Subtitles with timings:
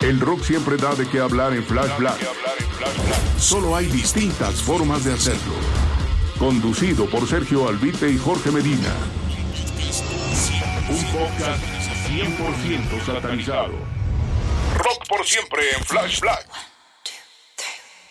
[0.00, 2.18] El rock siempre da de qué hablar en Flash Black.
[3.38, 5.54] Solo hay distintas formas de hacerlo.
[6.38, 8.94] Conducido por Sergio Albite y Jorge Medina.
[10.90, 11.64] Un podcast
[12.08, 13.72] 100% satanizado.
[14.76, 16.46] Rock por siempre en Flash Black.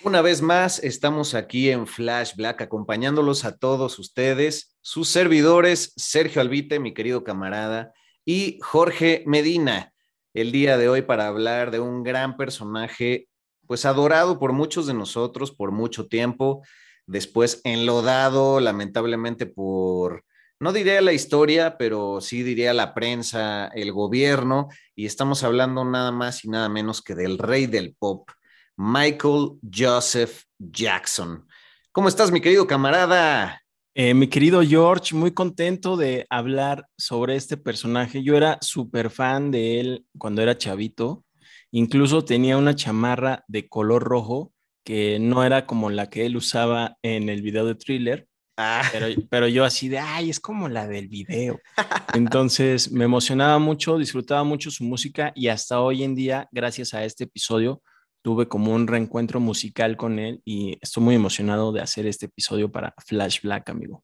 [0.01, 6.41] Una vez más, estamos aquí en Flash Black acompañándolos a todos ustedes, sus servidores, Sergio
[6.41, 7.93] Albite, mi querido camarada,
[8.25, 9.92] y Jorge Medina,
[10.33, 13.27] el día de hoy para hablar de un gran personaje,
[13.67, 16.63] pues adorado por muchos de nosotros por mucho tiempo,
[17.05, 20.23] después enlodado lamentablemente por
[20.59, 26.13] no diría la historia, pero sí diría la prensa, el gobierno, y estamos hablando nada
[26.13, 28.29] más y nada menos que del rey del pop,
[28.77, 31.45] Michael Joseph Jackson.
[31.91, 33.62] ¿Cómo estás, mi querido camarada?
[33.95, 38.23] Eh, mi querido George, muy contento de hablar sobre este personaje.
[38.23, 41.23] Yo era súper fan de él cuando era chavito.
[41.71, 44.51] Incluso tenía una chamarra de color rojo
[44.83, 49.07] que no era como la que él usaba en el video de thriller, Ah, pero,
[49.29, 51.59] pero yo así de, ay, es como la del video.
[52.13, 57.03] Entonces me emocionaba mucho, disfrutaba mucho su música y hasta hoy en día, gracias a
[57.03, 57.81] este episodio,
[58.23, 62.71] tuve como un reencuentro musical con él y estoy muy emocionado de hacer este episodio
[62.71, 64.03] para Flash Black, amigo.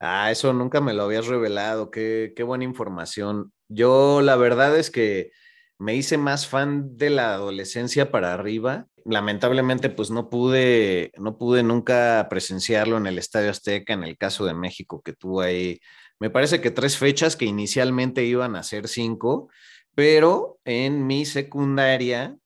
[0.00, 3.52] ah, eso nunca me lo habías revelado, qué, qué buena información.
[3.68, 5.30] Yo la verdad es que
[5.78, 8.86] me hice más fan de la adolescencia para arriba.
[9.04, 14.44] Lamentablemente, pues no pude, no pude nunca presenciarlo en el Estadio Azteca, en el caso
[14.46, 15.80] de México, que tuvo ahí,
[16.18, 19.48] me parece que tres fechas que inicialmente iban a ser cinco,
[19.94, 22.36] pero en mi secundaria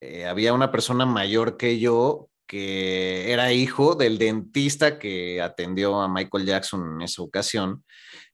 [0.00, 6.08] eh, había una persona mayor que yo que era hijo del dentista que atendió a
[6.08, 7.84] Michael Jackson en esa ocasión,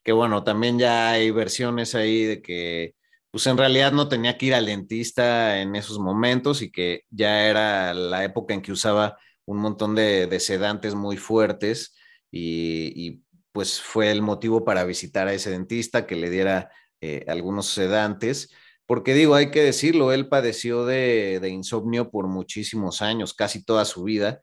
[0.04, 2.94] que bueno, también ya hay versiones ahí de que
[3.32, 7.47] pues en realidad no tenía que ir al dentista en esos momentos y que ya
[7.48, 11.97] era la época en que usaba un montón de, sedantes muy fuertes
[12.30, 16.70] y, y, pues fue el motivo para visitar a ese dentista que le diera
[17.00, 18.50] eh, algunos sedantes.
[18.87, 23.84] Porque digo, hay que decirlo, él padeció de, de insomnio por muchísimos años, casi toda
[23.84, 24.41] su vida,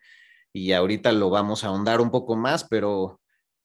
[0.53, 3.22] y ahorita lo vamos a ahondar un poco más, pero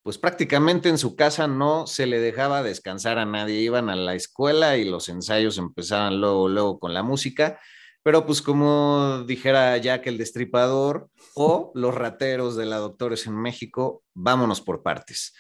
[0.07, 4.15] pues prácticamente en su casa no se le dejaba descansar a nadie, iban a la
[4.15, 7.59] escuela y los ensayos empezaban luego, luego con la música,
[8.05, 14.05] pero pues como dijera Jack el Destripador o los rateros de la Doctores en México,
[14.15, 15.35] vámonos por partes.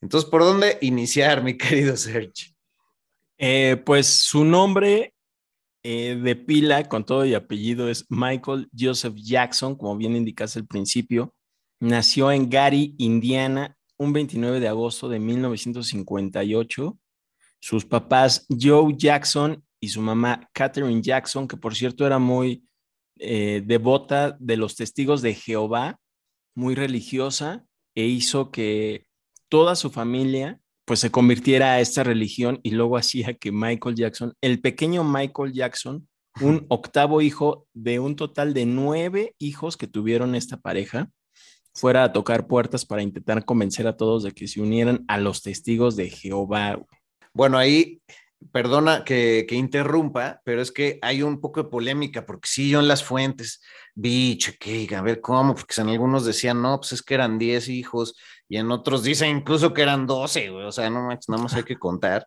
[0.00, 2.56] Entonces, ¿por dónde iniciar, mi querido Serge?
[3.42, 5.14] Eh, pues su nombre
[5.82, 10.66] eh, de pila con todo y apellido es Michael Joseph Jackson, como bien indicaste al
[10.66, 11.34] principio.
[11.80, 16.98] Nació en Gary, Indiana, un 29 de agosto de 1958.
[17.60, 22.68] Sus papás Joe Jackson y su mamá Catherine Jackson, que por cierto era muy
[23.18, 25.98] eh, devota de los testigos de Jehová,
[26.54, 27.64] muy religiosa,
[27.94, 29.06] e hizo que
[29.48, 34.34] toda su familia pues se convirtiera a esta religión y luego hacía que Michael Jackson,
[34.40, 36.08] el pequeño Michael Jackson,
[36.40, 41.08] un octavo hijo de un total de nueve hijos que tuvieron esta pareja,
[41.72, 45.42] fuera a tocar puertas para intentar convencer a todos de que se unieran a los
[45.42, 46.80] testigos de Jehová.
[47.32, 48.02] Bueno, ahí,
[48.50, 52.80] perdona que, que interrumpa, pero es que hay un poco de polémica, porque sí, yo
[52.80, 53.62] en las fuentes
[53.94, 57.68] vi, chequé, a ver cómo, porque en algunos decían, no, pues es que eran 10
[57.68, 58.16] hijos,
[58.50, 61.62] y en otros dicen incluso que eran 12, güey, o sea, no, nada más hay
[61.62, 62.26] que contar,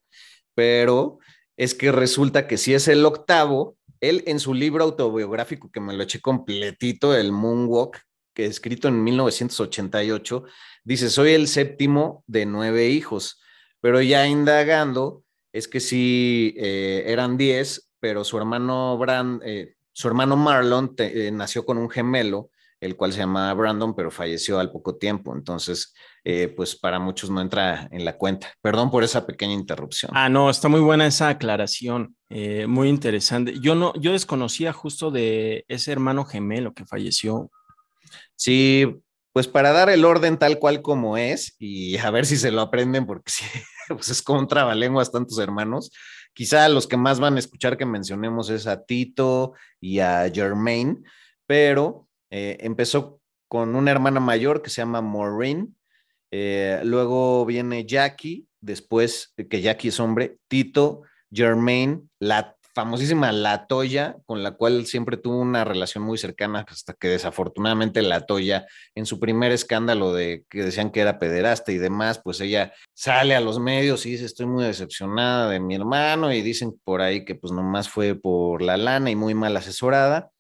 [0.56, 1.20] pero
[1.58, 5.94] es que resulta que si es el octavo, él en su libro autobiográfico, que me
[5.94, 8.00] lo eché completito, el Moonwalk,
[8.34, 10.46] que escrito en 1988,
[10.86, 13.42] dice, soy el séptimo de nueve hijos,
[13.82, 20.08] pero ya indagando, es que sí eh, eran 10, pero su hermano, Brand, eh, su
[20.08, 22.50] hermano Marlon eh, nació con un gemelo,
[22.80, 25.34] el cual se llamaba Brandon, pero falleció al poco tiempo.
[25.36, 25.94] Entonces,
[26.56, 28.54] pues para muchos no entra en la cuenta.
[28.62, 30.12] Perdón por esa pequeña interrupción.
[30.16, 32.16] Ah, no, está muy buena esa aclaración,
[32.68, 33.60] muy interesante.
[33.60, 37.52] Yo no, yo desconocía justo de ese hermano gemelo que falleció.
[38.36, 38.86] Sí,
[39.34, 42.62] pues para dar el orden tal cual como es y a ver si se lo
[42.62, 43.44] aprenden, porque sí,
[43.90, 45.92] pues es como un trabalenguas tantos hermanos.
[46.34, 51.04] Quizá los que más van a escuchar que mencionemos es a Tito y a Germaine,
[51.48, 55.76] pero eh, empezó con una hermana mayor que se llama Maureen,
[56.36, 64.18] eh, luego viene Jackie, después que Jackie es hombre, Tito, Germaine, la famosísima La Toya,
[64.26, 68.66] con la cual siempre tuvo una relación muy cercana, hasta que desafortunadamente La Toya,
[68.96, 73.36] en su primer escándalo de que decían que era pederasta y demás, pues ella sale
[73.36, 77.26] a los medios y dice, estoy muy decepcionada de mi hermano, y dicen por ahí
[77.26, 80.32] que pues nomás fue por la lana y muy mal asesorada.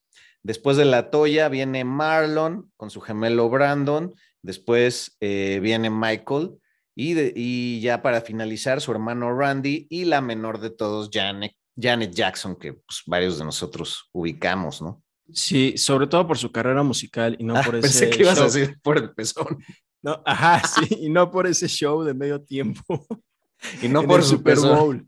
[0.42, 6.52] Después de La Toya viene Marlon con su gemelo Brandon, después eh, viene Michael,
[6.96, 12.14] y, y, ya para finalizar, su hermano Randy y la menor de todos, Janet, Janet
[12.14, 15.02] Jackson, que pues, varios de nosotros ubicamos, ¿no?
[15.32, 17.88] Sí, sobre todo por su carrera musical y no ah, por ese.
[17.88, 19.58] Pensé que ibas a decir por el pezón.
[20.04, 22.84] No, ajá, sí, y no por ese show de medio tiempo.
[23.82, 25.08] Y no por su Super Bowl.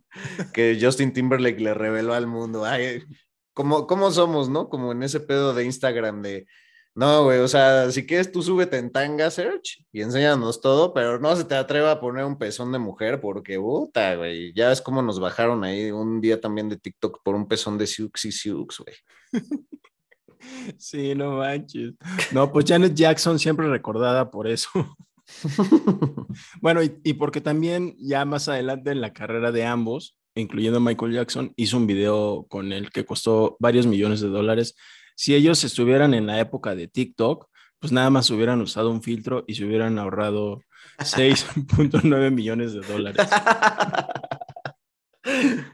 [0.54, 2.64] Que Justin Timberlake le reveló al mundo.
[2.64, 3.04] Ay,
[3.54, 4.70] ¿cómo, ¿Cómo somos, no?
[4.70, 6.48] Como en ese pedo de Instagram de
[6.96, 11.20] no, güey, o sea, si quieres tú súbete en tanga search y enséñanos todo, pero
[11.20, 14.82] no se te atreva a poner un pezón de mujer porque, puta, güey, ya ves
[14.82, 18.32] cómo nos bajaron ahí un día también de TikTok por un pezón de Siux y
[18.32, 18.96] Siux, güey.
[20.78, 21.96] Sí, no manches.
[22.32, 24.70] No, pues Janet Jackson siempre recordada por eso.
[26.62, 31.14] bueno, y, y, porque también ya más adelante en la carrera de ambos, incluyendo Michael
[31.14, 34.76] Jackson, hizo un video con el que costó varios millones de dólares
[35.16, 39.44] si ellos estuvieran en la época de TikTok, pues nada más hubieran usado un filtro
[39.48, 40.62] y se hubieran ahorrado
[41.00, 43.28] 6.9 millones de dólares.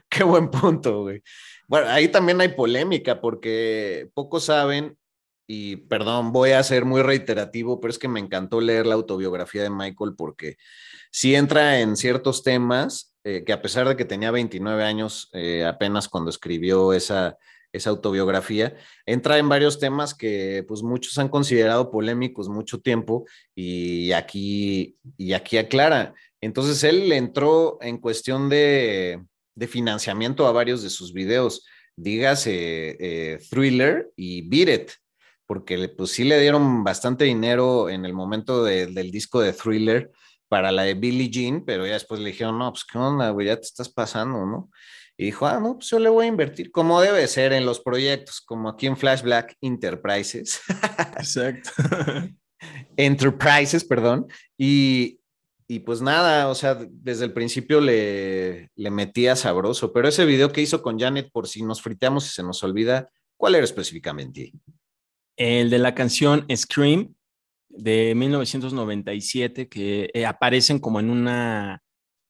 [0.08, 1.22] Qué buen punto, güey.
[1.68, 4.96] Bueno, ahí también hay polémica porque pocos saben,
[5.46, 9.62] y perdón, voy a ser muy reiterativo, pero es que me encantó leer la autobiografía
[9.62, 10.56] de Michael porque
[11.10, 15.64] sí entra en ciertos temas eh, que a pesar de que tenía 29 años eh,
[15.64, 17.36] apenas cuando escribió esa,
[17.72, 18.76] esa autobiografía,
[19.06, 25.32] entra en varios temas que pues muchos han considerado polémicos mucho tiempo y aquí, y
[25.32, 26.14] aquí aclara.
[26.40, 29.20] Entonces él entró en cuestión de,
[29.68, 31.64] financiamiento a varios de sus videos,
[31.96, 34.92] dígase eh, Thriller y Beat
[35.52, 40.10] porque pues sí le dieron bastante dinero en el momento del disco de Thriller
[40.48, 43.48] para la de Billie Jean, pero ya después le dijeron, no, pues qué onda, güey,
[43.48, 44.70] ya te estás pasando, ¿no?
[45.16, 47.80] Y dijo, ah, no, pues yo le voy a invertir como debe ser en los
[47.80, 50.60] proyectos, como aquí en Flash Black Enterprises.
[51.16, 51.70] Exacto.
[52.96, 54.26] Enterprises, perdón.
[54.56, 55.20] Y,
[55.68, 60.52] y, pues nada, o sea, desde el principio le, le metía sabroso, pero ese video
[60.52, 64.52] que hizo con Janet, por si nos friteamos y se nos olvida, ¿cuál era específicamente?
[65.36, 67.14] El de la canción Scream
[67.68, 71.82] de 1997, que eh, aparecen como en una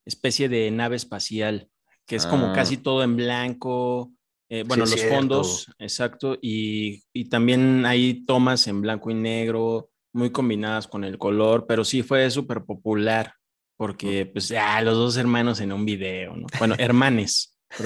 [0.04, 1.68] especie de nave espacial
[2.12, 2.80] que es como casi ah.
[2.82, 4.12] todo en blanco.
[4.50, 10.28] Eh, bueno, los fondos, exacto, y, y, también hay tomas en blanco y negro, muy
[10.28, 13.32] combinadas con el color, pero sí fue súper popular,
[13.78, 16.46] porque pues ya los dos hermanos en un video, ¿no?
[16.58, 17.56] Bueno, hermanes,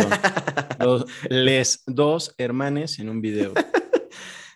[0.76, 1.04] perdón.
[1.28, 3.54] les dos hermanes en un video.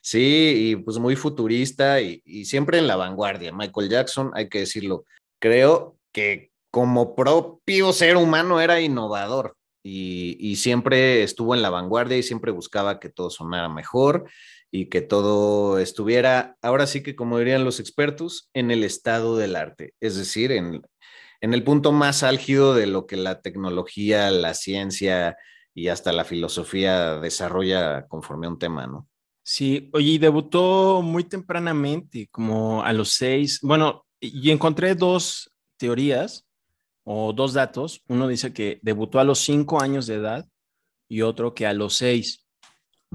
[0.03, 3.53] Sí, y pues muy futurista y, y siempre en la vanguardia.
[3.53, 5.05] Michael Jackson, hay que decirlo,
[5.39, 12.23] creo que como propio ser humano era innovador y, siempre estuvo en la vanguardia y
[12.23, 14.29] siempre buscaba que todo sonara mejor
[14.71, 19.57] y que todo estuviera, ahora sí que como dirían los expertos, en el estado del
[19.57, 20.83] arte, es decir, en,
[21.41, 25.37] en el punto más álgido de lo que la tecnología, la ciencia
[25.75, 29.09] y hasta la filosofía desarrolla conforme a un tema, ¿no?
[29.43, 33.59] Sí, oye, y debutó muy tempranamente, como a los seis.
[33.63, 36.47] Bueno, y encontré dos teorías
[37.05, 38.03] o dos datos.
[38.09, 40.47] Uno dice que debutó a los cinco años de edad
[41.09, 42.47] y otro que a los seis,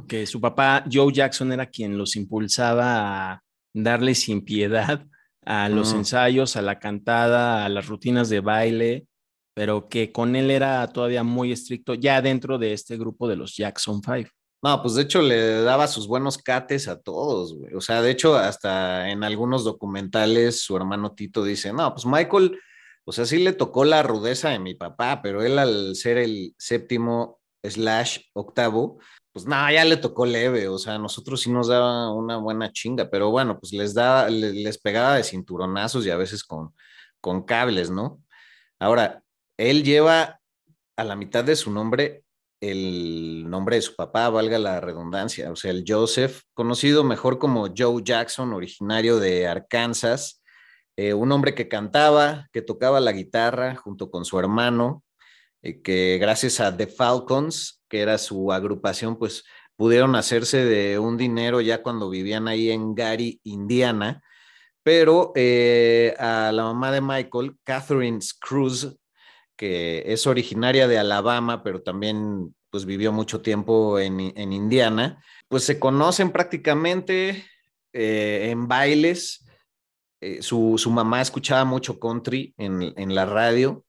[0.08, 5.06] que su papá Joe Jackson era quien los impulsaba a darle sin piedad
[5.46, 5.98] a los mm.
[5.98, 9.08] ensayos, a la cantada, a las rutinas de baile,
[9.54, 13.56] pero que con él era todavía muy estricto ya dentro de este grupo de los
[13.56, 14.30] Jackson Five.
[14.64, 17.76] No, pues de hecho le daba sus buenos cates a todos, güey.
[17.76, 22.60] O sea, de hecho, hasta en algunos documentales su hermano Tito dice, no, pues Michael
[23.06, 26.56] O sea, sí le tocó la rudeza de mi papá, pero él al ser el
[26.58, 29.00] séptimo slash octavo,
[29.32, 32.72] pues nada, ya le tocó leve, o sea, a nosotros sí nos daba una buena
[32.72, 36.74] chinga, pero bueno, pues les da, les, pegaba de cinturonazos y a veces con,
[37.22, 38.22] con cables, ¿no?
[38.80, 39.24] Ahora,
[39.58, 40.40] él lleva
[40.98, 42.26] a la mitad de su nombre
[42.62, 47.68] el nombre de su papá, valga la redundancia, o sea, el Joseph, conocido mejor como
[47.76, 50.42] Joe Jackson, originario de Arkansas,
[50.98, 55.04] eh, un hombre que cantaba, que tocaba la guitarra junto con su hermano,
[55.62, 59.44] eh, que gracias a The Falcons, que era su agrupación, pues
[59.76, 64.22] pudieron hacerse de un dinero ya cuando vivían ahí en Gary, Indiana.
[64.84, 68.96] Pero eh, a la mamá de Michael, Catherine Cruz,
[69.58, 75.80] que es originaria de Alabama, pero también pues vivió mucho tiempo en, Indiana, pues se
[75.80, 77.46] conocen prácticamente
[77.94, 79.45] en bailes,
[80.26, 83.86] eh, su, mamá escuchaba mucho country en, la radio.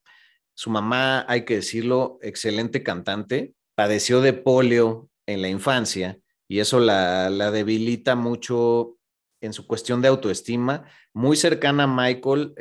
[0.54, 6.78] Su mamá, hay que decirlo, excelente cantante, padeció de polio en la infancia y eso
[6.78, 8.98] la, debilita mucho
[9.40, 12.54] en su cuestión de autoestima, muy cercana a Michael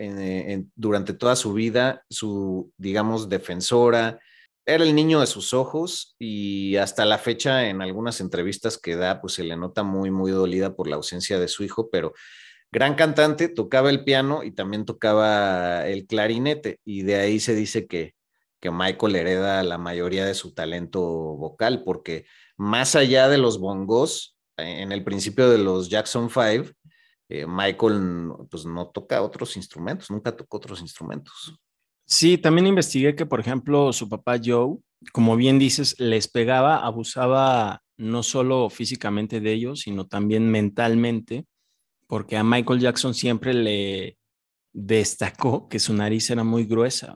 [0.75, 4.20] durante toda su vida, su, digamos, defensora,
[4.65, 9.22] era el niño de sus ojos y hasta la fecha en algunas entrevistas que da,
[9.22, 12.13] pues se le nota muy, muy dolida por la ausencia de su hijo, pero
[12.75, 17.88] gran cantante, tocaba el piano y también tocaba el clarinete y de ahí se dice
[17.88, 18.15] que,
[18.60, 22.25] que Michael hereda la mayoría de su talento vocal porque
[22.58, 26.74] más allá de los bongos, en el principio de los Jackson Five,
[27.29, 31.58] eh, Michael pues no toca otros instrumentos, nunca tocó otros instrumentos.
[32.05, 34.75] Sí, también investigué que, por ejemplo, su papá Joe,
[35.13, 41.46] como bien dices, les pegaba, abusaba no solo físicamente de ellos, sino también mentalmente
[42.07, 44.17] porque a Michael Jackson siempre le
[44.74, 47.15] destacó que su nariz era muy gruesa.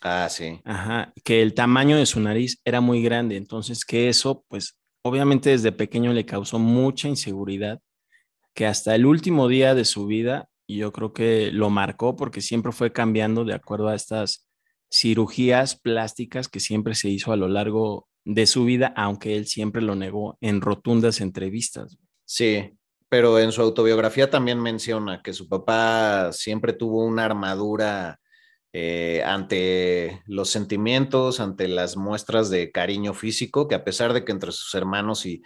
[0.00, 0.60] Ah, sí.
[0.64, 5.50] Ajá, que el tamaño de su nariz era muy grande, entonces que eso, pues, obviamente
[5.50, 7.80] desde pequeño le causó mucha inseguridad,
[8.54, 12.40] que hasta el último día de su vida, y yo creo que lo marcó porque
[12.40, 14.48] siempre fue cambiando de acuerdo a estas
[14.90, 19.82] cirugías plásticas que siempre se hizo a lo largo de su vida, aunque él siempre
[19.82, 21.98] lo negó en rotundas entrevistas.
[22.24, 22.72] Sí,
[23.12, 28.18] pero en su autobiografía también menciona que su papá siempre tuvo una armadura
[28.72, 34.32] eh, ante los sentimientos, ante las muestras de cariño físico, que a pesar de que
[34.32, 35.42] entre sus hermanos y,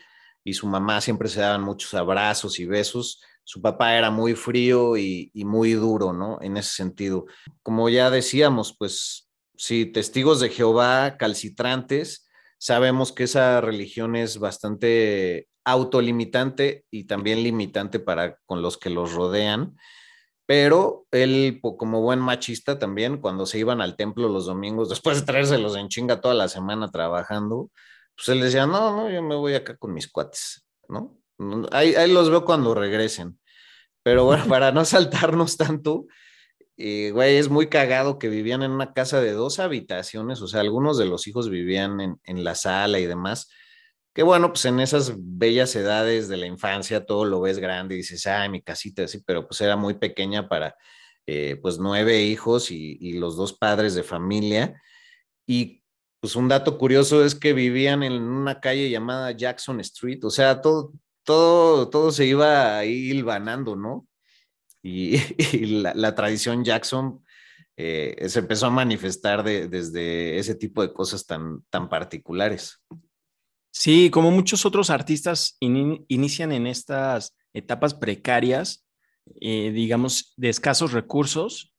[0.52, 5.32] su mamá siempre se daban muchos abrazos y besos, su papá era muy frío y,
[5.34, 6.38] y, muy duro, ¿no?
[6.42, 7.26] En ese sentido.
[7.64, 15.48] Como ya decíamos, pues sí, testigos de Jehová calcitrantes, sabemos que esa religión es bastante
[15.66, 19.76] autolimitante y también limitante para con los que los rodean.
[20.46, 25.26] Pero él, como buen machista también, cuando se iban al templo los domingos, después de
[25.26, 27.70] traérselos en chinga toda la semana trabajando,
[28.16, 31.18] pues él decía, no, no, yo me voy acá con mis cuates, ¿no?
[31.72, 33.38] Ahí, ahí los veo cuando regresen.
[34.04, 36.06] Pero bueno, para no saltarnos tanto,
[36.76, 40.60] y, güey, es muy cagado que vivían en una casa de dos habitaciones, o sea,
[40.60, 43.50] algunos de los hijos vivían en, en la sala y demás,
[44.16, 47.98] que bueno, pues en esas bellas edades de la infancia todo lo ves grande y
[47.98, 50.74] dices, ay, mi casita, así, pero pues era muy pequeña para
[51.26, 54.80] eh, pues nueve hijos y, los dos padres de familia.
[55.46, 55.82] Y
[56.18, 60.62] pues un dato curioso es que vivían en una calle llamada Jackson Street, o sea,
[60.62, 64.08] todo, todo, todo se iba ahí hilvanando, ¿no?
[64.82, 65.18] Y,
[65.66, 67.22] la, tradición Jackson
[67.76, 72.80] eh, se empezó a manifestar desde ese tipo de cosas tan, tan particulares.
[73.78, 78.86] Sí, como muchos otros artistas inician en estas etapas precarias,
[79.38, 81.74] eh, digamos, de escasos recursos,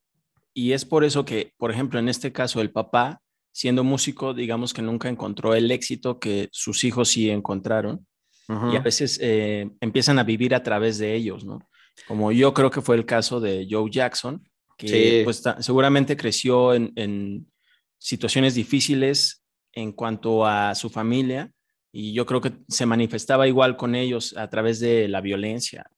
[0.54, 3.20] y es por eso que, por ejemplo, en este caso, el papá,
[3.52, 8.06] siendo músico, digamos que nunca encontró el éxito que sus hijos sí encontraron,
[8.48, 11.68] y a veces eh, empiezan a vivir a través de ellos, ¿no?
[12.08, 16.94] Como yo creo que fue el caso de Joe Jackson, que pues, seguramente creció en,
[16.96, 17.52] en
[17.98, 21.52] situaciones difíciles en cuanto a su familia,
[21.92, 25.90] y yo creo que se manifestaba igual con ellos a través de la violencia.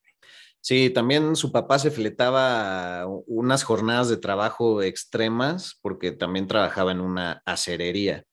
[0.62, 7.00] Sí, también su papá se fletaba unas jornadas de trabajo extremas porque también trabajaba en
[7.00, 8.26] una acerería.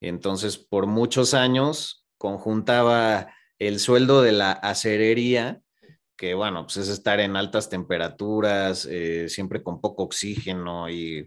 [0.00, 5.60] Entonces, por muchos años conjuntaba el sueldo de la acerería,
[6.16, 11.26] que bueno, pues es estar en altas temperaturas, eh, siempre con poco oxígeno y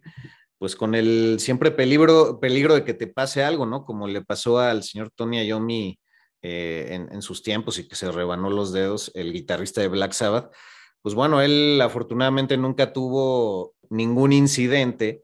[0.59, 3.85] pues con el siempre peligro, peligro de que te pase algo, ¿no?
[3.85, 5.97] Como le pasó al señor Tony Iommi
[6.41, 10.53] eh, en, sus tiempos y que se rebanó los dedos, el guitarrista de Black Sabbath.
[11.01, 15.23] Pues bueno, él afortunadamente nunca tuvo ningún incidente,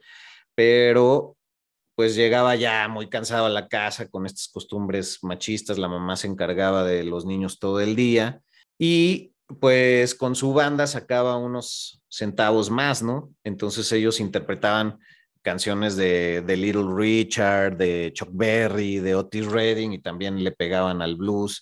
[0.55, 1.35] pero
[1.95, 6.27] pues llegaba ya muy cansado a la casa con estas costumbres machistas, la mamá se
[6.27, 8.41] encargaba de los niños todo el día
[8.77, 13.33] y pues con su banda sacaba unos centavos más, ¿no?
[13.43, 14.99] Entonces ellos interpretaban
[15.45, 21.03] canciones de, de, Little Richard, de Chuck Berry, de Otis Redding y también le pegaban
[21.03, 21.61] al blues.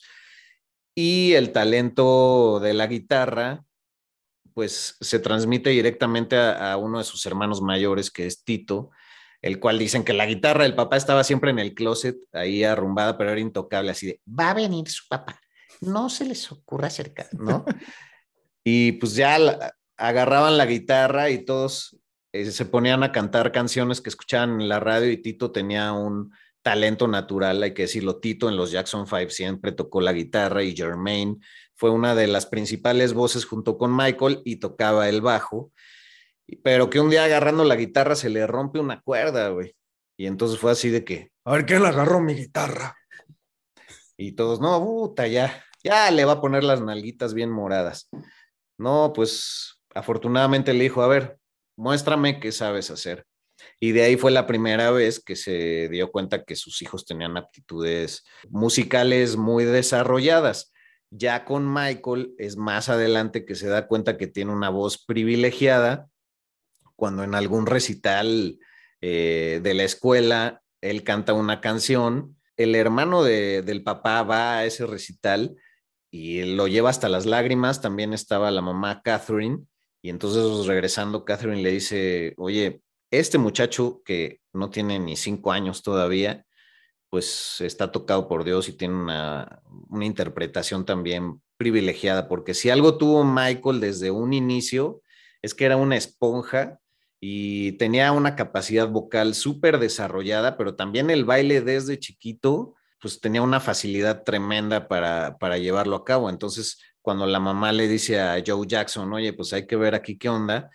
[0.96, 3.66] Y el talento de la guitarra,
[4.54, 8.92] pues se transmite directamente a, a uno de sus hermanos mayores, que es Tito,
[9.42, 13.18] el cual dicen que la guitarra del papá estaba siempre en el closet, ahí arrumbada,
[13.18, 15.42] pero era intocable, así de, va a venir su papá,
[15.82, 17.66] no se les ocurra acercar, ¿no?
[18.64, 19.38] y pues ya
[19.98, 22.00] agarraban la guitarra y todos
[22.34, 26.34] eh, se ponían a cantar canciones que escuchaban en la radio y Tito tenía un
[26.62, 30.76] talento natural, hay que decirlo, Tito en los Jackson Five siempre tocó la guitarra y
[30.76, 31.40] Jermaine
[31.76, 35.72] fue una de las principales voces junto con Michael y tocaba el bajo
[36.64, 39.76] pero que un día agarrando la guitarra se le rompe una cuerda, güey.
[40.18, 42.96] Y entonces fue así de que, a ver, ¿quién le agarró mi guitarra?
[44.18, 48.10] Y todos, no, puta, ya, ya le va a poner las nalguitas bien moradas.
[48.78, 51.40] No, pues afortunadamente le dijo, a ver,
[51.76, 53.26] muéstrame qué sabes hacer.
[53.80, 57.38] Y de ahí fue la primera vez que se dio cuenta que sus hijos tenían
[57.38, 60.74] aptitudes musicales muy desarrolladas.
[61.10, 66.08] Ya con Michael es más adelante que se da cuenta que tiene una voz privilegiada
[66.96, 68.60] cuando en algún recital
[69.02, 74.86] eh, de la escuela él canta una canción, el hermano del papá va a ese
[74.86, 75.56] recital
[76.12, 79.60] y lo lleva hasta las lágrimas, también estaba la mamá Catherine,
[80.04, 85.82] y entonces regresando Catherine le dice, oye, este muchacho que no tiene ni cinco años
[85.82, 86.46] todavía,
[87.10, 92.98] pues está tocado por Dios y tiene una, una interpretación también privilegiada, porque si algo
[92.98, 95.02] tuvo Michael desde un inicio,
[95.42, 96.80] es que era una esponja
[97.22, 103.42] y tenía una capacidad vocal súper desarrollada, pero también el baile desde chiquito, pues tenía
[103.42, 106.30] una facilidad tremenda para, para llevarlo a cabo.
[106.30, 110.18] Entonces, cuando la mamá le dice a Joe Jackson, oye, pues hay que ver aquí
[110.18, 110.72] qué onda,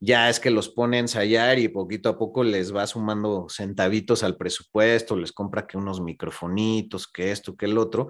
[0.00, 4.22] ya es que los pone a ensayar y poquito a poco les va sumando centavitos
[4.22, 8.08] al presupuesto, les compra que unos microfonitos, que esto, que el otro,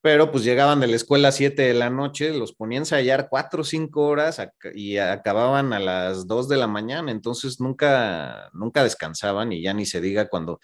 [0.00, 3.28] pero pues llegaban de la escuela a 7 de la noche, los ponían a ensayar
[3.28, 4.40] 4 o 5 horas
[4.74, 9.84] y acababan a las 2 de la mañana, entonces nunca, nunca descansaban y ya ni
[9.84, 10.60] se diga cuando,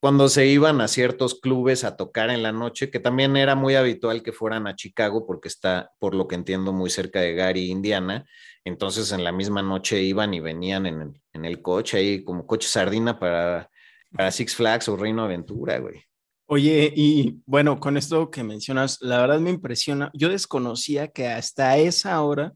[0.00, 3.74] cuando se iban a ciertos clubes a tocar en la noche, que también era muy
[3.74, 7.70] habitual que fueran a Chicago porque está, por lo que entiendo, muy cerca de Gary,
[7.70, 8.24] Indiana,
[8.64, 12.46] entonces en la misma noche iban y venían en el, en el coche ahí como
[12.46, 13.70] coche sardina para,
[14.12, 16.04] para Six Flags o Reino Aventura, güey.
[16.50, 20.10] Oye, y bueno, con esto que mencionas, la verdad me impresiona.
[20.14, 22.54] Yo desconocía que hasta esa hora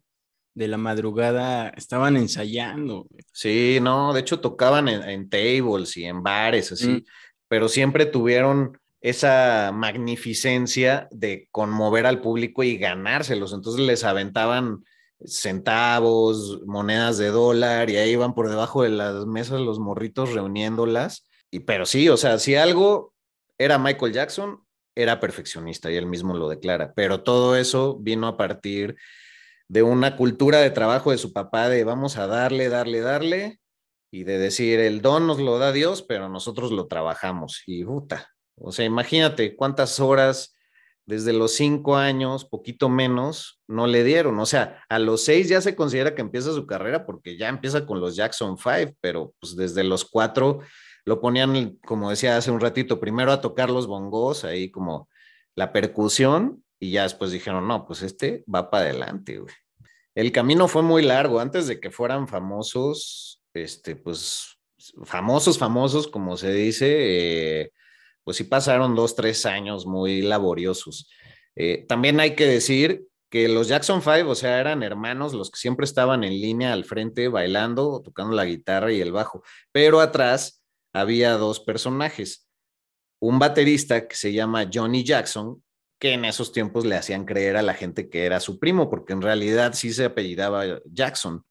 [0.55, 3.07] de la madrugada estaban ensayando.
[3.33, 7.05] Sí, no, de hecho tocaban en, tables y en bares, así, mm.
[7.53, 13.53] Pero siempre tuvieron esa magnificencia de conmover al público y ganárselos.
[13.53, 14.87] Entonces les aventaban
[15.23, 21.29] centavos, monedas de dólar y ahí iban por debajo de las mesas los morritos reuniéndolas.
[21.51, 23.13] Y pero sí, o sea, si algo
[23.59, 28.39] era Michael Jackson, era perfeccionista y él mismo lo declara, pero todo eso vino a
[28.39, 28.97] partir
[29.69, 33.61] de una cultura de trabajo de su papá de vamos a darle, darle, darle
[34.13, 38.29] y de decir el don nos lo da Dios, pero nosotros lo trabajamos y puta.
[38.57, 40.55] O sea, imagínate cuántas horas
[41.07, 44.39] desde los cinco años, poquito menos, no le dieron.
[44.39, 47.87] O sea, a los seis ya se considera que empieza su carrera porque ya empieza
[47.87, 50.61] con los Jackson Five, pero pues desde los cuatro
[51.07, 55.09] lo ponían, como decía hace un ratito, primero a tocar los bongos, ahí como
[55.57, 59.41] la percusión, y ya después dijeron, no, pues este va para adelante.
[60.15, 64.59] El camino fue muy largo, antes de que fueran famosos, este, pues,
[65.05, 66.87] famosos, famosos, como se dice,
[67.63, 67.73] eh,
[68.25, 71.09] pues sí pasaron dos, tres años muy laboriosos.
[71.57, 75.59] Eh, también hay que decir que los Jackson Five, o sea, eran hermanos los que
[75.59, 80.63] siempre estaban en línea al frente bailando, tocando la guitarra y el bajo, pero atrás
[80.93, 82.49] había dos personajes.
[83.21, 85.63] Un baterista que se llama Johnny Jackson,
[85.99, 89.13] que en esos tiempos le hacían creer a la gente que era su primo, porque
[89.13, 91.45] en realidad sí se apellidaba Jackson,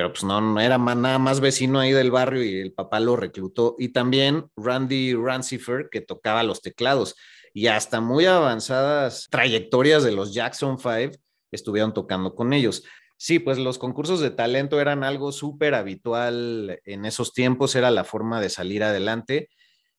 [0.00, 3.16] pero pues no, no era nada más vecino ahí del barrio y el papá lo
[3.16, 3.76] reclutó.
[3.78, 7.16] Y también Randy Rancifer, que tocaba los teclados.
[7.52, 11.20] Y hasta muy avanzadas trayectorias de los Jackson Five
[11.52, 12.82] estuvieron tocando con ellos.
[13.18, 18.04] Sí, pues los concursos de talento eran algo súper habitual en esos tiempos, era la
[18.04, 19.50] forma de salir adelante.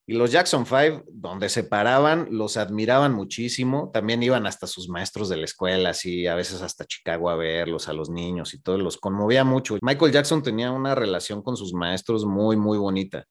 [0.08, 3.92] Y los Jackson Five, donde se paraban, los admiraban muchísimo.
[3.94, 7.88] También iban hasta sus maestros de la escuela, así a veces hasta Chicago a verlos,
[7.88, 9.78] a los niños y todo, los conmovía mucho.
[9.82, 13.26] Michael Jackson tenía una relación con sus maestros muy, muy bonita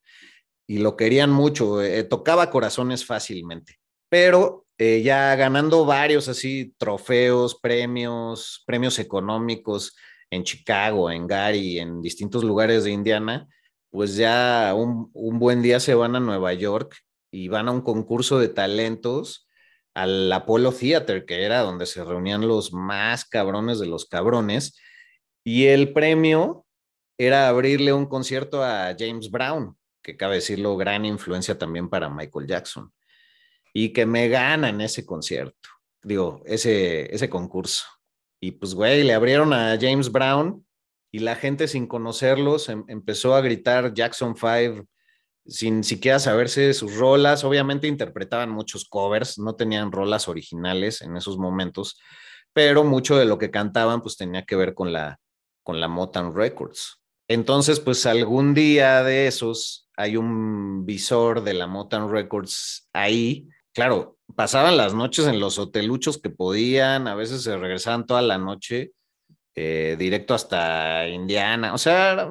[0.67, 1.83] y lo querían mucho.
[1.83, 3.81] Eh, tocaba corazones fácilmente.
[4.09, 9.97] Pero eh, ya ganando varios así trofeos, premios, premios económicos
[10.31, 13.49] en Chicago, en Gary, en distintos lugares de Indiana,
[13.91, 16.97] pues ya un, buen día se van a Nueva York
[17.31, 19.49] y van a un concurso de talentos
[19.95, 24.79] al Apollo Theater, que era donde se reunían los más cabrones de los cabrones,
[25.45, 26.65] y el premio
[27.19, 32.47] era abrirle un concierto a James Brown, que cabe decirlo, gran influencia también para Michael
[32.47, 32.93] Jackson,
[33.75, 35.69] y que me ganan ese concierto,
[36.03, 37.85] digo, ese, ese concurso.
[38.41, 40.65] Y pues, güey, le abrieron a James Brown
[41.13, 44.87] y la gente sin conocerlos em, empezó a gritar Jackson 5
[45.47, 47.45] sin siquiera saberse sus rolas.
[47.45, 51.99] Obviamente interpretaban muchos covers, no tenían rolas originales en esos momentos,
[52.53, 55.19] pero mucho de lo que cantaban pues tenía que ver con la,
[55.63, 57.01] con la Motown Records.
[57.29, 63.49] Entonces, pues algún día de esos hay un visor de la Motown Records ahí.
[63.73, 68.39] Claro, pasaban las noches en los hoteluchos que podían, a veces se regresaban toda la
[68.39, 68.93] noche
[69.55, 72.31] eh, directo hasta Indiana, o sea,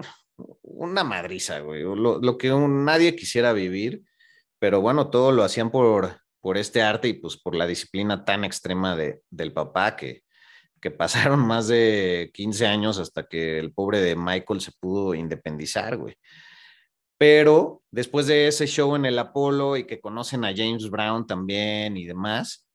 [0.62, 4.04] una madriza, güey, lo, que nadie quisiera vivir,
[4.60, 8.44] pero bueno, todo lo hacían por, por este arte y pues por la disciplina tan
[8.44, 10.24] extrema de, del papá que,
[10.82, 15.98] que pasaron más de 15 años hasta que el pobre de Michael se pudo independizar,
[15.98, 16.16] güey.
[17.18, 21.98] Pero después de ese show en el Apolo y que conocen a James Brown también
[21.98, 22.66] y demás,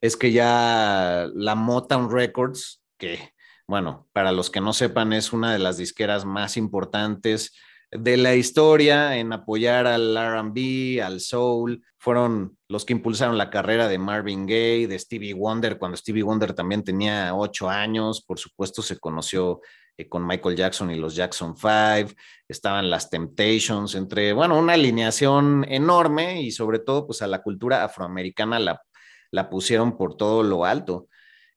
[0.00, 3.33] es que ya la Motown Records, que
[3.66, 7.52] bueno, para los que no sepan, es una de las disqueras más importantes
[7.90, 11.82] de la historia en apoyar al RB, al soul.
[11.96, 16.52] Fueron los que impulsaron la carrera de Marvin Gaye, de Stevie Wonder, cuando Stevie Wonder
[16.52, 18.22] también tenía ocho años.
[18.22, 19.60] Por supuesto, se conoció
[19.96, 22.08] eh, con Michael Jackson y los Jackson Five.
[22.48, 27.84] Estaban las Temptations, entre, bueno, una alineación enorme y sobre todo, pues a la cultura
[27.84, 28.82] afroamericana la,
[29.30, 31.08] la pusieron por todo lo alto.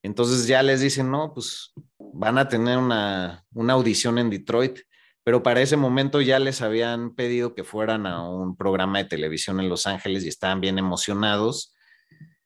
[0.04, 1.74] Entonces ya les dicen, no, pues
[2.14, 4.80] van a tener una, audición en Detroit,
[5.24, 9.60] pero para ese momento ya les habían pedido que fueran a un programa de televisión
[9.60, 11.76] en Los Ángeles y estaban bien emocionados.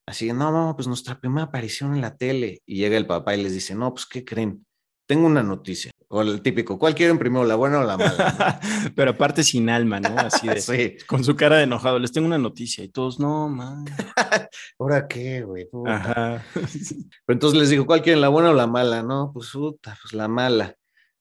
[0.06, 2.62] Así, no, no, pues nuestra primera aparición en la tele.
[2.66, 4.66] Y llega el papá y les dice, no, pues, ¿qué creen?
[5.06, 5.92] Tengo una noticia.
[6.14, 8.60] O el típico, ¿cuál quieren primero, la buena o la mala?
[8.98, 10.10] Pero aparte sin alma, ¿no?
[10.18, 10.98] Así de, sí.
[11.08, 13.86] con su cara de enojado, les tengo una noticia y todos, no, man.
[14.78, 15.70] ¿Ahora qué, güey?
[15.86, 16.44] Ajá.
[16.54, 19.02] Pero entonces les digo, ¿cuál quieren, la buena o la mala?
[19.02, 20.76] No, pues puta, pues la mala.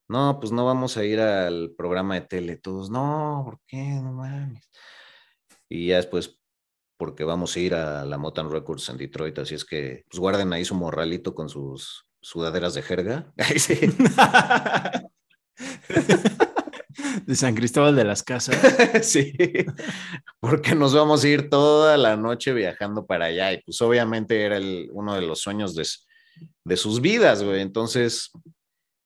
[0.09, 2.57] No, pues no vamos a ir al programa de tele.
[2.57, 4.01] Todos, no, ¿por qué?
[4.03, 4.69] No mames.
[5.69, 6.41] Y ya después,
[6.97, 10.53] porque vamos a ir a la Motown Records en Detroit, así es que pues guarden
[10.53, 13.33] ahí su morralito con sus sudaderas de jerga.
[17.27, 18.59] de San Cristóbal de las Casas.
[19.03, 19.33] sí,
[20.39, 24.59] porque nos vamos a ir toda la noche viajando para allá y pues obviamente era
[24.93, 25.87] uno de los sueños de,
[26.65, 27.61] de sus vidas, güey.
[27.61, 28.31] Entonces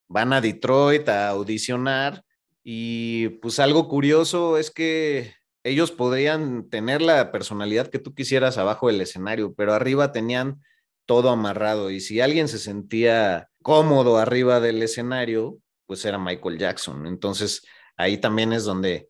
[0.09, 2.22] van a Detroit a audicionar
[2.62, 8.88] y pues algo curioso es que ellos podrían tener la personalidad que tú quisieras abajo
[8.88, 10.62] del escenario, pero arriba tenían
[11.07, 17.07] todo amarrado y si alguien se sentía cómodo arriba del escenario, pues era Michael Jackson.
[17.07, 17.64] Entonces
[17.97, 19.09] ahí también es donde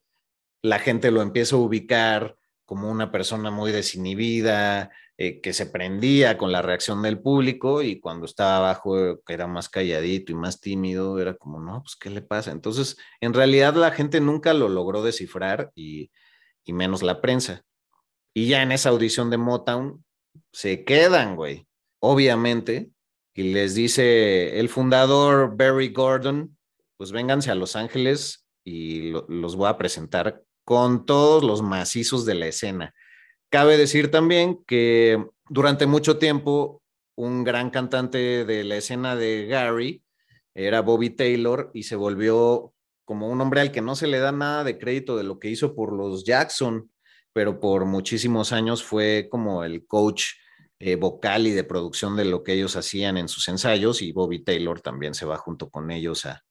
[0.63, 6.39] la gente lo empieza a ubicar como una persona muy desinhibida, eh, que se prendía
[6.39, 10.61] con la reacción del público y cuando estaba abajo, que era más calladito y más
[10.61, 12.51] tímido, era como, no, pues, ¿qué le pasa?
[12.51, 16.11] Entonces, en realidad la gente nunca lo logró descifrar y,
[16.65, 17.63] y menos la prensa.
[18.33, 20.05] Y ya en esa audición de Motown,
[20.53, 21.69] se quedan, güey
[22.05, 22.91] obviamente,
[23.35, 26.57] y les dice el fundador Barry Gordon,
[26.99, 32.35] pues vénganse a Los Ángeles y los voy a presentar con todos los macizos de
[32.35, 32.95] la escena.
[33.51, 36.83] Cabe decir también que durante mucho tiempo
[37.17, 40.05] un gran cantante de la escena de Gary
[40.55, 42.75] era Bobby Taylor y se volvió
[43.07, 45.49] como un hombre al que no se le da nada de crédito de lo que
[45.49, 46.91] hizo por los Jackson,
[47.33, 50.25] pero por muchísimos años fue como el coach
[50.81, 54.43] eh, vocal y de producción de lo que ellos hacían en sus ensayos y Bobby
[54.43, 56.43] Taylor también se va junto con ellos a,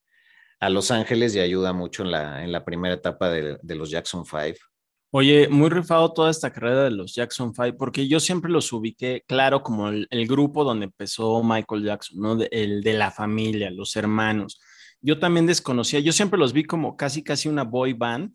[0.70, 4.56] Los Ángeles y ayuda mucho en la, en la primera etapa de, los Jackson Five.
[5.10, 9.22] Oye, muy rifado toda esta carrera de los Jackson Five, porque yo siempre los ubiqué,
[9.28, 12.38] claro, como el, grupo donde empezó Michael Jackson, ¿no?
[12.50, 14.58] el de la familia, los hermanos.
[15.02, 18.34] Yo también desconocía, yo siempre los vi como casi, casi una boy band,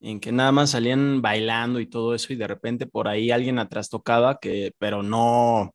[0.00, 3.58] en que nada más salían bailando y todo eso y de repente por ahí alguien
[3.58, 5.74] atrás tocaba, que, pero no,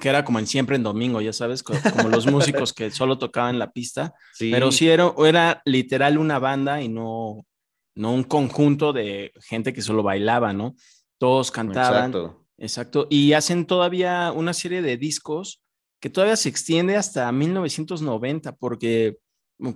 [0.00, 3.58] que era como en siempre en domingo, ya sabes, como, los músicos que solo tocaban
[3.58, 7.46] la pista, pero sí era, era literal una banda y no,
[7.94, 10.74] no un conjunto de gente que solo bailaba, ¿no?
[11.18, 12.10] Todos cantaban.
[12.10, 12.40] Exacto.
[12.60, 13.06] Exacto.
[13.08, 15.62] Y hacen todavía una serie de discos
[15.98, 19.16] que todavía se extiende hasta 1990, porque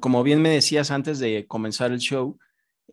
[0.00, 2.38] como bien me decías antes de comenzar el show,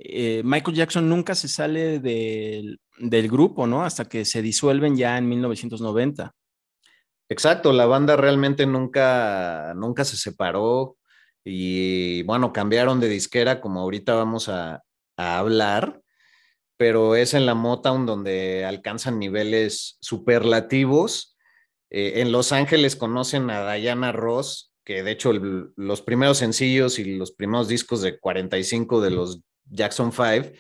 [0.04, 3.84] eh, Michael Jackson nunca se sale del, del grupo, ¿no?
[3.84, 6.34] Hasta que se disuelven ya en 1990.
[7.30, 10.98] Exacto, la banda realmente nunca, nunca se separó
[11.46, 14.84] y bueno, cambiaron de disquera como ahorita vamos a,
[15.18, 16.02] hablar,
[16.78, 21.38] pero es en la Motown donde alcanzan niveles superlativos.
[21.92, 27.18] Eh, en Los Ángeles conocen a Diana Ross, que de hecho los primeros sencillos y
[27.18, 30.52] los primeros discos de 45 de los Jackson 5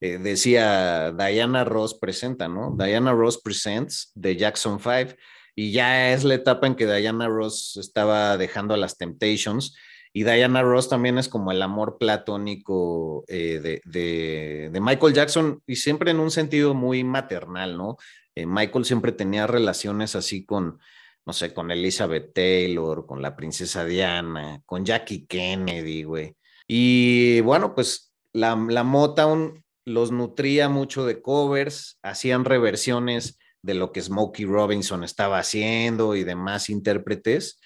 [0.00, 2.76] eh, decía Diana Ross presenta, ¿no?
[2.78, 5.16] Diana Ross presents de Jackson 5
[5.54, 9.74] y ya es la etapa en que Diana Ross estaba dejando a las Temptations.
[10.12, 16.10] Y Diana Ross también es como el amor platónico eh, de, Michael Jackson y siempre
[16.10, 17.96] en un sentido muy maternal, ¿no?
[18.34, 20.78] Eh, Michael siempre tenía relaciones así con,
[21.24, 26.34] no sé, con Elizabeth Taylor, con la princesa Diana, con Jackie Kennedy, güey.
[26.66, 33.92] Y bueno, pues la, la Motown los nutría mucho de covers, hacían reversiones de lo
[33.92, 37.60] que Smokey Robinson estaba haciendo y demás intérpretes.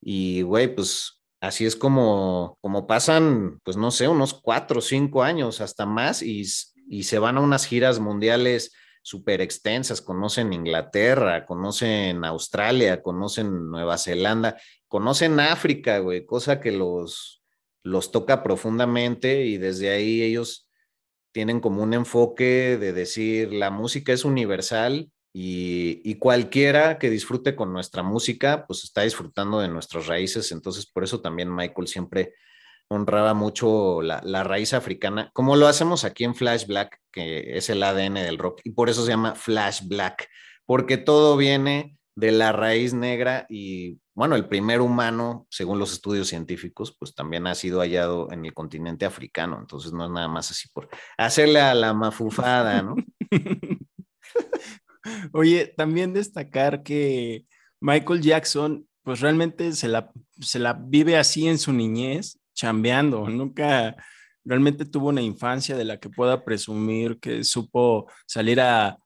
[0.00, 5.22] Y, güey, pues así es como, como pasan, pues no sé, unos cuatro o cinco
[5.22, 6.44] años, hasta más, y,
[6.88, 13.96] y se van a unas giras mundiales súper extensas, conocen Inglaterra, conocen Australia, conocen Nueva
[13.96, 17.39] Zelanda, conocen África, güey, cosa que los,
[17.82, 20.68] los toca profundamente y desde ahí ellos
[21.32, 27.72] tienen como un enfoque de decir, la música es universal y, cualquiera que disfrute con
[27.72, 30.50] nuestra música, pues está disfrutando de nuestras raíces.
[30.50, 32.34] Entonces, por eso también Michael siempre
[32.88, 37.82] honraba mucho la, raíz africana, como lo hacemos aquí en Flash Black, que es el
[37.82, 38.60] ADN del rock.
[38.64, 40.28] Y por eso se llama Flash Black,
[40.66, 46.28] porque todo viene de la raíz negra y bueno, el primer humano, según los estudios
[46.28, 49.56] científicos, pues también ha sido hallado en el continente africano.
[49.58, 52.96] Entonces no es nada más así por hacerle a la mafufada, ¿no?
[55.32, 57.46] Oye, también destacar que
[57.80, 63.26] Michael Jackson, pues realmente se la, se la vive así en su niñez, chambeando.
[63.26, 63.96] Nunca
[64.44, 68.98] realmente tuvo una infancia de la que pueda presumir que supo salir a,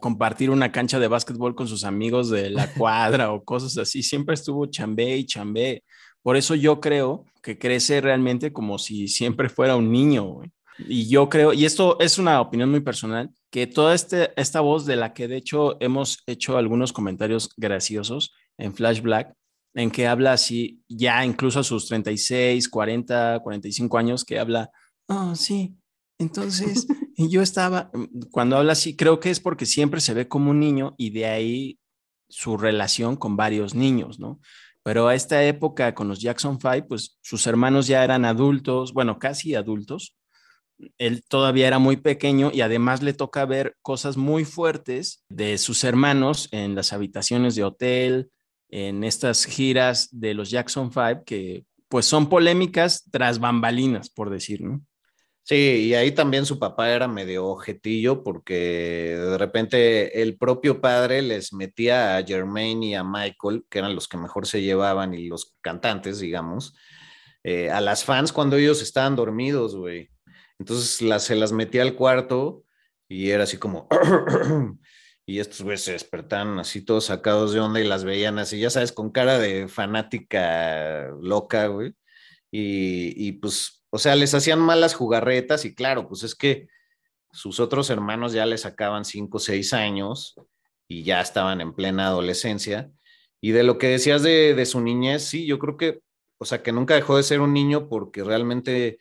[0.00, 4.02] compartir una cancha de básquetbol con sus amigos de la cuadra o cosas así.
[4.02, 5.84] Siempre estuvo chambé y chambé.
[6.22, 10.42] Por eso yo creo que crece realmente como si siempre fuera un niño.
[10.86, 14.86] Y yo creo, y esto es una opinión muy personal, que toda este, esta voz
[14.86, 19.34] de la que de hecho hemos hecho algunos comentarios graciosos en Flash Black,
[19.74, 24.70] en que habla así, ya incluso a sus 36, 40, 45 años, que habla,
[25.08, 25.76] oh, sí,
[26.18, 27.90] entonces yo estaba,
[28.30, 31.26] cuando habla así, creo que es porque siempre se ve como un niño y de
[31.26, 31.78] ahí
[32.28, 34.40] su relación con varios niños, ¿no?
[34.82, 39.18] Pero a esta época con los Jackson Five, pues sus hermanos ya eran adultos, bueno,
[39.18, 40.16] casi adultos,
[40.98, 45.84] él todavía era muy pequeño y además le toca ver cosas muy fuertes de sus
[45.84, 48.30] hermanos en las habitaciones de hotel,
[48.70, 54.62] en estas giras de los Jackson Five, que pues son polémicas tras bambalinas, por decir,
[54.62, 54.82] ¿no?
[55.48, 61.22] Sí, y ahí también su papá era medio ojetillo porque de repente el propio padre
[61.22, 65.26] les metía a Jermaine y a Michael, que eran los que mejor se llevaban y
[65.26, 66.74] los cantantes, digamos,
[67.44, 70.10] eh, a las fans cuando ellos estaban dormidos, güey.
[70.58, 72.64] Entonces se las metía al cuarto
[73.08, 73.88] y era así como...
[75.26, 78.68] y estos güeyes se despertaban así todos sacados de onda y las veían así, ya
[78.68, 81.94] sabes, con cara de fanática loca, güey.
[82.50, 86.68] Y, pues, o sea, les hacían malas jugarretas y claro, pues es que
[87.32, 90.34] sus otros hermanos ya les sacaban cinco o seis años
[90.88, 92.90] y ya estaban en plena adolescencia.
[93.40, 96.00] Y de lo que decías de, de su niñez, sí, yo creo que,
[96.38, 98.98] o sea, que nunca dejó de ser un niño porque realmente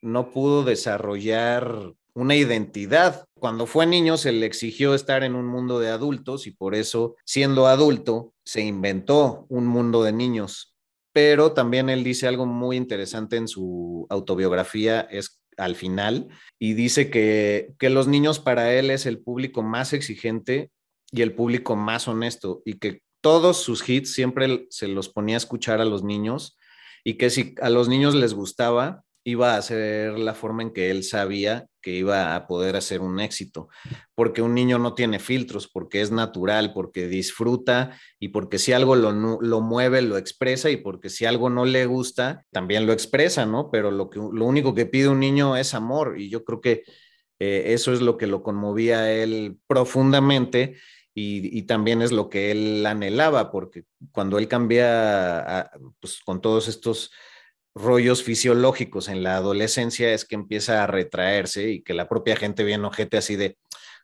[0.00, 3.26] no pudo desarrollar una identidad.
[3.34, 7.16] Cuando fue niño se le exigió estar en un mundo de adultos y por eso,
[7.24, 10.75] siendo adulto, se inventó un mundo de niños.
[11.16, 17.08] Pero también él dice algo muy interesante en su autobiografía, es al final, y dice
[17.08, 20.70] que, que los niños para él es el público más exigente
[21.10, 25.38] y el público más honesto, y que todos sus hits siempre se los ponía a
[25.38, 26.58] escuchar a los niños,
[27.02, 30.88] y que si a los niños les gustaba, iba a ser la forma en que
[30.88, 33.68] él sabía que iba a poder hacer un éxito,
[34.14, 38.94] porque un niño no tiene filtros, porque es natural, porque disfruta y porque si algo
[38.94, 43.46] lo, lo mueve, lo expresa y porque si algo no le gusta, también lo expresa,
[43.46, 43.68] ¿no?
[43.72, 46.84] Pero lo, que, lo único que pide un niño es amor y yo creo que
[47.40, 50.76] eh, eso es lo que lo conmovía a él profundamente
[51.18, 57.10] y, también es lo que él anhelaba, porque cuando él cambia pues, con todos estos
[57.76, 62.64] rollos fisiológicos en la adolescencia es que empieza a retraerse y que la propia gente
[62.64, 63.58] viene ojete así de,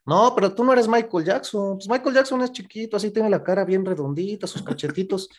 [0.05, 3.43] no, pero tú no eres Michael Jackson, pues Michael Jackson es chiquito, así tiene la
[3.43, 5.31] cara bien redondita, sus cachetitos,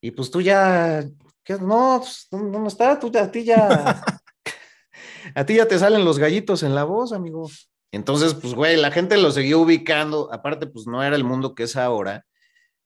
[0.00, 1.04] y pues tú ya,
[1.42, 1.54] ¿qué?
[1.54, 4.04] no, pues, no está, tú ya, a ti ya,
[5.34, 7.50] a ti ya te salen los gallitos en la voz, amigo.
[7.90, 11.64] Entonces, pues, güey, la gente lo siguió ubicando, aparte, pues no era el mundo que
[11.64, 12.24] es ahora,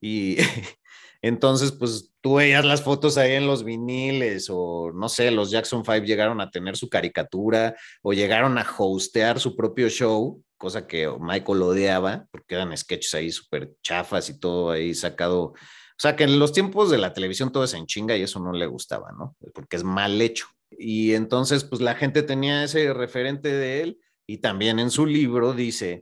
[0.01, 0.37] y
[1.21, 5.85] entonces, pues tú veías las fotos ahí en los viniles o no sé, los Jackson
[5.85, 11.07] Five llegaron a tener su caricatura o llegaron a hostear su propio show, cosa que
[11.19, 15.49] Michael odiaba porque eran sketches ahí súper chafas y todo ahí sacado.
[15.49, 18.39] O sea, que en los tiempos de la televisión todo es en chinga y eso
[18.39, 19.35] no le gustaba, ¿no?
[19.53, 20.47] Porque es mal hecho.
[20.71, 25.53] Y entonces, pues la gente tenía ese referente de él y también en su libro
[25.53, 26.01] dice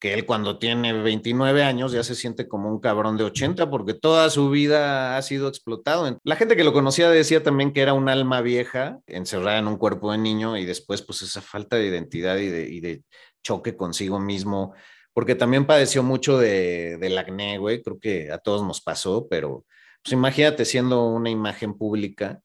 [0.00, 3.92] que él cuando tiene 29 años ya se siente como un cabrón de 80 porque
[3.92, 6.18] toda su vida ha sido explotado.
[6.24, 9.76] La gente que lo conocía decía también que era un alma vieja encerrada en un
[9.76, 13.02] cuerpo de niño y después pues esa falta de identidad y de,
[13.42, 14.74] choque consigo mismo,
[15.14, 19.64] porque también padeció mucho de, del acné, güey, creo que a todos nos pasó, pero
[20.02, 22.42] pues imagínate siendo una imagen pública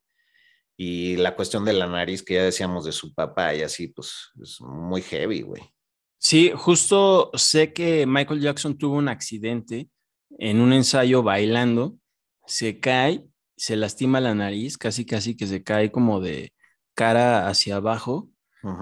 [0.74, 4.30] y la cuestión de la nariz que ya decíamos de su papá y así, pues
[4.42, 5.75] es muy heavy, güey.
[6.18, 9.88] Sí, justo sé que Michael Jackson tuvo un accidente
[10.38, 11.98] en un ensayo bailando,
[12.46, 13.24] se cae,
[13.56, 16.52] se lastima la nariz, casi casi que se cae como de
[16.94, 18.30] cara hacia abajo,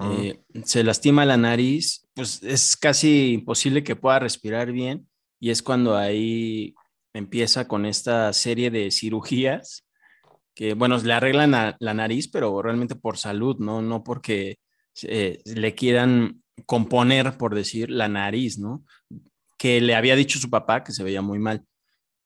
[0.01, 5.07] eh, se lastima la nariz, pues es casi imposible que pueda respirar bien
[5.39, 6.73] y es cuando ahí
[7.13, 9.85] empieza con esta serie de cirugías
[10.55, 13.81] que, bueno, le arreglan la nariz, pero realmente por salud, ¿no?
[13.81, 14.57] No porque
[15.03, 18.83] eh, le quieran componer, por decir, la nariz, ¿no?
[19.57, 21.63] Que le había dicho su papá que se veía muy mal.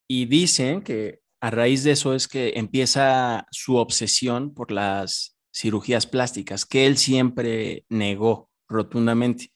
[0.08, 6.06] Y dicen que a raíz de eso es que empieza su obsesión por las cirugías
[6.06, 9.52] plásticas, que él siempre negó rotundamente.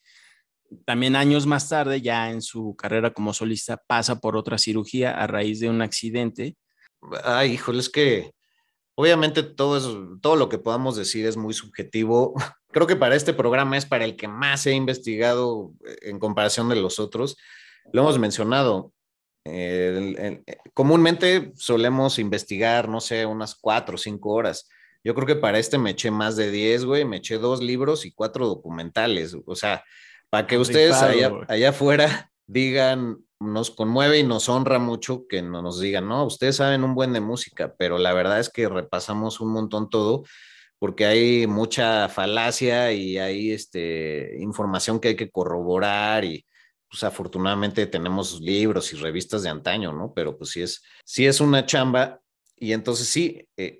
[0.86, 5.28] También años más tarde, ya en su carrera como solista, pasa por otra cirugía a
[5.28, 6.56] raíz de un accidente.
[7.24, 8.32] Ay, híjole, es que
[8.96, 12.34] obviamente todo, es, todo lo que podamos decir es muy subjetivo.
[12.74, 16.68] Creo que para este programa es para el que más he investigado eh, en comparación
[16.70, 17.38] de los otros.
[17.92, 18.92] Lo hemos mencionado.
[19.46, 20.42] Eh,
[20.74, 24.68] comúnmente solemos investigar, no sé, unas cuatro o cinco horas.
[25.04, 27.06] Yo creo que para este me eché más de diez, güey.
[27.06, 29.38] Me eché dos libros y cuatro documentales.
[29.46, 29.84] O sea,
[30.30, 35.80] para que ustedes allá, allá afuera digan, nos conmueve y nos honra mucho que nos
[35.80, 39.52] digan, no, ustedes saben un buen de música, pero la verdad es que repasamos un
[39.52, 40.24] montón todo
[40.84, 46.46] porque hay mucha falacia y hay este, información que hay que corroborar y
[46.90, 50.12] pues afortunadamente tenemos libros y revistas de antaño, ¿no?
[50.14, 52.20] Pero pues sí es, sí es una chamba
[52.58, 53.80] y entonces sí, eh,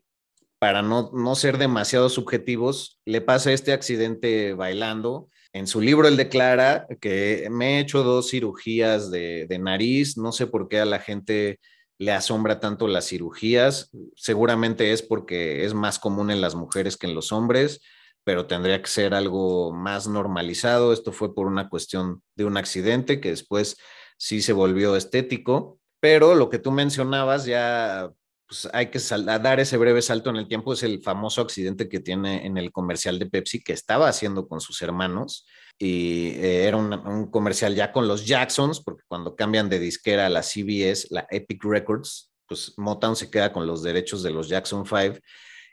[0.60, 5.28] para no, no ser demasiado subjetivos, le pasa este accidente bailando.
[5.52, 10.32] En su libro él declara que me he hecho dos cirugías de, de nariz, no
[10.32, 11.60] sé por qué a la gente
[11.98, 13.92] le asombra tanto las cirugías.
[14.16, 17.82] Seguramente es porque es más común en las mujeres que en los hombres,
[18.24, 20.94] pero tendría que ser algo más normalizado.
[20.94, 23.78] Esto fue por una cuestión de un accidente que después
[24.18, 28.12] sí se volvió estético, pero lo que tú mencionabas ya
[28.48, 32.00] pues hay que dar ese breve salto en el tiempo, es el famoso accidente que
[32.00, 35.48] tiene en el comercial de Pepsi que estaba haciendo con sus hermanos
[35.84, 40.30] y eh, era un, comercial ya con los Jacksons, porque cuando cambian de disquera a
[40.30, 44.86] la CBS, la Epic Records, pues Motown se queda con los derechos de los Jackson
[44.86, 45.20] 5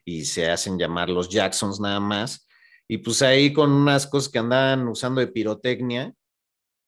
[0.04, 2.48] y se hacen llamar los Jacksons nada más.
[2.88, 6.12] Y pues ahí con unas cosas que andaban usando de pirotecnia,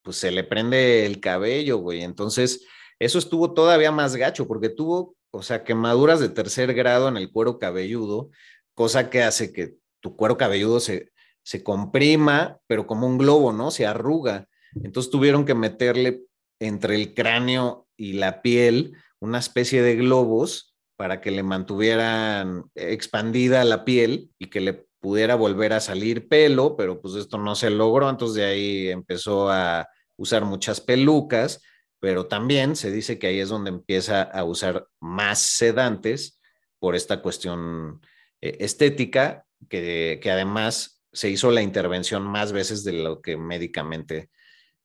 [0.03, 2.03] pues se le prende el cabello, güey.
[2.03, 2.67] Entonces,
[2.99, 7.31] eso estuvo todavía más gacho, porque tuvo, o sea, quemaduras de tercer grado en el
[7.31, 8.31] cuero cabelludo,
[8.75, 11.13] cosa que hace que tu cuero cabelludo se,
[11.43, 13.71] se comprima, pero como un globo, ¿no?
[13.71, 14.49] Se arruga.
[14.83, 16.23] Entonces tuvieron que meterle
[16.61, 23.65] entre el cráneo y la piel una especie de globos para que le mantuvieran expandida
[23.65, 27.71] la piel y que le pudiera volver a salir pelo, pero pues esto no se
[27.71, 31.61] logró, entonces de ahí empezó a usar muchas pelucas,
[31.99, 36.41] pero también se dice que ahí es donde empieza a usar más sedantes
[36.79, 38.01] por esta cuestión
[38.41, 44.31] eh, estética que, que además se hizo la intervención más veces de lo que médicamente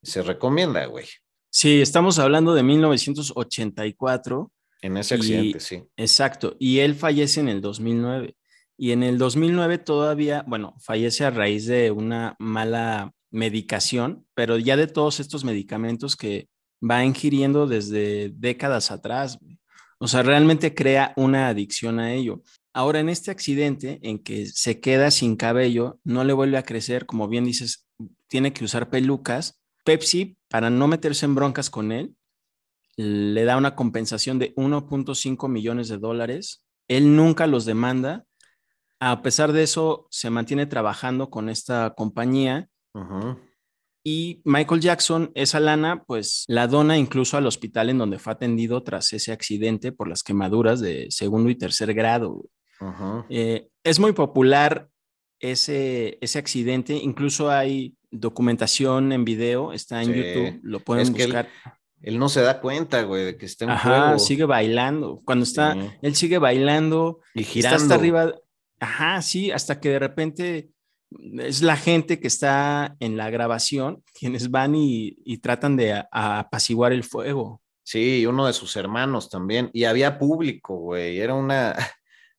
[0.02, 1.06] se recomienda, güey.
[1.50, 4.52] Sí, estamos hablando de 1984.
[4.82, 5.84] En ese accidente, sí.
[5.96, 8.36] Exacto, y él fallece en el 2009.
[8.78, 14.78] Y en el 2009 todavía, bueno, fallece a raíz de una mala medicación, pero ya
[14.78, 16.48] de todos estos medicamentos que
[16.80, 19.40] va ingiriendo desde décadas atrás.
[19.98, 22.44] O sea, realmente crea una adicción a ello.
[22.78, 27.08] Ahora, en este accidente en que se queda sin cabello, no le vuelve a crecer,
[27.08, 27.88] como bien dices,
[28.28, 29.60] tiene que usar pelucas.
[29.84, 32.16] Pepsi, para no meterse en broncas con él,
[32.96, 36.64] le da una compensación de 1.5 millones de dólares.
[36.88, 38.26] Él nunca los demanda.
[39.00, 42.70] A pesar de eso, se mantiene trabajando con esta compañía.
[44.04, 48.84] Y Michael Jackson, esa lana, pues la dona incluso al hospital en donde fue atendido
[48.84, 52.44] tras ese accidente por las quemaduras de segundo y tercer grado.
[53.30, 54.90] Eh, es muy popular
[55.40, 61.48] ese, ese accidente, incluso hay documentación en video, está en YouTube, lo pueden buscar.
[62.02, 65.22] Él, no se da cuenta, güey, de que está en Ajá, sigue bailando.
[65.26, 67.78] Cuando está, él sigue bailando y girando.
[67.78, 68.34] hasta arriba.
[68.80, 70.70] Ajá, sí, hasta que de repente
[71.40, 77.04] es la gente que está en la grabación quienes van y, tratan de apaciguar el
[77.04, 77.62] fuego.
[77.84, 79.70] Sí, uno de sus hermanos también.
[79.74, 81.20] Y había público, güey.
[81.20, 81.74] Era una,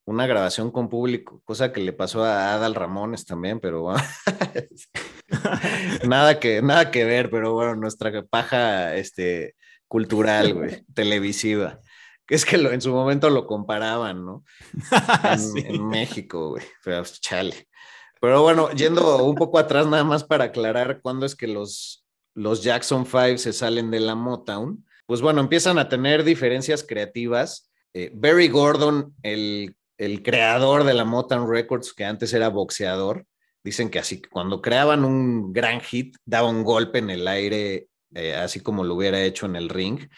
[0.08, 3.92] una grabación con público, cosa que le pasó a Adal Ramones también, pero
[6.08, 9.54] nada, que, nada que ver, pero bueno, nuestra paja este,
[9.86, 11.80] cultural, güey, televisiva.
[12.26, 14.44] Que es que lo, en su momento lo comparaban, ¿no?
[15.56, 17.68] En, México, güey, pero chale.
[18.18, 22.62] Pero bueno, yendo un poco atrás nada más para aclarar cuándo es que los, los
[22.62, 27.70] Jackson Five se salen de la Motown, pues bueno, empiezan a tener diferencias creativas.
[27.92, 33.26] Eh, Barry Gordon, el el creador de la Motown Records, que antes era boxeador,
[33.62, 38.34] dicen que así, cuando creaban un gran hit, daba un golpe en el aire, eh,
[38.34, 40.08] así como lo hubiera hecho en el ring,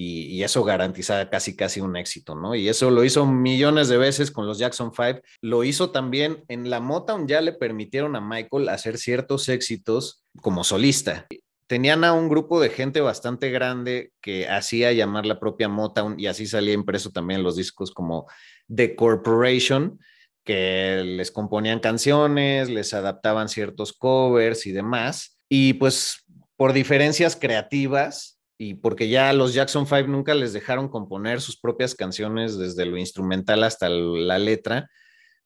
[0.00, 2.54] y, eso garantizaba casi, casi un éxito, ¿no?
[2.54, 6.70] Y eso lo hizo millones de veces con los Jackson Five, lo hizo también en
[6.70, 11.26] la Motown, ya le permitieron a Michael hacer ciertos éxitos como solista.
[11.66, 16.28] Tenían a un grupo de gente bastante grande que hacía llamar la propia Motown y
[16.28, 18.26] así salía impreso también los discos como
[18.74, 19.98] The Corporation,
[20.44, 25.38] que les componían canciones, les adaptaban ciertos covers y demás.
[25.48, 26.24] Y pues
[26.56, 31.94] por diferencias creativas y porque ya los Jackson Five nunca les dejaron componer sus propias
[31.94, 34.90] canciones desde lo instrumental hasta la letra,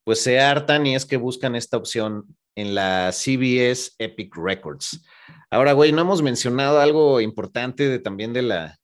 [0.04, 2.24] pues se hartan y es que buscan esta opción
[2.56, 5.04] en la CBS Epic Records.
[5.50, 8.78] Ahora, güey, no hemos mencionado algo importante de, también de la,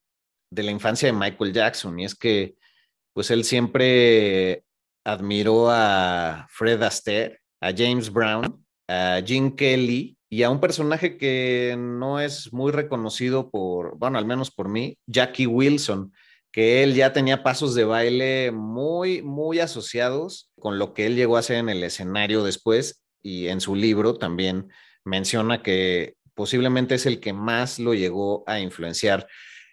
[0.51, 2.55] de la infancia de Michael Jackson y es que
[3.13, 4.65] pues él siempre
[5.05, 11.77] admiró a Fred Astaire, a James Brown, a Gene Kelly y a un personaje que
[11.79, 16.13] no es muy reconocido por, bueno, al menos por mí, Jackie Wilson,
[16.53, 21.37] que él ya tenía pasos de baile muy, muy asociados con lo que él llegó
[21.37, 24.69] a hacer en el escenario después y en su libro también
[25.05, 29.27] menciona que posiblemente es el que más lo llegó a influenciar.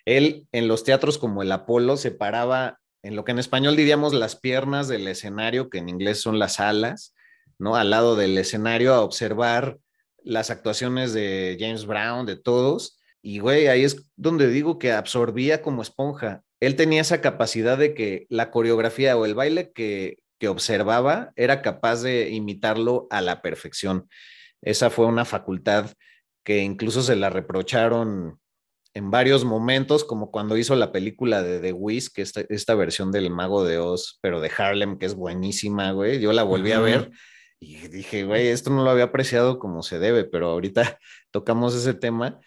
[0.06, 4.16] Él en los teatros como el Apolo se paraba en lo que en español diríamos
[4.16, 7.14] las piernas del escenario, que en inglés son las alas,
[7.60, 7.76] ¿no?
[7.76, 9.78] Al lado del escenario a observar
[10.24, 13.00] las actuaciones de James Brown, de todos.
[13.22, 16.42] Y, güey, ahí es donde digo que absorbía como esponja.
[16.60, 21.62] Él tenía esa capacidad de que la coreografía o el baile que, que observaba era
[21.62, 24.10] capaz de imitarlo a la perfección.
[24.64, 25.92] Esa fue una facultad
[26.44, 28.40] que incluso se la reprocharon
[28.96, 33.12] en varios momentos, como cuando hizo la película de The Wiz, que es esta, versión
[33.12, 36.22] del Mago de Oz, pero de Harlem, que es buenísima, güey.
[36.22, 37.12] Yo la volví a ver
[37.60, 40.98] y dije, güey, esto no lo había apreciado como se debe, pero ahorita
[41.32, 42.40] tocamos ese tema.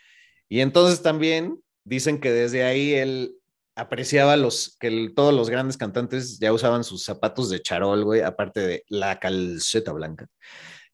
[0.48, 3.34] Y entonces también dicen que desde ahí él
[3.76, 8.60] apreciaba los que todos los grandes cantantes ya usaban sus zapatos de charol, güey, aparte
[8.60, 10.26] de la calceta blanca.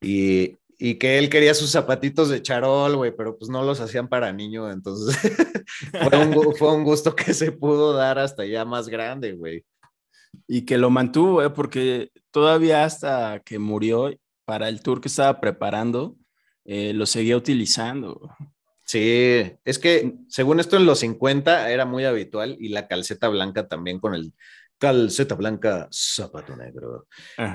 [0.00, 4.08] Y y que él quería sus zapatitos de charol, güey, pero pues no los hacían
[4.08, 5.16] para niño, entonces
[6.58, 9.64] fue, un, gusto que se pudo dar hasta ya más grande, güey.
[10.48, 11.50] Y que lo mantuvo, ¿eh?
[11.50, 14.12] porque todavía hasta que murió
[14.44, 16.16] para el tour que estaba preparando,
[16.64, 18.30] eh, lo seguía utilizando.
[18.84, 23.66] Sí, es que según esto en los 50 era muy habitual y la calceta blanca
[23.66, 24.34] también con el
[24.78, 27.06] calceta blanca, zapato negro.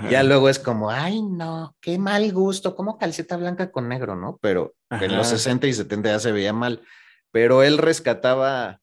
[0.09, 4.37] Ya luego es como, ay, no, qué mal gusto, como calceta blanca con negro, ¿no?
[4.41, 6.81] Pero en los 60 y 70 ya se veía mal.
[7.31, 8.79] Pero él rescataba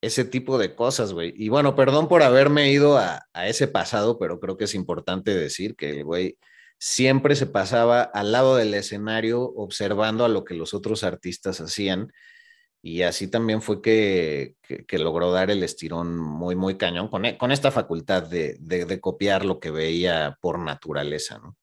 [0.00, 1.34] ese tipo de cosas, güey.
[1.36, 5.34] Y bueno, perdón por haberme ido a, a, ese pasado, pero creo que es importante
[5.34, 6.38] decir que el güey
[6.78, 12.12] siempre se pasaba al lado del escenario observando a lo que los otros artistas hacían.
[12.86, 14.54] Y así también fue que,
[14.86, 19.00] que, logró dar el estirón muy, muy cañón con, con esta facultad de, de, de,
[19.00, 21.56] copiar lo que veía por naturaleza, ¿no?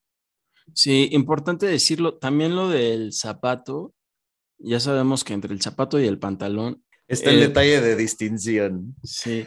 [0.73, 3.93] Sí, importante decirlo, también lo del zapato,
[4.57, 6.83] ya sabemos que entre el zapato y el pantalón...
[7.07, 8.93] Está el eh, detalle de distinción.
[9.01, 9.45] Sí.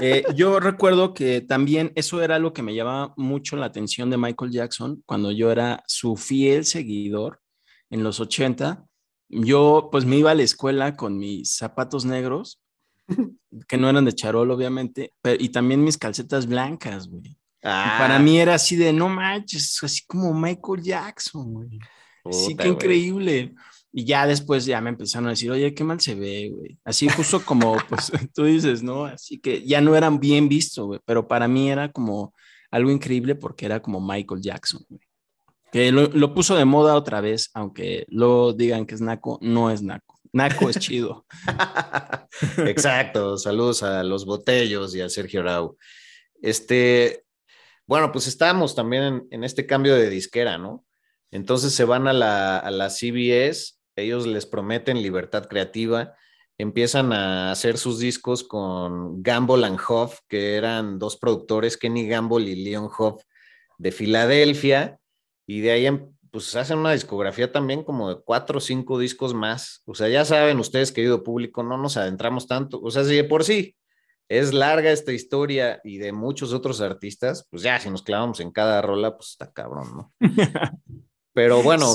[0.00, 4.16] Eh, yo recuerdo que también eso era lo que me llamaba mucho la atención de
[4.16, 7.42] Michael Jackson cuando yo era su fiel seguidor
[7.90, 8.87] en los 80.
[9.28, 12.60] Yo pues me iba a la escuela con mis zapatos negros,
[13.68, 17.36] que no eran de charol obviamente, y también mis calcetas blancas, güey.
[17.60, 18.18] para ah.
[18.18, 21.78] mí era así de, no manches, así como Michael Jackson, güey.
[22.30, 23.54] sí, qué increíble.
[23.92, 26.78] Y ya después ya me empezaron a decir, oye, qué mal se ve, güey.
[26.84, 29.06] Así justo como, pues tú dices, ¿no?
[29.06, 31.00] Así que ya no eran bien vistos, güey.
[31.04, 32.34] Pero para mí era como
[32.70, 35.00] algo increíble porque era como Michael Jackson, güey.
[35.72, 39.70] Que lo, lo puso de moda otra vez, aunque luego digan que es Naco, no
[39.70, 40.18] es Naco.
[40.32, 41.26] Naco es chido.
[42.66, 43.36] Exacto.
[43.36, 45.76] Saludos a los botellos y a Sergio Rau.
[46.40, 47.24] Este,
[47.86, 50.84] bueno, pues estábamos también en, en, este cambio de disquera, ¿no?
[51.30, 56.14] Entonces se van a la, a la CBS ellos les prometen libertad creativa,
[56.56, 62.48] empiezan a hacer sus discos con Gamble and Hoff, que eran dos productores, Kenny Gamble
[62.50, 63.22] y Leon Hoff
[63.78, 64.98] de Filadelfia,
[65.48, 69.32] y de ahí em, pues hacen una discografía también como de cuatro o cinco discos
[69.32, 69.82] más.
[69.86, 72.78] O sea, ya saben ustedes, querido público, no nos adentramos tanto.
[72.82, 73.74] O sea, si de por sí
[74.28, 78.50] es larga esta historia y de muchos otros artistas, pues ya si nos clavamos en
[78.50, 80.12] cada rola, pues está cabrón, ¿no?
[81.32, 81.94] Pero bueno,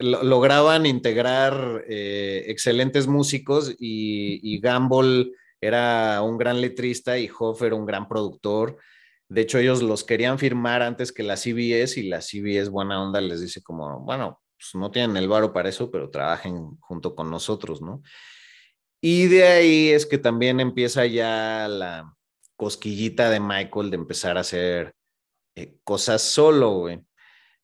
[0.00, 7.76] lograban integrar eh, excelentes músicos y, y, Gamble era un gran letrista y Hoff era
[7.76, 8.78] un gran productor.
[9.34, 13.20] De hecho, ellos los querían firmar antes que la CBS y la CBS buena onda
[13.20, 17.32] les dice como, bueno, pues no tienen el varo para eso, pero trabajen junto con
[17.32, 18.00] nosotros, ¿no?
[19.00, 22.14] Y de ahí es que también empieza ya la
[22.54, 24.94] cosquillita de Michael de empezar a hacer
[25.56, 27.00] eh, cosas solo, güey.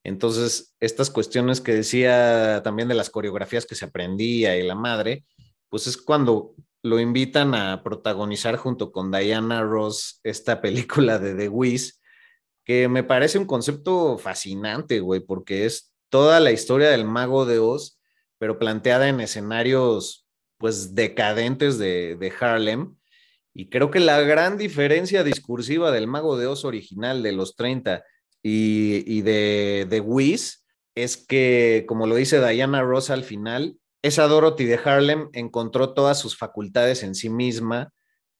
[0.02, 5.24] Entonces, estas cuestiones que decía también de las coreografías que se aprendía y la madre,
[5.68, 11.48] pues es cuando lo invitan a protagonizar junto con Diana Ross esta película de The
[11.48, 12.00] Wiz,
[12.64, 17.58] que me parece un concepto fascinante, güey, porque es toda la historia del mago de
[17.58, 17.98] Oz,
[18.38, 20.26] pero planteada en escenarios,
[20.58, 22.96] pues, decadentes de, de Harlem.
[23.54, 28.04] Y creo que la gran diferencia discursiva del mago de Oz original de los 30
[28.42, 30.64] y, de, de Wiz
[30.94, 36.18] es que, como lo dice Diana Ross al final, esa Dorothy de Harlem encontró todas
[36.18, 37.92] sus facultades en sí misma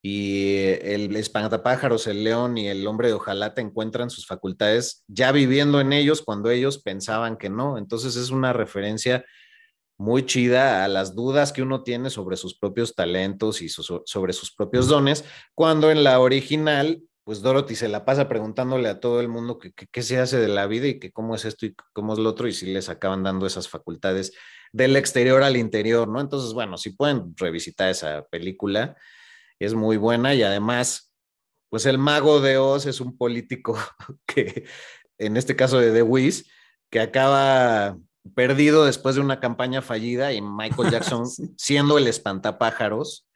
[0.03, 5.81] y el espantapájaros, el león y el hombre de hojalata encuentran sus facultades ya viviendo
[5.81, 7.77] en ellos cuando ellos pensaban que no.
[7.77, 9.25] Entonces es una referencia
[9.99, 14.55] muy chida a las dudas que uno tiene sobre sus propios talentos y sobre sus
[14.55, 19.29] propios dones, cuando en la original pues Dorothy se la pasa preguntándole a todo el
[19.29, 22.19] mundo qué se hace de la vida y que cómo es esto y cómo es
[22.19, 24.33] lo otro, y si les acaban dando esas facultades
[24.73, 26.21] del exterior al interior, ¿no?
[26.21, 28.97] Entonces, bueno, si pueden revisitar esa película,
[29.59, 31.13] es muy buena y además,
[31.69, 33.79] pues el mago de Oz es un político
[34.27, 34.65] que,
[35.19, 36.51] en este caso de The Wiz,
[36.91, 37.99] que acaba
[38.35, 43.30] perdido después de una campaña fallida y Michael Jackson siendo el espantapájaros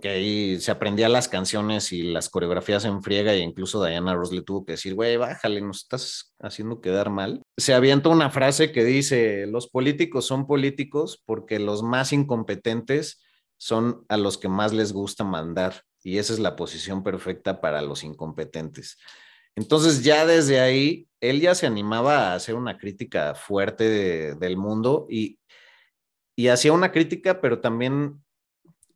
[0.00, 4.32] que ahí se aprendía las canciones y las coreografías en friega e incluso Diana Ross
[4.32, 7.42] le tuvo que decir, güey, bájale, nos estás haciendo quedar mal.
[7.56, 13.22] Se avienta una frase que dice, los políticos son políticos porque los más incompetentes
[13.58, 17.82] son a los que más les gusta mandar y esa es la posición perfecta para
[17.82, 18.96] los incompetentes.
[19.54, 25.06] Entonces ya desde ahí, él ya se animaba a hacer una crítica fuerte del mundo
[25.10, 25.38] y,
[26.34, 28.22] y hacía una crítica, pero también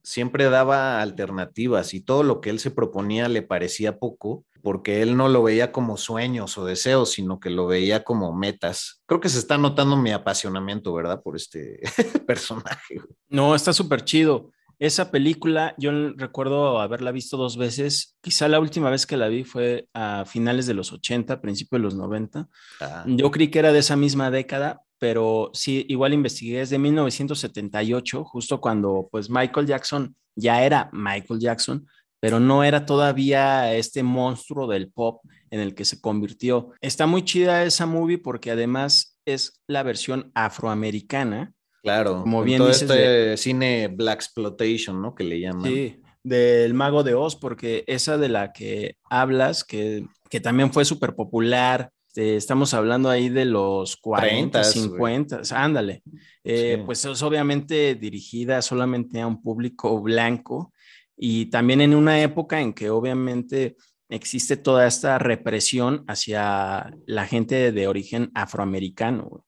[0.05, 5.17] siempre daba alternativas y todo lo que él se proponía le parecía poco porque él
[5.17, 9.03] no lo veía como sueños o deseos, sino que lo veía como metas.
[9.05, 11.23] Creo que se está notando mi apasionamiento, ¿verdad?
[11.23, 11.81] Por este
[12.27, 12.99] personaje.
[13.29, 14.53] No, está súper chido.
[14.79, 18.17] Esa película, yo recuerdo haberla visto dos veces.
[18.23, 21.85] Quizá la última vez que la vi fue a finales de los 80, principios de
[21.85, 22.49] los 90.
[22.81, 23.05] Ah.
[23.07, 28.61] Yo creí que era de esa misma década, pero sí, igual investigué desde 1978, justo
[28.61, 31.87] cuando pues Michael Jackson ya era Michael Jackson,
[32.21, 35.21] pero no era todavía este monstruo del pop
[35.51, 36.71] en el que se convirtió.
[36.81, 41.53] Está muy chida esa movie porque además es la versión afroamericana.
[41.83, 45.15] Claro, como bien todo este cine Black Exploitation, ¿no?
[45.15, 45.65] Que le llaman.
[45.65, 50.87] Sí, del Mago de Oz, porque esa de la que hablas, que, que también fue
[50.87, 56.05] súper popular Este, estamos hablando ahí de los 40, 30s, 50, ándale.
[56.45, 56.83] Eh, Sí.
[56.87, 60.73] Pues es obviamente dirigida solamente a un público blanco
[61.17, 63.75] y también en una época en que obviamente
[64.09, 69.45] existe toda esta represión hacia la gente de origen afroamericano.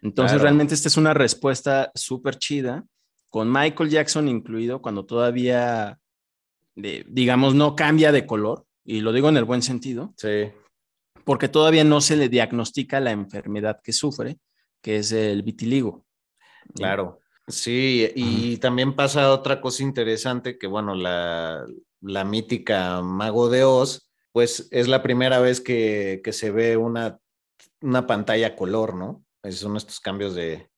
[0.00, 0.44] Entonces Claro.
[0.44, 2.84] realmente esta es una respuesta súper chida,
[3.28, 5.98] con Michael Jackson incluido, cuando todavía,
[6.74, 10.48] de- digamos, no cambia de color, y lo digo en el buen sentido, Sí.
[11.28, 14.38] Porque todavía no se le diagnostica la enfermedad que sufre,
[14.80, 16.06] que es el vitiligo.
[16.74, 21.66] Claro, sí, y también pasa otra cosa interesante que, bueno, la,
[22.00, 27.18] la mítica Mago de Oz, pues es la primera vez que, que se ve una,
[27.82, 29.22] una pantalla color, ¿no?
[29.42, 30.70] Esos son estos cambios de,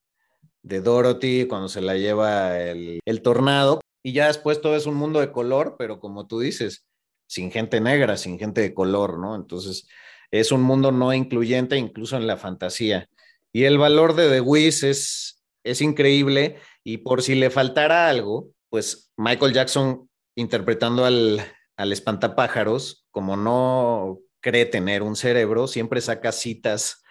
[0.65, 4.97] de Dorothy cuando se la lleva el, el tornado, y ya después todo es un
[4.97, 6.89] mundo de color, pero como tú dices,
[7.29, 9.37] sin gente negra, sin gente de color, ¿no?
[9.37, 9.87] Entonces,
[10.31, 13.09] es un mundo no incluyente incluso en la fantasía.
[13.53, 18.49] Y el valor de The Wiz es, es increíble y por si le faltara algo,
[18.69, 21.45] pues Michael Jackson interpretando al,
[21.77, 27.03] al espantapájaros, como no cree tener un cerebro, siempre saca citas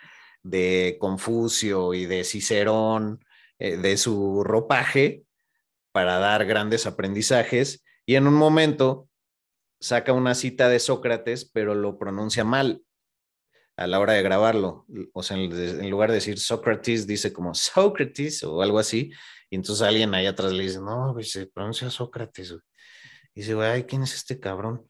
[0.42, 3.24] de Confucio y de Cicerón,
[3.60, 5.24] eh, de su ropaje,
[5.92, 7.84] para dar grandes aprendizajes.
[8.06, 9.10] Y en un momento
[9.80, 12.84] saca una cita de Sócrates, pero lo pronuncia mal
[13.80, 14.86] a la hora de grabarlo.
[15.14, 19.12] O sea, en, lugar de decir Sócrates, dice como Sócrates o algo así.
[19.50, 22.52] Y entonces alguien ahí atrás le dice, no, güey, se pronuncia Sócrates.
[22.52, 22.62] güey".
[23.34, 24.86] Y dice, güey, ¿quién es este cabrón?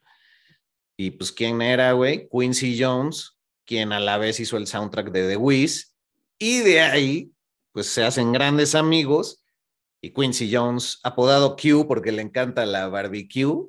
[0.98, 2.28] Y pues, ¿quién era, güey?
[2.30, 5.96] Quincy Jones, quien a la vez hizo el soundtrack de The Wiz.
[6.40, 7.32] Y de ahí,
[7.72, 9.46] pues se hacen grandes amigos.
[10.02, 13.68] Y Quincy Jones, apodado Q porque le encanta la barbecue,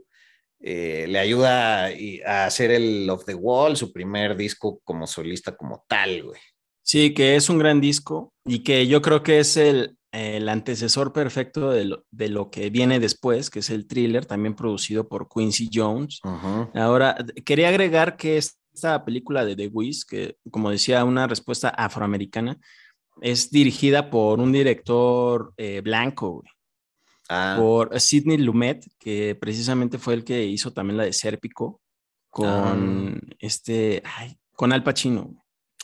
[0.60, 1.86] eh, le ayuda
[2.26, 6.40] a, hacer el Of the Wall, su primer disco como solista como tal, güey.
[6.82, 11.12] Sí, que es un gran disco y que yo creo que es el, el antecesor
[11.12, 15.28] perfecto de lo, de lo que viene después, que es el thriller, también producido por
[15.28, 16.20] Quincy Jones.
[16.74, 22.58] Ahora, quería agregar que esta película de The Wiz, que como decía, una respuesta afroamericana,
[23.22, 26.48] es dirigida por un director eh, blanco, güey,
[27.32, 31.80] Ah, por Sidney Lumet, que precisamente fue el que hizo también la de Sérpico
[32.28, 35.36] con este, ay, con Al Pacino.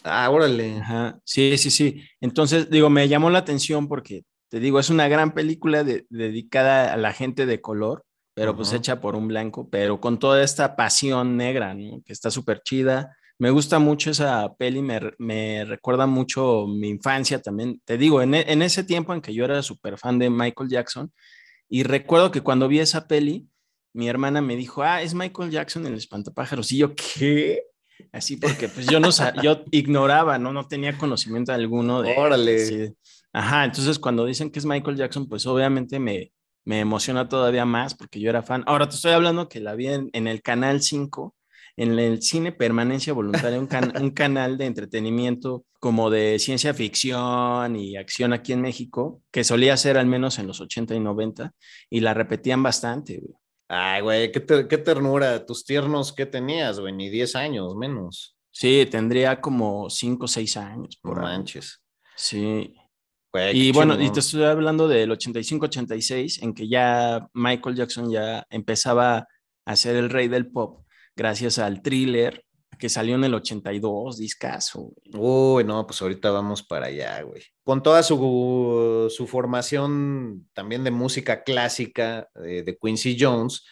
[0.05, 0.79] ah, órale.
[0.79, 2.03] Ajá, sí, sí, sí.
[2.21, 6.93] Entonces, digo, me llamó la atención porque, te digo, es una gran película de- dedicada
[6.93, 8.79] a la gente de color, pero pues Ujú.
[8.79, 12.03] hecha por un blanco, pero con toda esta pasión negra, ¿no?
[12.05, 13.17] Que está súper chida.
[13.39, 17.81] Me gusta mucho esa peli, me, me recuerda mucho mi infancia también.
[17.85, 20.71] Te digo, en, e- en ese tiempo en que yo era súper fan de Michael
[20.71, 21.13] Jackson,
[21.69, 23.49] y recuerdo que cuando vi esa peli,
[23.93, 26.71] mi hermana me dijo, ah, es Michael Jackson el espantapájaros.
[26.73, 27.63] Y yo, ¿qué?
[28.13, 29.09] Así porque pues yo no
[29.43, 30.53] yo ignoraba, ¿no?
[30.53, 32.15] No tenía conocimiento alguno de...
[32.17, 32.59] Órale.
[32.59, 32.95] sí.
[33.33, 36.33] Ajá, entonces cuando dicen que es Michael Jackson, pues obviamente me,
[36.65, 38.65] me emociona todavía más porque yo era fan.
[38.67, 41.35] Ahora te estoy hablando que la vi en, en el Canal 5,
[41.77, 47.77] en el Cine Permanencia Voluntaria, un, can- un canal de entretenimiento como de ciencia ficción
[47.77, 51.53] y acción aquí en México, que solía ser al menos en los 80 y 90,
[51.91, 53.35] y la repetían bastante, güey.
[53.69, 55.45] Ay, güey, qué, ter- qué ternura.
[55.45, 56.93] Tus tiernos, ¿qué tenías, güey?
[56.95, 58.37] Ni 10 años, menos.
[58.53, 60.99] Sí, tendría como 5 o 6 años.
[61.03, 61.83] Por manches.
[62.15, 62.75] Sí.
[63.33, 68.47] Güey, Y bueno, y te estoy hablando del 85-86, en que ya Michael Jackson ya
[68.49, 69.27] empezaba
[69.67, 70.86] a ser el rey del pop,
[71.17, 72.45] gracias al thriller
[72.79, 74.93] que salió en el 82, discaso.
[75.15, 77.43] Uy, no, pues ahorita vamos para allá, güey.
[77.65, 83.65] Con toda su, su formación también de música clásica eh, de Quincy Jones,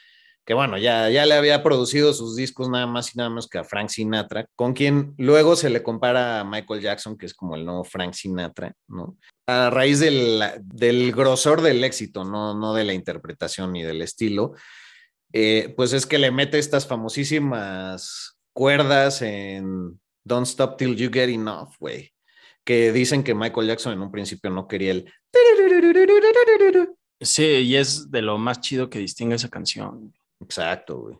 [0.47, 3.59] que bueno, ya, ya le había producido sus discos nada más y nada más que
[3.59, 7.57] a Frank Sinatra, con quien luego se le compara a Michael Jackson, que es como
[7.57, 9.17] el nuevo Frank Sinatra, ¿no?
[9.47, 14.55] A raíz del, del grosor del éxito, no, no de la interpretación ni del estilo,
[15.37, 21.29] eh, pues es que le mete estas famosísimas cuerdas en Don't Stop Till You Get
[21.29, 22.13] Enough, güey.
[22.65, 25.13] Que dicen que Michael Jackson en un principio no quería el.
[27.21, 30.15] Sí, y es de lo más chido que distingue esa canción.
[30.41, 31.17] Exacto, güey.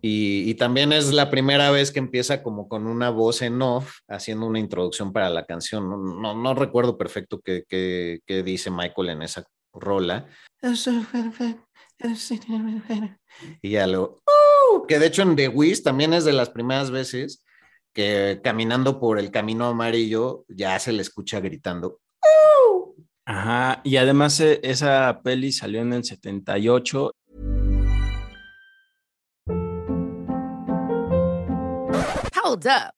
[0.00, 3.98] Y, y también es la primera vez que empieza como con una voz en off
[4.08, 5.90] haciendo una introducción para la canción.
[5.90, 9.44] No, no, no recuerdo perfecto qué, qué, qué dice Michael en esa
[9.74, 10.26] rola.
[13.62, 14.20] Y ya lo.
[14.26, 14.86] ¡Uh!
[14.86, 17.44] que de hecho en The Wiz también es de las primeras veces
[17.92, 22.00] que caminando por el camino amarillo ya se le escucha gritando.
[23.24, 27.12] Ajá, y además eh, esa peli salió en el 78
[32.42, 32.97] Hold up.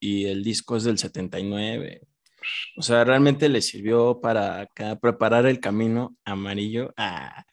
[0.00, 2.02] Y el disco es del 79.
[2.76, 7.44] O sea, realmente le sirvió para acá preparar el camino amarillo ah,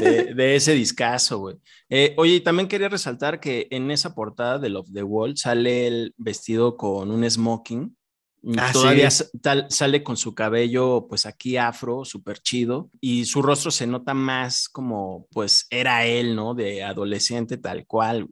[0.00, 1.56] de, de, ese discazo, güey.
[1.88, 5.86] Eh, oye, y también quería resaltar que en esa portada de Love the Wall sale
[5.86, 7.96] el vestido con un smoking
[8.56, 9.24] Ah, Todavía sí.
[9.42, 14.14] tal, sale con su cabello, pues aquí afro, súper chido, y su rostro se nota
[14.14, 16.54] más como, pues era él, ¿no?
[16.54, 18.28] De adolescente, tal cual.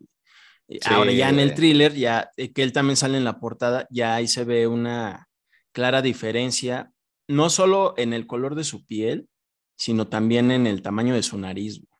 [0.68, 0.78] Sí.
[0.86, 4.14] Ahora ya en el thriller, ya eh, que él también sale en la portada, ya
[4.14, 5.28] ahí se ve una
[5.72, 6.90] clara diferencia,
[7.28, 9.28] no solo en el color de su piel,
[9.76, 11.80] sino también en el tamaño de su nariz.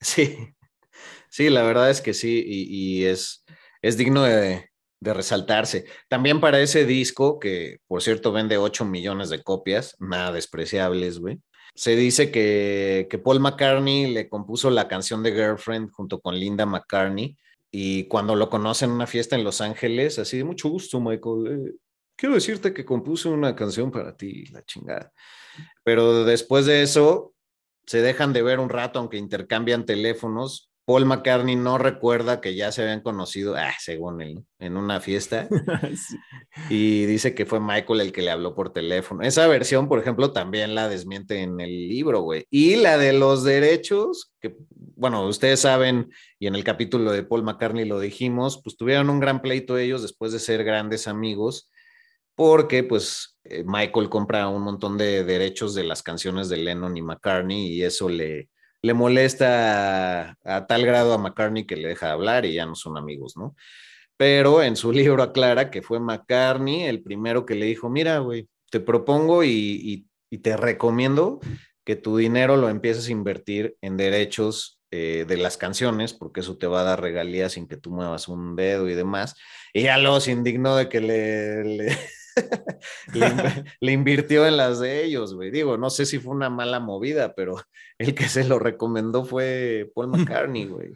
[0.00, 0.36] Sí,
[1.30, 3.42] sí, la verdad es que sí, y, y es,
[3.80, 4.68] es digno de,
[5.04, 5.86] de resaltarse.
[6.08, 11.38] También para ese disco, que por cierto vende 8 millones de copias, nada despreciables, güey.
[11.74, 16.66] Se dice que, que, Paul McCartney le compuso la canción de Girlfriend junto con Linda
[16.66, 17.36] McCartney
[17.76, 21.46] y cuando lo conoce en una fiesta en Los Ángeles, así de mucho gusto, Michael,
[21.48, 21.72] eh,
[22.14, 25.12] quiero decirte que compuse una canción para ti, la chingada.
[25.82, 27.34] Pero después de eso,
[27.84, 32.70] se dejan de ver un rato, aunque intercambian teléfonos, Paul McCartney no recuerda que ya
[32.70, 35.48] se habían conocido, ah, según él, en una fiesta.
[35.96, 36.16] sí.
[36.68, 39.22] Y dice que fue Michael el que le habló por teléfono.
[39.22, 42.46] Esa versión, por ejemplo, también la desmiente en el libro, güey.
[42.50, 44.54] Y la de los derechos, que,
[44.96, 49.20] bueno, ustedes saben, y en el capítulo de Paul McCartney lo dijimos, pues tuvieron un
[49.20, 51.70] gran pleito ellos después de ser grandes amigos,
[52.34, 57.02] porque pues eh, Michael compra un montón de derechos de las canciones de Lennon y
[57.02, 58.48] McCartney y eso le
[58.84, 62.74] le molesta a, tal grado a McCartney que le deja de hablar y ya no
[62.74, 63.56] son amigos, ¿no?
[64.18, 68.46] Pero en su libro aclara que fue McCartney el primero que le dijo, mira, güey,
[68.70, 71.38] te propongo y, y, te recomiendo
[71.84, 76.56] que tu dinero lo empieces a invertir en derechos eh, de las canciones, porque eso
[76.56, 79.34] te va a dar regalías sin que tú muevas un dedo y demás.
[79.72, 81.98] Y ya luego se indignó de que le, le
[83.12, 83.26] le,
[83.80, 85.50] le, invirtió en las de ellos, güey.
[85.50, 87.56] Digo, no sé si fue una mala movida, pero
[87.98, 90.92] el que se lo recomendó fue Paul McCartney, güey.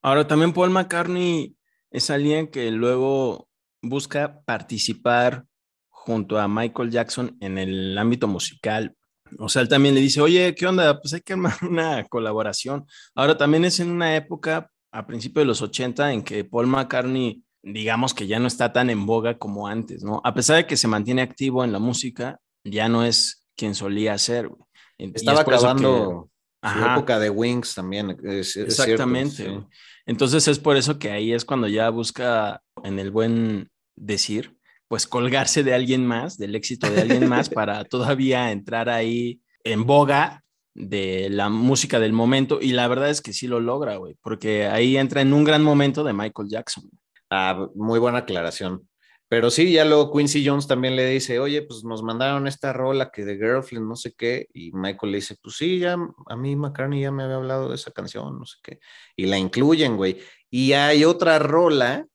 [0.00, 1.56] Ahora también Paul McCartney
[1.90, 3.48] es alguien que luego
[3.82, 5.44] busca participar
[5.88, 8.96] junto a Michael Jackson en el ámbito musical.
[9.38, 11.00] O sea, él también le dice, oye, ¿qué onda?
[11.00, 12.86] Pues hay que armar una colaboración.
[13.14, 17.42] Ahora también es en una época, a principios de los 80, en que Paul McCartney
[17.72, 20.20] digamos que ya no está tan en boga como antes, ¿no?
[20.22, 24.16] A pesar de que se mantiene activo en la música, ya no es quien solía
[24.18, 24.50] ser.
[24.98, 26.30] Estaba acabando
[26.62, 28.16] que, su época de Wings también.
[28.22, 29.34] Es, es Exactamente.
[29.34, 29.66] Cierto, sí.
[30.06, 34.55] Entonces es por eso que ahí es cuando ya busca, en el buen decir,
[34.88, 39.84] pues colgarse de alguien más, del éxito de alguien más, para todavía entrar ahí en
[39.84, 42.58] boga de la música del momento.
[42.60, 45.62] Y la verdad es que sí lo logra, güey, porque ahí entra en un gran
[45.62, 46.90] momento de Michael Jackson.
[47.30, 48.88] Ah, muy buena aclaración.
[49.28, 53.10] Pero sí, ya luego Quincy Jones también le dice, oye, pues nos mandaron esta rola
[53.10, 56.54] que de Girlfriend, no sé qué, y Michael le dice, pues sí, ya a mí
[56.54, 58.78] McCartney ya me había hablado de esa canción, no sé qué,
[59.16, 60.18] y la incluyen, güey.
[60.48, 62.06] Y hay otra rola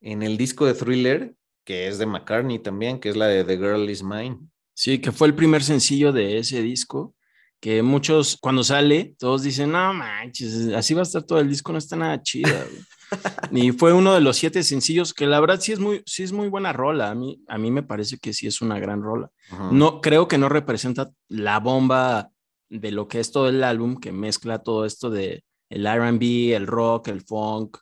[0.00, 1.34] en el disco de Thriller
[1.66, 4.38] que es de McCartney también, que es la de The Girl Is Mine.
[4.72, 7.14] Sí, que fue el primer sencillo de ese disco,
[7.60, 11.72] que muchos cuando sale, todos dicen, no manches, así va a estar todo el disco,
[11.72, 12.64] no está nada chida,
[13.50, 16.32] y fue uno de los siete sencillos que la verdad sí es muy, sí es
[16.32, 17.10] muy buena rola.
[17.10, 19.30] A mí, a mí me parece que sí es una gran rola.
[19.72, 22.30] No, creo que no representa la bomba
[22.68, 26.66] de lo que es todo el álbum, que mezcla todo esto de el RB, el
[26.66, 27.78] rock, el funk,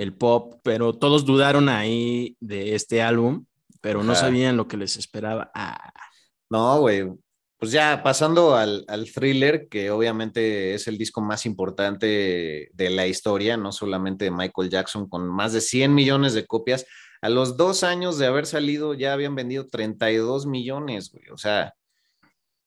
[0.00, 3.44] el pop, pero todos dudaron ahí de este álbum,
[3.82, 5.50] pero no sabían lo que les esperaba.
[5.54, 5.92] Ah.
[6.48, 7.06] No, güey,
[7.58, 13.58] pues ya pasando al, thriller, que obviamente es el disco más importante de la historia,
[13.58, 16.86] no solamente de Michael Jackson, con más de 100 millones de copias.
[17.20, 21.28] A los dos años de haber salido ya habían vendido 32 millones, güey.
[21.28, 21.74] O sea,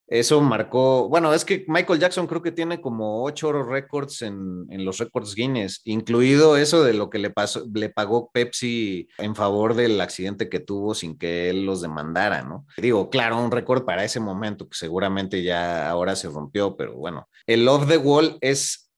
[0.08, 4.84] eso marcó, bueno, es que Michael Jackson creo que tiene como ocho récords en, en,
[4.84, 9.76] los récords Guinness, incluido eso de lo que le, pasó, le pagó Pepsi en favor
[9.76, 12.66] del accidente que tuvo sin que él los demandara, ¿no?
[12.78, 17.30] Digo, claro, un récord para ese momento que seguramente ya ahora se rompió, pero bueno,
[17.48, 18.92] el Love the Wall es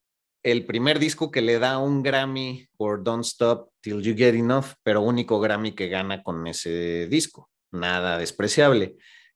[0.43, 4.73] el primer disco que le da un Grammy por Don't Stop Till You Get Enough,
[4.83, 8.95] pero único Grammy que gana con ese disco, nada despreciable.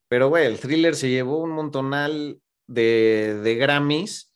[0.09, 4.29] Pero, güey, el thriller se llevó un montonal de, de Grammys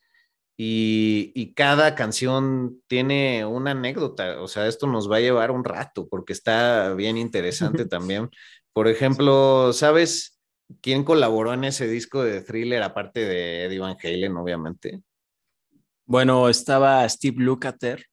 [0.55, 4.41] y, cada canción tiene una anécdota.
[4.41, 8.29] O sea, esto nos va a llevar un rato porque está bien interesante también.
[8.71, 10.39] Por ejemplo, ¿sabes
[10.81, 15.01] quién colaboró en ese disco de thriller aparte de Eddie Van Halen, obviamente?
[16.05, 18.05] Bueno, estaba Steve Lukather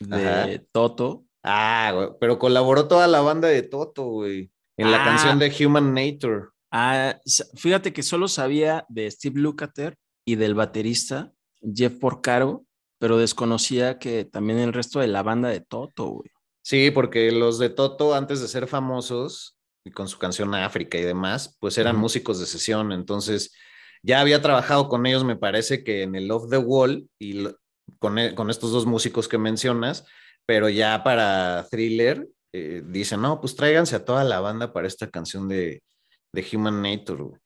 [0.00, 1.24] de Toto.
[1.42, 5.44] Ah, pero colaboró toda la banda de Toto, güey, en la canción ah.
[5.44, 6.53] de Human Nature.
[6.76, 7.20] Ah,
[7.54, 9.96] fíjate que solo sabía de Steve Lukather
[10.26, 11.32] y del baterista
[11.72, 12.66] Jeff Porcaro,
[12.98, 16.30] pero desconocía que también el resto de la banda de Toto, güey.
[16.62, 21.02] Sí, porque los de Toto, antes de ser famosos, y con su canción África y
[21.02, 22.90] demás, pues eran músicos de sesión.
[22.90, 23.52] Entonces,
[24.02, 27.46] ya había trabajado con ellos, me parece que en el Love the Wall y
[28.00, 30.06] con, e, con estos dos músicos que mencionas,
[30.44, 35.08] pero ya para Thriller, eh, dicen, no, pues tráiganse a toda la banda para esta
[35.08, 35.84] canción de,
[36.34, 37.38] de Human Nature.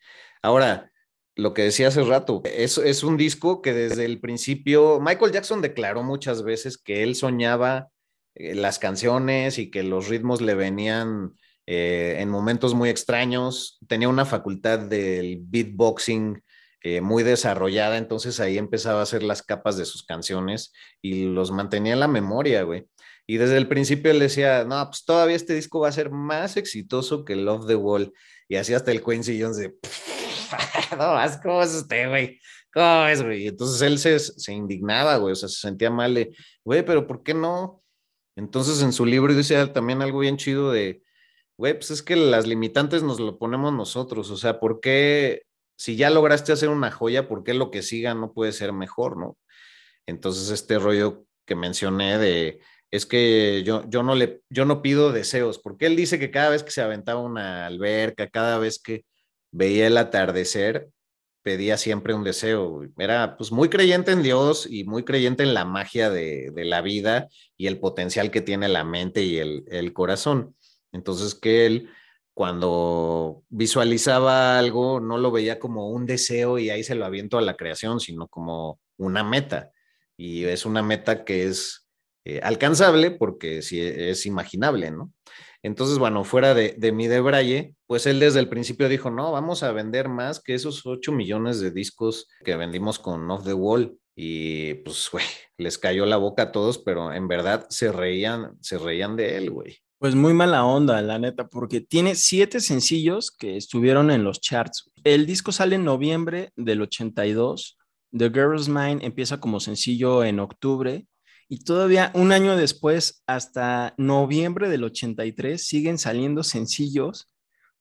[0.42, 0.90] Ahora,
[1.36, 5.62] lo que decía hace rato, es, es un disco que desde el principio, Michael Jackson
[5.62, 7.88] declaró muchas veces que él soñaba
[8.34, 11.34] eh, las canciones y que los ritmos le venían
[11.66, 16.42] eh, en momentos muy extraños, tenía una facultad del beatboxing
[16.82, 20.72] eh, muy desarrollada, entonces ahí empezaba a hacer las capas de sus canciones
[21.02, 22.88] y los mantenía en la memoria, güey.
[23.26, 26.56] Y desde el principio él decía, no, pues todavía este disco va a ser más
[26.56, 28.14] exitoso que Love the Wall.
[28.48, 29.74] Y así hasta el Quincy de,
[30.98, 32.40] no, ¿cómo es usted, güey?
[32.72, 33.46] ¿Cómo es, güey?
[33.46, 36.34] Entonces él se, se indignaba, güey, o sea, se sentía mal de,
[36.64, 37.82] güey, pero ¿por qué no?
[38.36, 41.02] Entonces en su libro dice también algo bien chido de,
[41.58, 45.42] güey, pues es que las limitantes nos lo ponemos nosotros, o sea, ¿por qué,
[45.76, 49.18] si ya lograste hacer una joya, ¿por qué lo que siga no puede ser mejor,
[49.18, 49.36] no?
[50.06, 52.60] Entonces este rollo que mencioné de
[52.90, 56.50] es que yo, yo, no le, yo no pido deseos, porque él dice que cada
[56.50, 59.04] vez que se aventaba una alberca, cada vez que
[59.50, 60.88] veía el atardecer,
[61.42, 62.82] pedía siempre un deseo.
[62.98, 67.28] Era pues muy creyente en Dios y muy creyente en la magia de, la vida
[67.56, 70.54] y el potencial que tiene la mente y el, el corazón.
[70.92, 71.90] Entonces que él
[72.34, 77.42] cuando visualizaba algo no lo veía como un deseo y ahí se lo aviento a
[77.42, 79.72] la creación, sino como una meta.
[80.16, 81.87] Y es una meta que es
[82.28, 85.10] eh, alcanzable porque sí es imaginable, ¿no?
[85.62, 87.08] Entonces, bueno, fuera de, de mi
[87.86, 91.58] pues él desde el principio dijo, no, vamos a vender más que esos 8 millones
[91.60, 93.98] de discos que vendimos con Off the Wall.
[94.14, 95.24] Y pues, güey,
[95.56, 99.50] les cayó la boca a todos, pero en verdad se reían, se reían de él,
[99.50, 99.78] güey.
[99.98, 104.90] Pues muy mala onda, la neta, porque tiene siete sencillos que estuvieron en los charts.
[105.02, 107.78] El disco sale en noviembre del 82.
[108.12, 111.06] The Girl's Mind empieza como sencillo en octubre
[111.48, 117.32] y todavía un año después, hasta noviembre del 83, siguen saliendo sencillos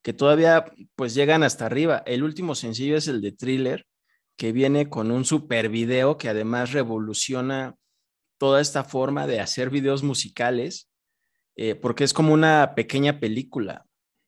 [0.02, 2.02] que todavía pues llegan hasta arriba.
[2.06, 3.86] El último sencillo es el de Thriller,
[4.38, 7.76] que viene con un super video que además revoluciona
[8.38, 10.90] toda esta forma de hacer videos musicales,
[11.58, 13.86] eh, porque es como una pequeña película.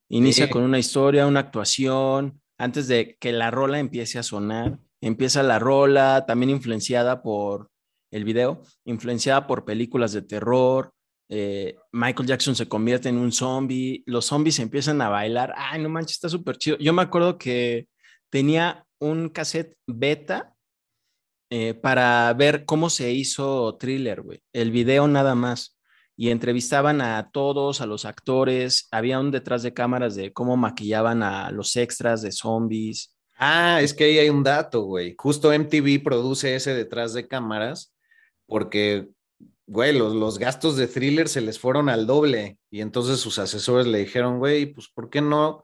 [0.10, 4.80] Inicia con una historia, una actuación, antes de que la rola empiece a sonar.
[5.00, 7.70] Empieza la rola, también influenciada por
[8.12, 10.94] el video, influenciada por películas de terror.
[11.30, 15.54] Eh, Michael Jackson se convierte en un zombie, los zombies empiezan a bailar.
[15.56, 16.78] Ay, no manches, está súper chido.
[16.78, 17.88] Yo me acuerdo que
[18.30, 20.56] tenía un cassette beta
[21.52, 24.40] eh, para ver cómo se hizo Thriller, güey.
[24.54, 25.78] El video nada más.
[26.16, 28.88] Y entrevistaban a todos, a los actores.
[28.92, 33.16] Había un detrás de cámaras de cómo maquillaban a los extras de zombies.
[33.38, 35.16] Ah, es que ahí hay un dato, güey.
[35.18, 37.94] Justo MTV produce ese detrás de cámaras
[38.50, 39.10] porque
[39.70, 43.86] güey, los, los gastos de thriller se les fueron al doble y entonces sus asesores
[43.86, 45.64] le dijeron, güey, pues ¿por qué no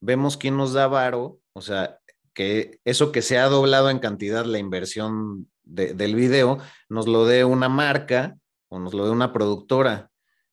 [0.00, 1.38] vemos quién nos da varo?
[1.52, 2.00] O sea,
[2.34, 6.58] que eso que se ha doblado en cantidad la inversión del video,
[6.88, 8.36] nos lo dé una marca
[8.68, 10.10] o nos lo dé una productora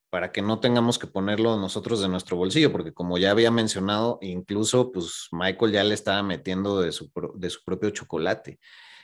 [0.09, 4.19] para que no tengamos que ponerlo nosotros de nuestro bolsillo, porque como ya había mencionado,
[4.21, 8.59] incluso pues Michael ya le estaba metiendo de su, de su propio chocolate.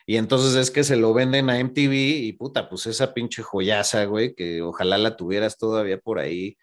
[0.10, 4.06] Y entonces es que se lo venden a MTV y puta, pues esa pinche joyaza,
[4.06, 6.58] güey, que ojalá la tuvieras todavía por ahí,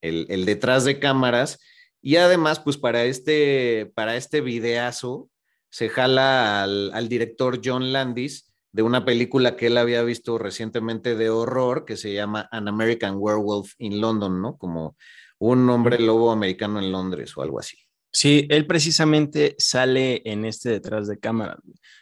[0.00, 1.60] el, el detrás de cámaras.
[2.02, 5.30] Y además, pues para este, para este videazo
[5.68, 11.14] se jala al, al director John Landis de una película que él había visto recientemente
[11.14, 14.58] de horror que se llama An American Werewolf in London, ¿no?
[14.58, 14.96] Como
[15.38, 17.78] un hombre lobo americano en Londres o algo así.
[18.12, 21.58] Sí, él precisamente sale en este detrás de cámara.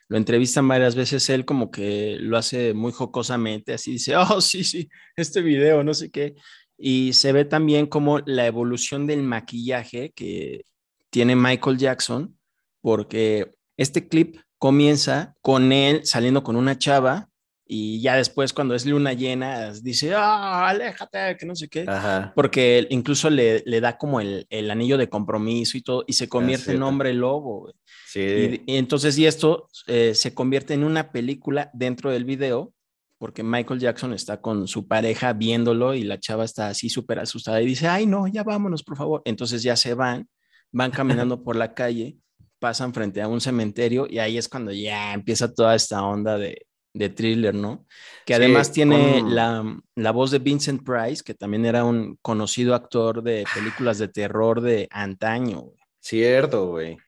[0.09, 4.65] Lo entrevistan varias veces, él como que lo hace muy jocosamente, así dice, oh, sí,
[4.65, 6.35] sí, este video, no sé qué.
[6.79, 10.65] Y se ve también como la evolución del maquillaje que
[11.11, 12.39] tiene Michael Jackson,
[12.81, 17.29] porque este clip comienza con él saliendo con una chava
[17.71, 21.87] y ya después cuando es luna llena dice, ah, aléjate, que no sé qué,
[22.35, 26.31] porque incluso le, le, da como el, el, anillo de compromiso y todo, y se
[26.31, 27.71] convierte en hombre lobo.
[28.07, 28.63] Sí.
[28.67, 32.73] Y, entonces, y esto eh, se convierte en una película dentro del video,
[33.19, 37.61] porque Michael Jackson está con su pareja viéndolo y la chava está así súper asustada
[37.61, 39.21] y dice, ay, no, ya vámonos, por favor.
[39.27, 40.27] Entonces ya se van,
[40.73, 42.17] van caminando por la calle,
[42.59, 46.68] pasan frente a un cementerio y ahí es cuando ya empieza toda esta onda de
[46.93, 47.87] de thriller, ¿no?
[48.25, 53.23] Que además tiene la, la, voz de Vincent Price, que también era un conocido actor
[53.23, 55.73] de películas de terror de antaño.
[56.01, 56.99] Cierto, güey.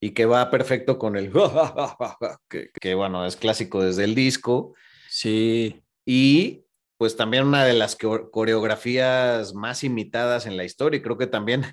[0.00, 1.32] Y que va perfecto con el...
[2.48, 4.74] que, que bueno, es clásico desde el disco.
[5.08, 5.82] Sí.
[6.04, 6.64] Y
[6.96, 10.98] pues también una de las coreografías más imitadas en la historia.
[10.98, 11.64] Y creo que también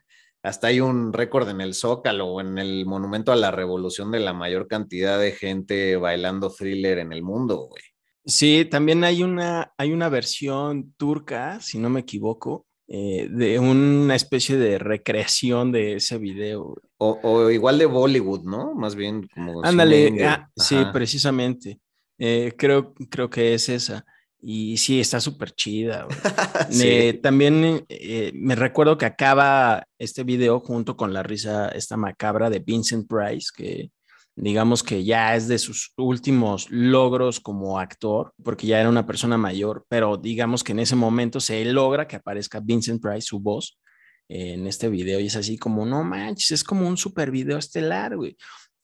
[0.44, 4.20] hasta hay un récord en el Zócalo o en el Monumento a la Revolución de
[4.20, 7.82] la mayor cantidad de gente bailando thriller en el mundo, güey.
[8.26, 14.16] Sí, también hay una, hay una versión turca, si no me equivoco, eh, de una
[14.16, 16.76] especie de recreación de ese video.
[16.98, 18.76] O, igual de Bollywood, ¿no?
[18.76, 19.64] Más bien como...
[19.64, 21.80] Ándale, ah, sí, precisamente.
[22.18, 24.06] Eh, creo, creo que es esa.
[24.46, 26.06] Y sí, está súper chida.
[27.24, 32.60] también eh, me recuerdo que acaba este video junto con la risa, esta macabra de
[32.60, 33.90] Vincent Price, que
[34.36, 39.38] digamos que ya es de sus últimos logros como actor, porque ya era una persona
[39.38, 43.80] mayor, pero digamos que en ese momento se logra que aparezca Vincent Price, su voz,
[44.28, 48.18] en este video y es así como, no manches, es como un super video estelar,
[48.18, 48.36] güey.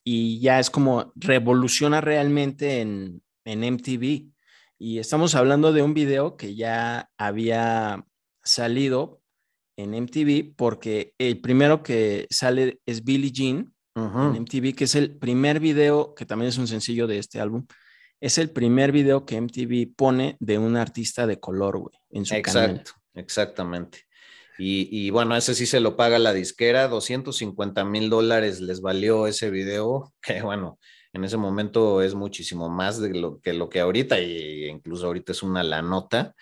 [0.06, 4.39] Y ya es como revoluciona realmente en, en MTV
[4.80, 8.06] y estamos hablando de un video que ya había
[8.44, 9.22] salido
[9.78, 15.18] en MTV porque el primero que sale es Billie Jean en MTV, que es el
[15.18, 17.66] primer video, que también es un sencillo de este álbum,
[18.22, 22.36] es el primer video que MTV pone de un artista de color, güey, en su
[22.36, 24.06] Exacto, exactamente.
[24.58, 29.28] Y, y, bueno, ese sí se lo paga la disquera, 250 mil dólares les valió
[29.28, 30.80] ese video, que bueno,
[31.14, 35.32] en ese momento es muchísimo más de lo que lo que ahorita, y incluso ahorita
[35.32, 36.36] es una la nota.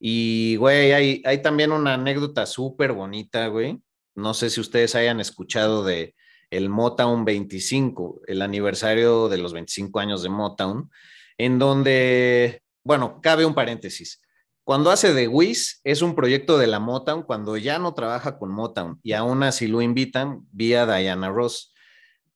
[0.00, 3.80] Y, güey, hay, hay también una anécdota súper bonita, güey.
[4.14, 6.14] No sé si ustedes hayan escuchado de
[6.50, 10.90] el Motown 25, el aniversario de los 25 años de Motown,
[11.36, 14.22] en donde, bueno, cabe un paréntesis.
[14.64, 18.50] Cuando hace The Wiz, es un proyecto de la Motown, cuando ya no trabaja con
[18.50, 21.72] Motown y aún así lo invitan vía Diana Ross.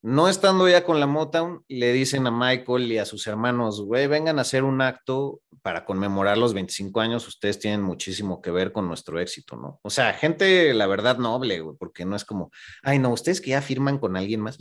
[0.05, 4.09] No estando ya con la Motown, le dicen a Michael y a sus hermanos, güey,
[4.09, 8.73] vengan a hacer un acto para conmemorar los 25 años, ustedes tienen muchísimo que ver
[8.73, 9.79] con nuestro éxito, ¿no?
[9.85, 12.51] O sea, gente, la verdad, noble, güey, porque no es como,
[12.83, 14.59] ay, no, ustedes que ya firman con alguien más.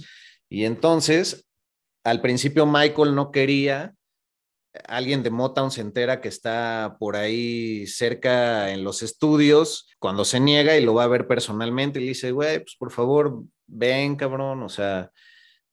[0.47, 1.47] Y entonces,
[2.03, 3.95] al principio Michael no quería,
[4.87, 10.39] alguien de Motown se entera que está por ahí cerca en los estudios, cuando se
[10.39, 14.15] niega y lo va a ver personalmente y le dice, güey, pues por favor, ven,
[14.15, 15.09] cabrón, o sea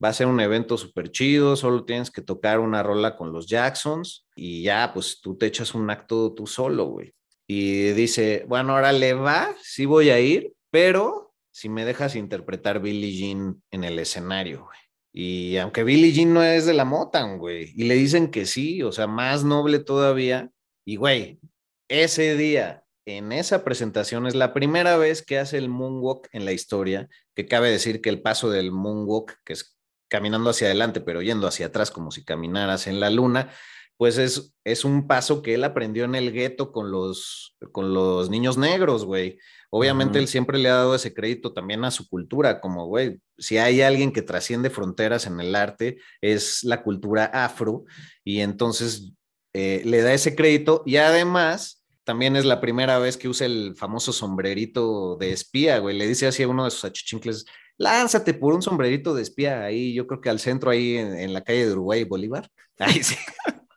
[0.03, 3.47] Va a ser un evento súper chido, solo tienes que tocar una rola con los
[3.47, 7.13] Jacksons y ya, pues tú te echas un acto tú solo, güey.
[7.49, 12.81] Y dice, bueno, ahora le va, sí voy a ir, pero si me dejas interpretar
[12.81, 14.79] Billie Jean en el escenario, güey.
[15.13, 18.83] Y aunque Billie Jean no es de la Motown, güey, y le dicen que sí,
[18.83, 20.51] o sea, más noble todavía.
[20.85, 21.41] Y, güey,
[21.89, 26.53] ese día, en esa presentación, es la primera vez que hace el moonwalk en la
[26.53, 29.78] historia, que cabe decir que el paso del moonwalk, que es
[30.09, 33.51] caminando hacia adelante, pero yendo hacia atrás como si caminaras en la luna,
[33.97, 38.31] pues es, es un paso que él aprendió en el gueto con los, con los
[38.31, 39.39] niños negros, güey.
[39.71, 43.59] Obviamente él siempre le ha dado ese crédito también a su cultura, como, güey, si
[43.59, 47.85] hay alguien que trasciende fronteras en el arte, es la cultura afro,
[48.25, 49.13] y entonces
[49.53, 53.75] eh, le da ese crédito y además también es la primera vez que usa el
[53.77, 55.99] famoso sombrerito de espía, güey.
[55.99, 57.45] Le dice así a uno de sus achichincles,
[57.79, 61.43] lánzate por un sombrerito de espía ahí, yo creo que al centro ahí en, la
[61.43, 62.51] calle de Uruguay, Bolívar.
[62.81, 63.17] Ahí sí.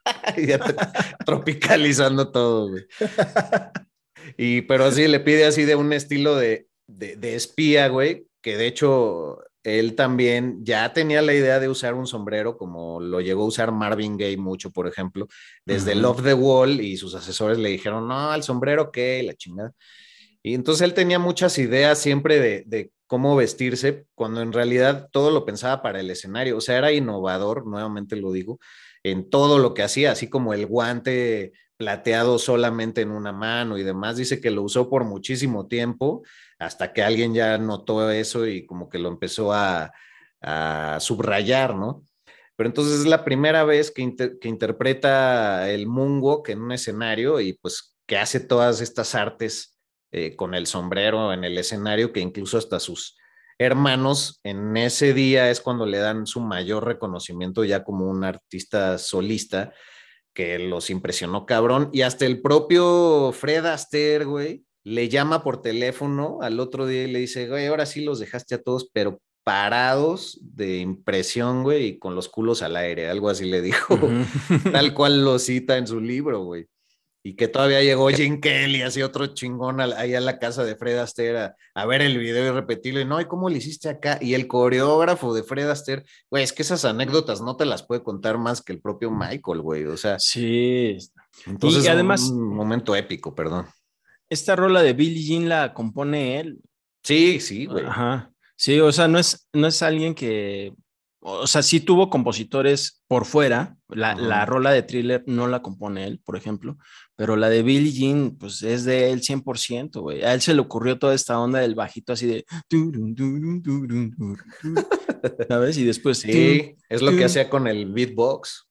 [0.47, 0.60] ya
[1.26, 2.86] tropicalizando todo, güey.
[4.38, 8.68] Y, pero sí, le pide así de un estilo de, de, espía, güey, que de
[8.68, 13.47] hecho él también ya tenía la idea de usar un sombrero, como lo llegó a
[13.47, 15.28] usar Marvin Gaye mucho, por ejemplo,
[15.66, 19.74] desde Love the Wall, y sus asesores le dijeron, no, el sombrero qué, la chingada.
[20.43, 25.32] Y entonces él tenía muchas ideas siempre de, de, cómo vestirse, cuando en realidad todo
[25.32, 28.57] lo pensaba para el escenario, o sea, era innovador, nuevamente lo digo,
[29.03, 33.84] en todo lo que hacía, así como el guante plateado solamente en una mano y
[33.84, 34.16] demás.
[34.16, 36.24] Dice que lo usó por muchísimo tiempo
[36.57, 39.91] hasta que alguien ya notó eso y como que lo empezó a,
[41.01, 42.05] subrayar, ¿no?
[42.55, 44.03] Pero entonces es la primera vez que,
[44.43, 49.70] interpreta el moonwalk en un escenario y pues que hace todas estas artes
[50.12, 53.18] eh, con el sombrero en el escenario que incluso hasta sus
[53.57, 58.97] hermanos en ese día es cuando le dan su mayor reconocimiento ya como un artista
[58.97, 59.72] solista
[60.34, 61.89] que los impresionó cabrón.
[61.93, 67.12] Y hasta el propio Fred Astaire, güey, le llama por teléfono al otro día y
[67.12, 71.99] le dice, güey, ahora sí los dejaste a todos, pero parados de impresión, güey, y
[71.99, 73.97] con los culos al aire, algo así le dijo,
[74.72, 76.68] tal cual lo cita en su libro, güey
[77.24, 80.97] y que todavía llegó Jim Kelly, así otro chingón ahí a la casa de Fred
[80.97, 84.17] Astaire a, ver el video y repetirlo, y no, ¿y cómo lo hiciste acá?
[84.19, 88.03] Y el coreógrafo de Fred Astaire, güey, es que esas anécdotas no te las puede
[88.03, 90.17] contar más que el propio Michael, güey, o sea.
[90.19, 90.97] Sí.
[91.45, 93.67] Entonces, y además, un momento épico, perdón.
[94.30, 96.59] Esta rola de Billie Jean la compone él.
[97.03, 97.86] Sí, sí, güey.
[97.86, 98.32] Ajá.
[98.55, 100.74] Sí, o sea, no es, no es alguien que
[101.24, 103.78] o sea, sí tuvo compositores por fuera.
[103.88, 106.78] La, rola de thriller no la compone él, por ejemplo,
[107.15, 110.24] pero la de Billie Jean, pues es de él 100%, güey.
[110.24, 112.45] A él se le ocurrió toda esta onda del bajito así de.
[115.47, 115.78] ¿Sabes?
[115.78, 116.19] Y después.
[116.19, 118.67] Sí, es lo que hacía con el beatbox.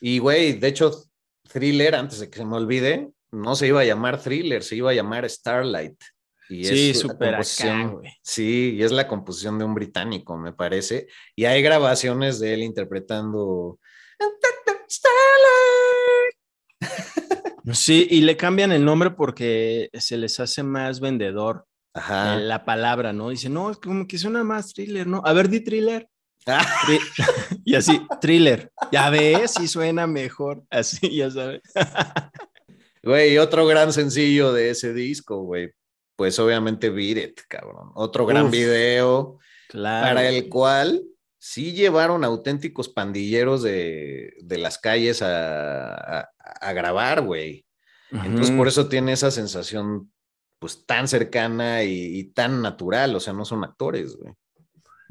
[0.00, 0.92] Y, güey, de hecho,
[1.50, 4.90] thriller, antes de que se me olvide, no se iba a llamar thriller, se iba
[4.90, 5.96] a llamar Starlight.
[6.48, 11.08] Y sí, súper Sí, y es la composición de un británico, me parece.
[11.34, 13.78] Y hay grabaciones de él interpretando.
[17.72, 23.30] Sí, y le cambian el nombre porque se les hace más vendedor la palabra, ¿no?
[23.30, 25.20] Dice, no, es como que suena más thriller, ¿no?
[25.24, 26.08] A ver, di thriller.
[26.46, 26.64] Ah.
[27.64, 28.70] y así, thriller.
[28.92, 30.62] Ya ves, y suena mejor.
[30.70, 31.62] Así, ya sabes.
[33.02, 35.72] Güey, otro gran sencillo de ese disco, güey
[36.16, 37.90] pues obviamente Beat It, cabrón.
[37.94, 39.38] Otro gran video
[39.72, 41.02] para el cual
[41.38, 46.28] sí llevaron auténticos pandilleros de, las calles a,
[46.74, 47.64] grabar, güey.
[48.10, 50.10] Entonces por eso tiene esa sensación
[50.58, 54.32] pues tan cercana y, tan natural, o sea, no son actores, güey.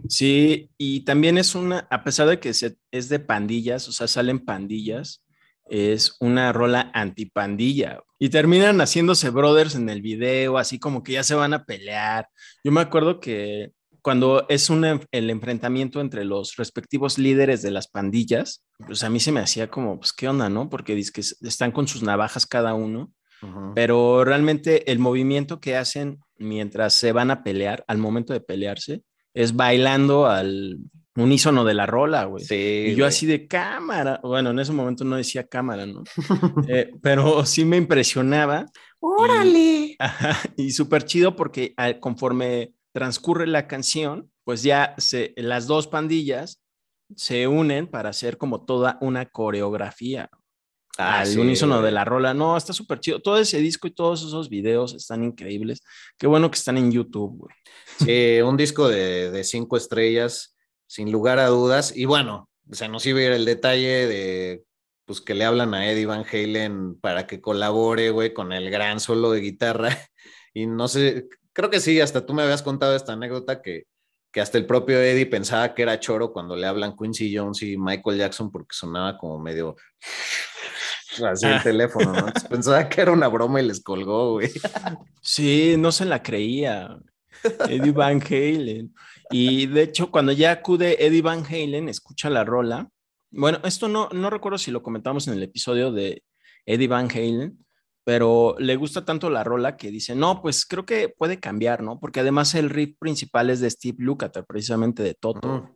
[0.10, 4.44] Sí, y también es una, a pesar de que es de pandillas, o sea, salen
[4.44, 5.24] pandillas,
[5.68, 8.02] es una rola antipandilla.
[8.18, 12.30] Y terminan haciéndose brothers en el video, así como que ya se van a pelear.
[12.64, 17.88] Yo me acuerdo que cuando es un, el enfrentamiento entre los respectivos líderes de las
[17.88, 20.70] pandillas, pues a mí se me hacía como, pues, ¿qué onda, no?
[20.70, 23.12] Porque que están con sus navajas cada uno,
[23.74, 29.02] pero realmente el movimiento que hacen mientras se van a pelear, al momento de pelearse,
[29.34, 30.78] es bailando al,
[31.16, 32.44] unísono de la rola, güey.
[32.50, 36.04] y yo así de cámara, bueno, en ese momento no decía cámara, ¿no?
[36.68, 38.66] Eh, pero sí me impresionaba.
[39.00, 39.98] ¡Órale!
[40.58, 46.62] Y, súper chido porque conforme transcurre la canción, pues ya se, las dos pandillas
[47.16, 50.30] se unen para hacer como toda una coreografía.
[50.98, 52.34] Ah, al unísono de la rola.
[52.34, 53.20] No, está súper chido.
[53.20, 55.84] Todo ese disco y todos esos videos están increíbles.
[56.18, 57.56] Qué bueno que están en YouTube, güey.
[58.00, 60.55] Sí, un disco de, de cinco estrellas
[60.88, 61.96] sin lugar a dudas.
[61.96, 64.64] Y bueno, se nos iba a ir el detalle de
[65.06, 69.00] pues que le hablan a Eddie Van Halen para que colabore, güey, con el gran
[69.00, 69.90] solo de guitarra.
[70.58, 73.88] Y no sé, creo que sí, hasta tú me habías contado esta anécdota que,
[74.32, 77.76] que hasta el propio Eddie pensaba que era choro cuando le hablan Quincy Jones y
[77.78, 79.76] Michael Jackson porque sonaba como medio
[81.30, 82.28] así el teléfono, ¿no?
[82.50, 84.50] pensaba que era una broma y les colgó, güey.
[85.22, 86.98] Sí, no se la creía.
[87.70, 88.94] Eddie Van Halen.
[89.30, 92.90] Y de hecho, cuando ya acude Eddie Van Halen, escucha la rola
[93.32, 96.24] Bueno, esto no, no recuerdo si lo comentamos en el episodio de
[96.66, 97.66] Eddie Van Halen,
[98.06, 102.00] pero le gusta tanto la rola que dice, no, pues creo que puede cambiar, ¿no?
[102.00, 105.76] Porque además el riff principal es de Steve Lukather, precisamente de Toto.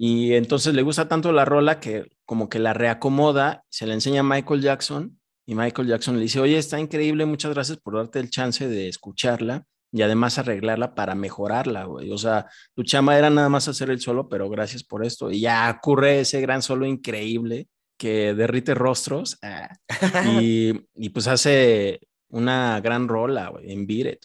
[0.00, 4.20] Y entonces le gusta tanto la rola que como que la reacomoda, se la enseña
[4.20, 8.20] a Michael Jackson y Michael Jackson le dice, oye, está increíble, muchas gracias por darte
[8.20, 12.10] el chance de escucharla y además arreglarla para mejorarla, güey.
[12.12, 15.30] O sea, tu chama era nada más hacer el solo, pero gracias por esto.
[15.30, 19.68] Y ya ocurre ese gran solo increíble que derrite rostros ah,
[20.40, 24.24] y, y, pues hace una gran rola, güey, en Beat It.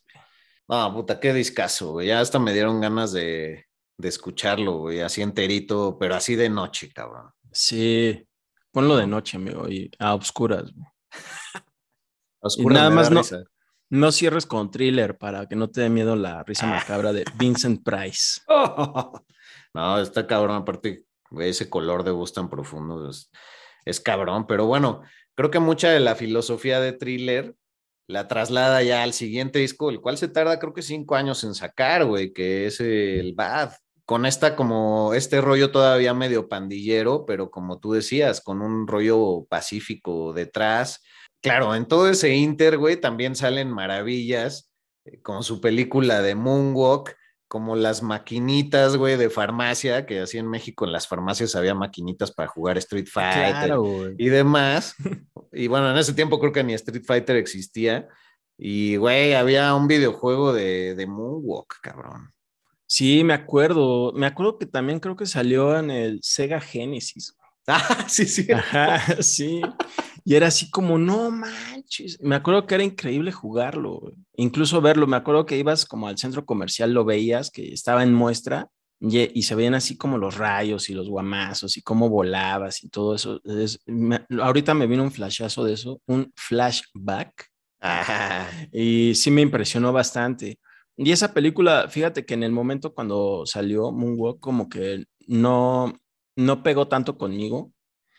[0.68, 2.07] No, puta, qué discazo, güey.
[2.07, 3.65] Ya hasta me dieron ganas de,
[3.98, 7.31] de escucharlo, güey, así enterito, pero así de noche, cabrón.
[7.52, 8.26] Sí,
[8.72, 10.72] ponlo de noche, amigo, y a obscuras.
[11.56, 11.61] a
[12.41, 13.44] oscuras nada más no, no,
[13.98, 17.84] no, cierres con thriller para que no te dé miedo la risa macabra de Vincent
[17.84, 18.41] Price.
[19.74, 21.06] no, está cabrón, aparte,
[21.40, 23.32] ese color de voz tan profundo es,
[23.86, 25.02] es cabrón, pero bueno,
[25.36, 27.56] creo que mucha de la filosofía de thriller
[28.07, 31.56] la traslada ya al siguiente disco, el cual se tarda creo que cinco años en
[31.56, 33.74] sacar, güey, que es el Bad
[34.06, 39.45] con esta como este rollo todavía medio pandillero, pero como tú decías, con un rollo
[39.49, 41.02] pacífico detrás.
[41.44, 44.72] Claro, en todo ese inter, güey, también salen maravillas,
[45.06, 47.15] eh, con su película de Moonwalk,
[47.49, 52.32] como las maquinitas, güey, de farmacia, que así en México en las farmacias había maquinitas
[52.32, 54.95] para jugar Street Fighter Claro, y demás.
[55.52, 58.07] y bueno, en ese tiempo creo que ni Street Fighter existía.
[58.57, 62.34] Y, güey, había un videojuego de, de Moonwalk, cabrón.
[62.88, 64.14] Sí, me acuerdo.
[64.14, 67.36] Me acuerdo que también creo que salió en el Sega Genesis.
[67.68, 68.52] Ah, sí, sí.
[68.52, 69.61] Ajá, sí.
[70.26, 72.19] Y era así como, no manches.
[72.22, 74.15] Me acuerdo que era increíble jugarlo, güey.
[74.35, 75.07] incluso verlo.
[75.07, 78.68] Me acuerdo que ibas como al centro comercial, lo veías, que estaba en muestra
[78.99, 82.90] y, y se veían así como los rayos y los guamazos y cómo volabas y
[82.90, 83.41] todo eso.
[83.45, 87.48] Es, me, ahorita me vino un flashazo de eso, un flashback.
[87.80, 88.49] Ajá.
[88.72, 90.60] Y sí me impresionó bastante.
[90.95, 95.94] Y esa película, fíjate que en el momento cuando salió Moonwalk, como que no,
[96.35, 97.72] no pegó tanto conmigo,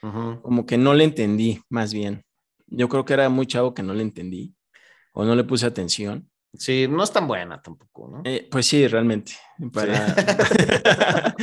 [0.03, 0.43] Uh -huh.
[0.43, 2.23] como que no le entendí, más bien.
[2.67, 4.55] Yo creo que era muy chavo que no le entendí
[5.15, 6.29] o no le puse atención.
[6.57, 8.23] Sí, no es tan buena tampoco, ¿no?
[8.25, 9.33] Eh, pues sí, realmente.
[9.73, 10.15] Para, Sí.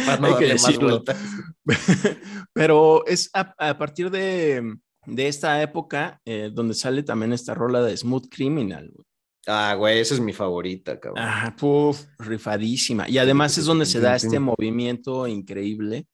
[0.05, 1.17] Para no darle más vueltas.
[2.53, 4.75] Pero es a, a partir de,
[5.05, 8.91] de esta época eh, donde sale también esta rola de Smooth Criminal.
[8.93, 9.05] güey.
[9.47, 11.23] Ah, güey, esa es mi favorita, cabrón.
[11.27, 13.09] Ah, puf, rifadísima.
[13.09, 16.05] Y además es donde se da este movimiento increíble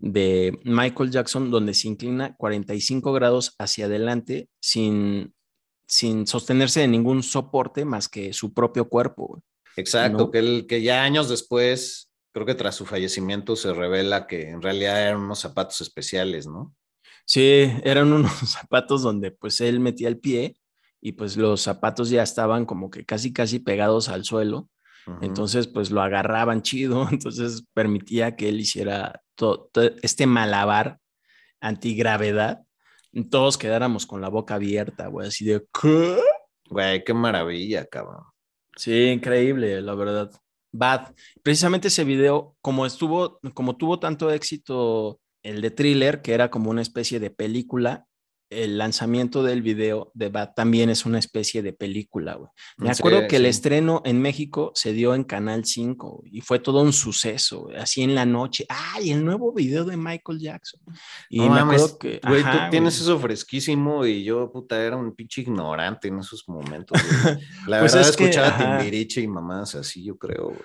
[0.00, 5.34] de Michael Jackson, donde se inclina 45 grados hacia adelante sin,
[5.86, 9.42] sin sostenerse de ningún soporte más que su propio cuerpo.
[9.76, 10.30] Exacto, ¿no?
[10.30, 14.62] que, el, que ya años después, creo que tras su fallecimiento se revela que en
[14.62, 16.74] realidad eran unos zapatos especiales, ¿no?
[17.26, 20.56] Sí, eran unos zapatos donde pues él metía el pie
[21.00, 24.68] y pues los zapatos ya estaban como que casi casi pegados al suelo.
[25.22, 30.98] Entonces, pues lo agarraban chido, entonces permitía que él hiciera to- to- este malabar
[31.60, 32.60] antigravedad.
[33.30, 36.18] Todos quedáramos con la boca abierta, güey, así de ¿qué?
[36.68, 38.24] Güey, qué maravilla, cabrón.
[38.76, 40.30] Sí, increíble, la verdad.
[40.72, 41.14] Bad.
[41.42, 46.70] Precisamente ese video, como estuvo, como tuvo tanto éxito el de thriller, que era como
[46.70, 48.06] una especie de película,
[48.50, 52.50] el lanzamiento del video de Bad también es una especie de película, güey.
[52.78, 56.40] Me Sí, acuerdo que el estreno en México se dio en Canal 5 güey, y
[56.40, 58.66] fue todo un suceso, güey, así en la noche.
[58.68, 60.80] ¡Ay, el nuevo video de Michael Jackson!
[61.28, 62.20] Y No me mames, acuerdo que.
[62.26, 66.48] Güey, ajá, tú tienes eso fresquísimo y yo, puta, era un pinche ignorante en esos
[66.48, 67.00] momentos.
[67.00, 67.36] güey.
[67.68, 68.78] La Pues verdad, es que, escuchaba ajá.
[68.78, 70.58] Timbiriche y mamás así, yo creo, güey.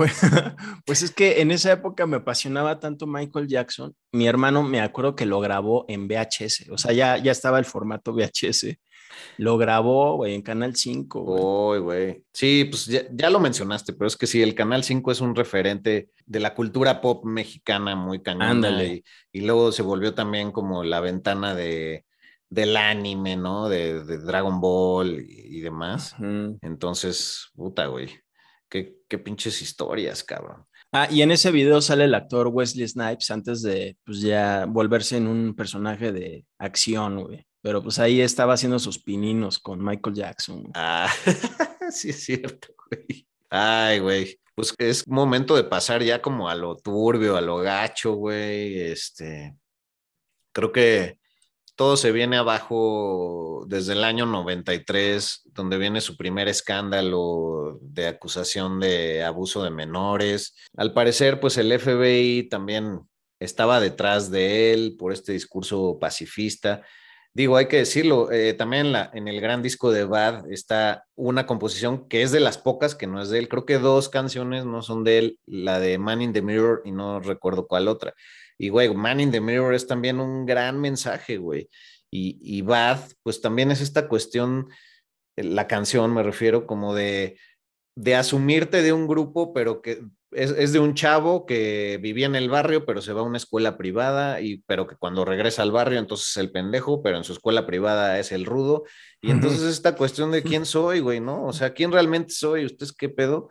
[0.00, 0.14] Bueno,
[0.86, 3.94] pues es que en esa época me apasionaba tanto Michael Jackson.
[4.12, 7.66] Mi hermano me acuerdo que lo grabó en VHS, o sea, ya, ya estaba el
[7.66, 8.78] formato VHS.
[9.36, 11.20] Lo grabó, güey, en Canal 5.
[11.20, 11.42] güey.
[11.42, 12.24] Uy, güey.
[12.32, 15.34] Sí, pues ya, ya lo mencionaste, pero es que sí, el Canal 5 es un
[15.34, 18.50] referente de la cultura pop mexicana muy cañona.
[18.50, 18.86] Ándale.
[18.94, 22.06] Y, y luego se volvió también como la ventana de,
[22.48, 23.68] del anime, ¿no?
[23.68, 26.16] De, de Dragon Ball y, y demás.
[26.62, 28.08] Entonces, puta, güey.
[28.70, 30.64] Qué, qué pinches historias, cabrón.
[30.92, 35.18] Ah, y en ese video sale el actor Wesley Snipes antes de, pues ya volverse
[35.18, 37.46] en un personaje de acción, güey.
[37.62, 40.62] Pero pues ahí estaba haciendo sus pininos con Michael Jackson.
[40.62, 40.72] güey.
[40.74, 41.12] Ah,
[41.90, 43.26] sí es cierto, güey.
[43.50, 44.40] Ay, güey.
[44.54, 48.80] Pues es momento de pasar ya como a lo turbio, a lo gacho, güey.
[48.80, 49.54] Este,
[50.52, 51.19] creo que
[51.80, 58.80] todo se viene abajo desde el año 93, donde viene su primer escándalo de acusación
[58.80, 60.54] de abuso de menores.
[60.76, 63.00] Al parecer, pues el FBI también
[63.38, 66.82] estaba detrás de él por este discurso pacifista.
[67.32, 72.08] Digo, hay que decirlo, eh, también en, el gran disco de Bad está una composición
[72.08, 73.48] que es de las pocas que no es de él.
[73.48, 76.92] Creo que dos canciones no son de él, la de Man in the Mirror y
[76.92, 78.12] no recuerdo cuál otra.
[78.60, 81.70] Y, güey, Man in the Mirror es también un gran mensaje, güey.
[82.10, 84.68] Y, y Bad, pues también es esta cuestión,
[85.36, 87.38] eh, la canción me refiero, como de,
[87.96, 92.50] de asumirte de un grupo, pero que es, de un chavo que vivía en el
[92.50, 95.98] barrio, pero se va a una escuela privada, y, pero que cuando regresa al barrio,
[95.98, 98.84] entonces es el pendejo, pero en su escuela privada es el rudo.
[99.22, 101.46] Y entonces esta cuestión de quién soy, güey, ¿no?
[101.46, 102.66] O sea, ¿quién realmente soy?
[102.66, 103.48] ¿Ustedes qué pedo?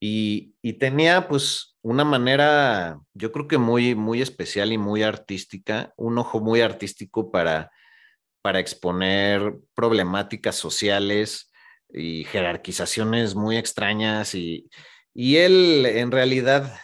[0.00, 5.94] Y, y tenía pues una manera, yo creo que muy, muy especial y muy artística,
[5.96, 7.70] un ojo muy artístico para,
[8.42, 11.52] para exponer problemáticas sociales
[11.88, 14.68] y jerarquizaciones muy extrañas y,
[15.14, 16.74] y él en realidad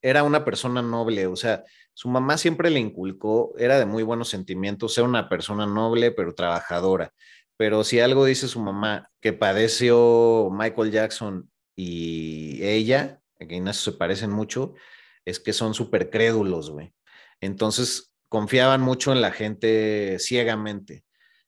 [0.00, 1.62] era una persona noble, o sea,
[1.92, 6.34] su mamá siempre le inculcó, era de muy buenos sentimientos, era una persona noble pero
[6.34, 7.12] trabajadora.
[7.58, 13.96] Pero si algo dice su mamá que padeció Michael Jackson y ella, que eso se
[13.96, 14.74] parecen mucho,
[15.24, 16.92] es que son súper crédulos, güey.
[17.40, 21.04] Entonces confiaban mucho en la gente ciegamente.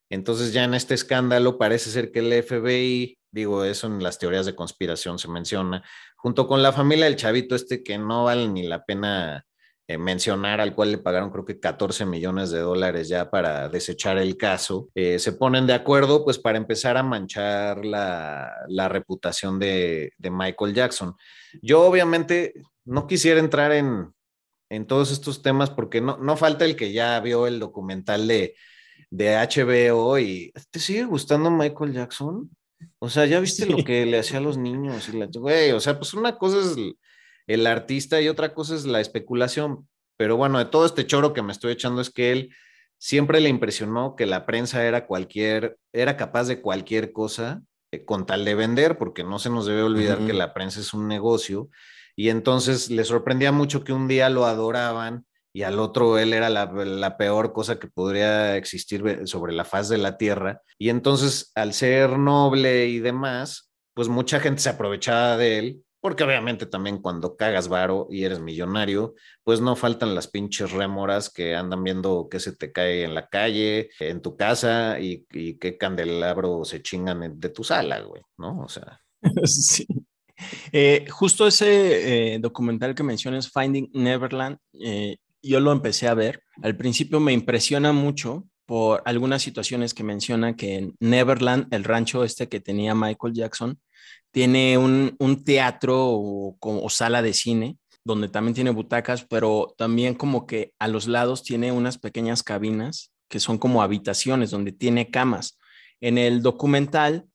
[0.09, 4.45] Entonces ya en este escándalo parece ser que el FBI, digo, eso en las teorías
[4.45, 5.83] de conspiración se menciona,
[6.15, 9.45] junto con la familia del chavito este que no vale ni la pena
[9.93, 14.17] eh, mencionar, al cual le pagaron creo que 14 millones de dólares ya para desechar
[14.17, 19.59] el caso, eh, se ponen de acuerdo pues para empezar a manchar la, la reputación
[19.59, 21.15] de, de, Michael Jackson.
[21.61, 22.53] Yo obviamente
[22.85, 24.13] no quisiera entrar en,
[24.69, 28.55] en todos estos temas porque no, no falta el que ya vio el documental de,
[29.11, 32.49] de HBO y ¿te sigue gustando Michael Jackson?
[32.99, 35.07] O sea, ya viste lo que le hacía a los niños.
[35.09, 36.75] Y la, güey, o sea, pues una cosa es
[37.47, 39.87] el, artista y otra cosa es la especulación.
[40.17, 42.55] Pero bueno, de todo este choro que me estoy echando es que él
[42.97, 47.61] siempre le impresionó que la prensa era cualquier, era capaz de cualquier cosa
[47.91, 50.93] eh, con tal de vender, porque no se nos debe olvidar que la prensa es
[50.93, 51.69] un negocio.
[52.15, 55.25] Y entonces le sorprendía mucho que un día lo adoraban
[55.55, 59.99] y al otro él era la, peor cosa que podría existir sobre la faz de
[59.99, 60.61] la tierra.
[60.79, 66.25] Y entonces, al ser noble y demás, pues mucha gente se aprovechaba de él, porque
[66.25, 71.55] obviamente también cuando cagas varo y eres millonario, pues no faltan las pinches rémoras que
[71.55, 76.65] andan viendo qué se te cae en la calle, en tu casa y, qué candelabro
[76.65, 78.59] se chingan de tu sala, güey, ¿no?
[78.59, 78.99] O sea.
[79.45, 79.87] Sí.
[80.73, 86.43] Eh, justo ese eh, documental que mencionas, Finding Neverland, eh, yo lo empecé a ver.
[86.61, 92.23] Al principio me impresiona mucho por algunas situaciones que menciona que en Neverland, el rancho
[92.23, 93.79] este que tenía Michael Jackson,
[94.31, 100.73] tiene un, teatro o, sala de cine donde también tiene butacas, pero también como que
[100.77, 105.57] a los lados tiene unas pequeñas cabinas que son como habitaciones donde tiene camas.
[106.01, 107.25] En el documental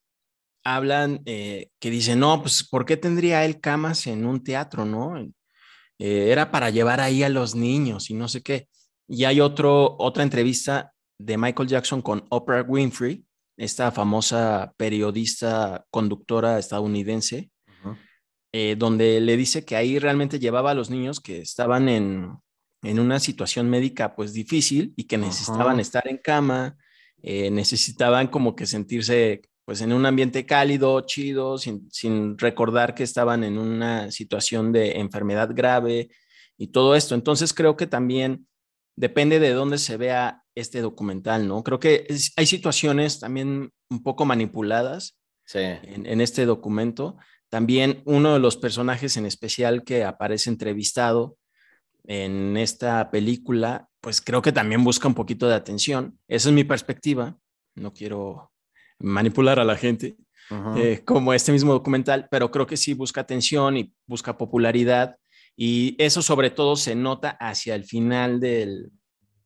[0.65, 5.19] hablan eh, que dicen, no, pues ¿por qué tendría él camas en un teatro, no?
[5.99, 8.69] Eh, era para llevar ahí a los niños y no sé qué.
[9.09, 13.25] Y hay otro, otra entrevista de Michael Jackson con Oprah Winfrey,
[13.57, 17.51] esta famosa periodista, conductora estadounidense,
[18.53, 22.39] eh, donde le dice que ahí realmente llevaba a los niños que estaban en,
[22.83, 26.77] una situación médica pues difícil y que necesitaban estar en cama,
[27.23, 33.45] eh, necesitaban como que sentirse pues en un ambiente cálido, chido, sin, recordar que estaban
[33.45, 36.09] en una situación de enfermedad grave
[36.57, 37.15] y todo esto.
[37.15, 38.47] Entonces creo que también
[38.97, 41.63] depende de dónde se vea este documental, ¿no?
[41.63, 42.07] Creo que
[42.37, 45.19] hay situaciones también un poco manipuladas
[45.55, 47.17] en, en, este documento.
[47.49, 51.37] También uno de los personajes en especial que aparece entrevistado
[52.05, 56.19] en esta película, pues creo que también busca un poquito de atención.
[56.29, 57.37] Esa es mi perspectiva.
[57.75, 58.51] No quiero
[58.99, 60.17] manipular a la gente,
[60.77, 65.17] eh, como este mismo documental, pero creo que sí busca atención y busca popularidad
[65.61, 68.93] y eso sobre todo se nota hacia el final del,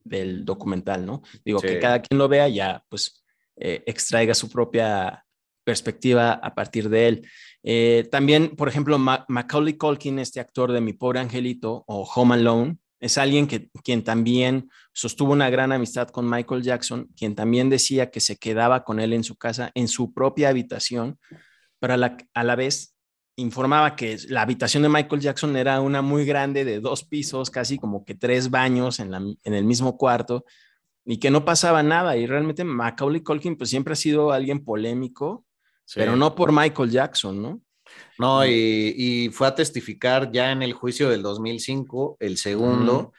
[0.05, 1.23] del documental, ¿no?
[1.45, 3.25] Digo, que cada quien lo vea ya pues
[3.57, 5.25] eh, extraiga su propia
[5.65, 7.29] perspectiva a partir de él.
[7.63, 12.79] Eh, también, por ejemplo, Macaulay Culkin, este actor de Mi Pobre Angelito o Home Alone,
[13.01, 18.11] es alguien que, quien también sostuvo una gran amistad con Michael Jackson, quien también decía
[18.11, 21.19] que se quedaba con él en su casa, en su propia habitación,
[21.81, 22.92] pero a la, a la vez
[23.37, 27.79] informaba que la habitación de Michael Jackson era una muy grande, de dos pisos, casi
[27.79, 30.45] como que tres baños en, la, en el mismo cuarto,
[31.05, 32.17] y que no pasaba nada.
[32.17, 35.45] Y realmente Macaulay Culkin pues siempre ha sido alguien polémico,
[35.95, 37.61] pero no por Michael Jackson, ¿no?
[38.19, 43.13] No, y, fue a testificar ya en el juicio del 2005, el segundo,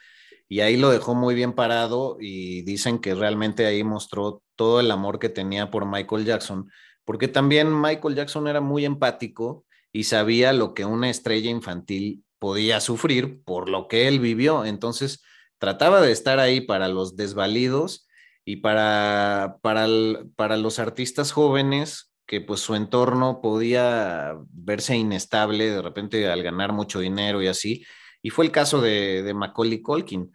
[0.48, 4.90] y ahí lo dejó muy bien parado y dicen que realmente ahí mostró todo el
[4.90, 6.70] amor que tenía por Michael Jackson,
[7.04, 12.80] porque también Michael Jackson era muy empático y sabía lo que una estrella infantil podía
[12.80, 14.64] sufrir por lo que él vivió.
[14.64, 15.22] Entonces,
[15.58, 18.08] trataba de estar ahí para los desvalidos
[18.44, 19.86] y para, para,
[20.34, 26.72] para los artistas jóvenes que pues su entorno podía verse inestable de repente al ganar
[26.72, 27.86] mucho dinero y así.
[28.20, 30.32] Y fue el caso de, de Macaulay Culkin.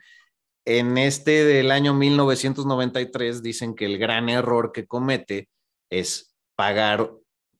[0.63, 5.49] En este del año 1993 dicen que el gran error que comete
[5.89, 7.11] es pagar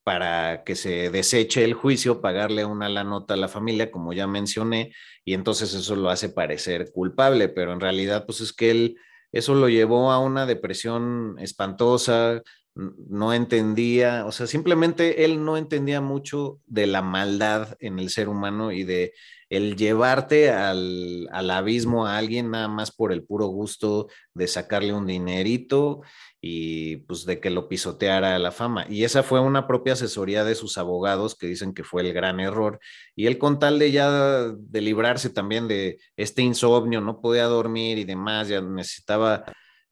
[0.03, 4.27] para que se deseche el juicio, pagarle una la nota a la familia, como ya
[4.27, 4.93] mencioné,
[5.25, 8.97] y entonces eso lo hace parecer culpable, pero en realidad pues es que él,
[9.31, 12.41] eso lo llevó a una depresión espantosa,
[12.75, 18.29] no entendía, o sea, simplemente él no entendía mucho de la maldad en el ser
[18.29, 19.13] humano y de
[19.49, 24.93] el llevarte al, al, abismo a alguien nada más por el puro gusto de sacarle
[24.93, 26.01] un dinerito
[26.41, 28.85] y pues de que lo pisoteara la fama.
[28.89, 32.39] Y esa fue una propia asesoría de sus abogados que dicen que fue el gran
[32.39, 32.79] error.
[33.15, 34.09] Y él con tal de ya
[34.49, 39.43] de librarse también de este insomnio, no podía dormir y demás, ya necesitaba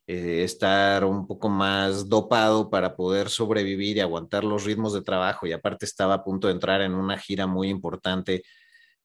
[0.08, 5.48] eh, estar un poco más dopado para poder sobrevivir y aguantar los ritmos de trabajo.
[5.48, 8.44] Y aparte estaba a punto de entrar en una gira muy importante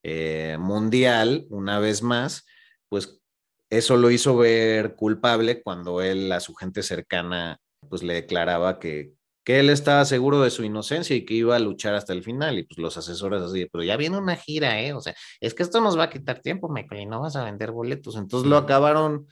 [0.03, 2.45] eh, mundial, una vez más,
[2.89, 3.21] pues
[3.69, 7.59] eso lo hizo ver culpable cuando él a su gente cercana
[7.89, 9.13] pues le declaraba que,
[9.43, 12.57] que él estaba seguro de su inocencia y que iba a luchar hasta el final.
[12.59, 14.93] Y pues los asesores así, pero ya viene una gira, ¿eh?
[14.93, 17.43] O sea, es que esto nos va a quitar tiempo, Michael, y no vas a
[17.43, 18.15] vender boletos.
[18.15, 19.27] Entonces lo acabaron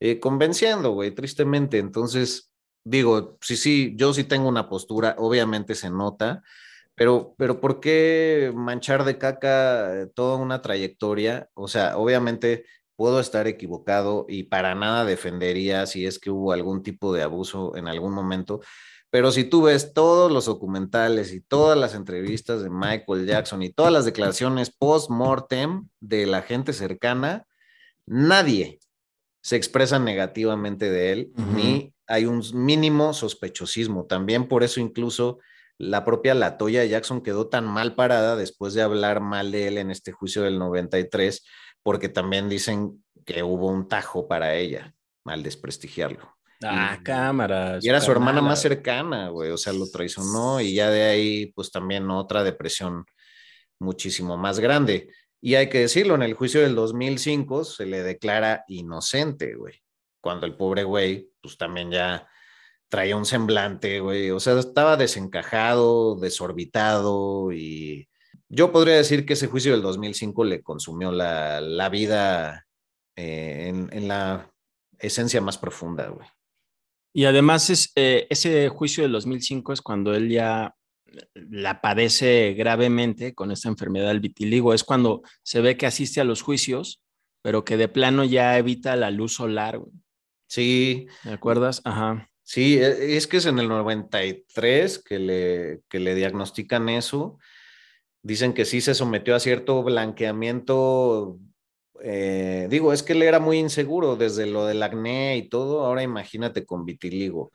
[0.00, 1.78] eh, convenciendo, güey, tristemente.
[1.78, 2.52] Entonces,
[2.84, 6.42] digo, sí, sí, yo sí tengo una postura, obviamente se nota,
[6.96, 11.48] pero, pero ¿por qué manchar de caca eh, toda una trayectoria?
[11.54, 12.64] O sea, obviamente
[12.96, 17.76] puedo estar equivocado y para nada defendería si es que hubo algún tipo de abuso
[17.76, 18.62] en algún momento.
[19.10, 23.70] Pero si tú ves todos los documentales y todas las entrevistas de Michael Jackson y
[23.70, 27.46] todas las declaraciones post-mortem de la gente cercana,
[28.06, 28.80] nadie,
[29.42, 34.06] se expresa negativamente de él, ni hay un mínimo sospechosismo.
[34.06, 35.38] También por eso incluso
[35.78, 39.90] la propia Latoya Jackson quedó tan mal parada después de hablar mal de él en
[39.90, 41.44] este juicio del 93,
[41.82, 44.94] porque también dicen que hubo un tajo para ella
[45.24, 46.36] al desprestigiarlo.
[46.62, 47.84] Ah, cámaras.
[47.84, 51.52] Y era su hermana más cercana, güey, o sea, lo traicionó y ya de ahí,
[51.52, 53.04] pues también otra depresión
[53.78, 55.10] muchísimo más grande.
[55.40, 59.74] Y hay que decirlo, en el juicio del 2005 se le declara inocente, güey.
[60.20, 62.26] Cuando el pobre güey, pues también ya
[62.88, 64.30] traía un semblante, güey.
[64.30, 68.08] O sea, estaba desencajado, desorbitado y
[68.48, 72.66] yo podría decir que ese juicio del 2005 le consumió la, la vida
[73.16, 74.52] eh, en, en, la
[74.98, 76.28] esencia más profunda, güey.
[77.12, 80.74] Y además es, eh, ese juicio del 2005 es cuando él ya
[81.34, 84.74] la padece gravemente con esta enfermedad del vitiligo.
[84.74, 87.02] Es cuando se ve que asiste a los juicios,
[87.42, 89.80] pero que de plano ya evita la luz solar.
[90.46, 91.06] Sí.
[91.24, 91.80] ¿Me acuerdas?
[91.84, 92.28] Ajá.
[92.46, 97.38] Sí, e, es que es en el 93 que le, que le diagnostican eso.
[98.22, 101.38] Dicen que sí se sometió a cierto blanqueamiento.
[102.02, 105.84] Eh, digo, es que él era muy inseguro desde lo del acné y todo.
[105.84, 107.52] Ahora imagínate con vitiligo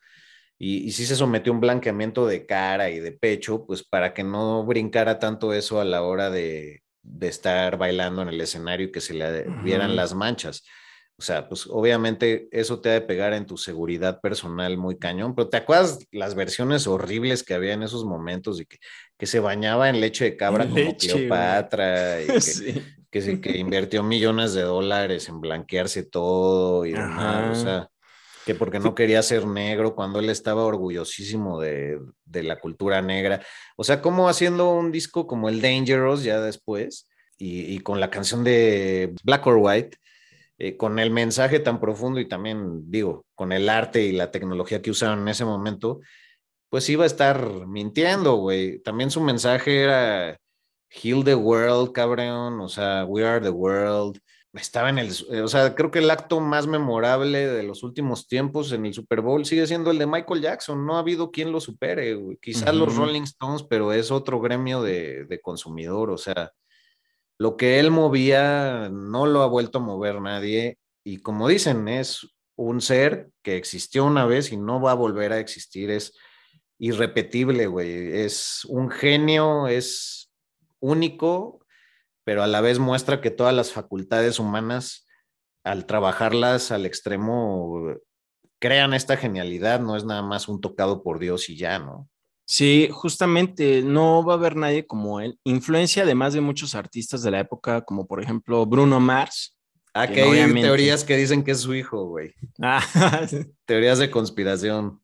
[0.64, 4.24] y, sí se sometió a un blanqueamiento de cara y de pecho, pues para que
[4.24, 8.92] no brincara tanto eso a la hora de, de estar bailando en el escenario y
[8.92, 10.64] que se le vieran las manchas.
[11.22, 15.36] O sea, pues obviamente eso te ha de pegar en tu seguridad personal muy cañón,
[15.36, 18.80] pero ¿te acuerdas las versiones horribles que había en esos momentos y que,
[19.20, 22.26] que se bañaba en leche de cabra como Cleopatra y
[23.12, 27.60] que, que, invirtió millones de dólares en blanquearse todo y demás?
[27.60, 27.90] O sea,
[28.44, 33.46] que porque no quería ser negro cuando él estaba orgullosísimo de, de, la cultura negra.
[33.78, 37.08] O sea, como haciendo un disco como el Dangerous ya después
[37.38, 40.00] y, y con la canción de Black or White,
[40.64, 44.80] eh, con el mensaje tan profundo y también digo, con el arte y la tecnología
[44.80, 46.02] que usaron en ese momento,
[46.70, 48.78] pues iba a estar mintiendo, güey.
[48.84, 50.38] También su mensaje era
[50.92, 54.20] Heal the World, cabrón, o sea, We Are the World
[54.54, 55.12] estaba en el,
[55.44, 59.22] o sea, creo que el acto más memorable de los últimos tiempos en el Super
[59.22, 60.86] Bowl sigue siendo el de Michael Jackson.
[60.86, 65.26] No ha habido quien lo supere, quizás los Rolling Stones, pero es otro gremio de,
[65.26, 66.12] de, consumidor.
[66.12, 66.52] O sea,
[67.42, 70.78] lo que él movía no lo ha vuelto a mover nadie.
[71.04, 75.34] Y como dicen, es un ser que existió una vez y no va a volver
[75.34, 75.90] a existir.
[75.90, 76.14] Es
[76.78, 78.22] irrepetible, güey.
[78.22, 80.32] Es un genio, es
[80.80, 81.62] único
[82.24, 85.08] pero a la vez muestra que todas las facultades humanas
[85.64, 87.96] al trabajarlas al extremo,
[88.60, 92.10] crean esta genialidad, no es nada más un tocado por Dios y ya, ¿no?
[92.46, 95.40] Sí, justamente no va a haber nadie como él.
[95.44, 99.58] Influencia además de muchos artistas de la época, como por ejemplo Bruno Mars.
[99.94, 102.34] Ah, que, hay teorías que dicen que es su hijo, güey.
[102.62, 102.82] Ah.
[103.66, 105.02] teorías de conspiración.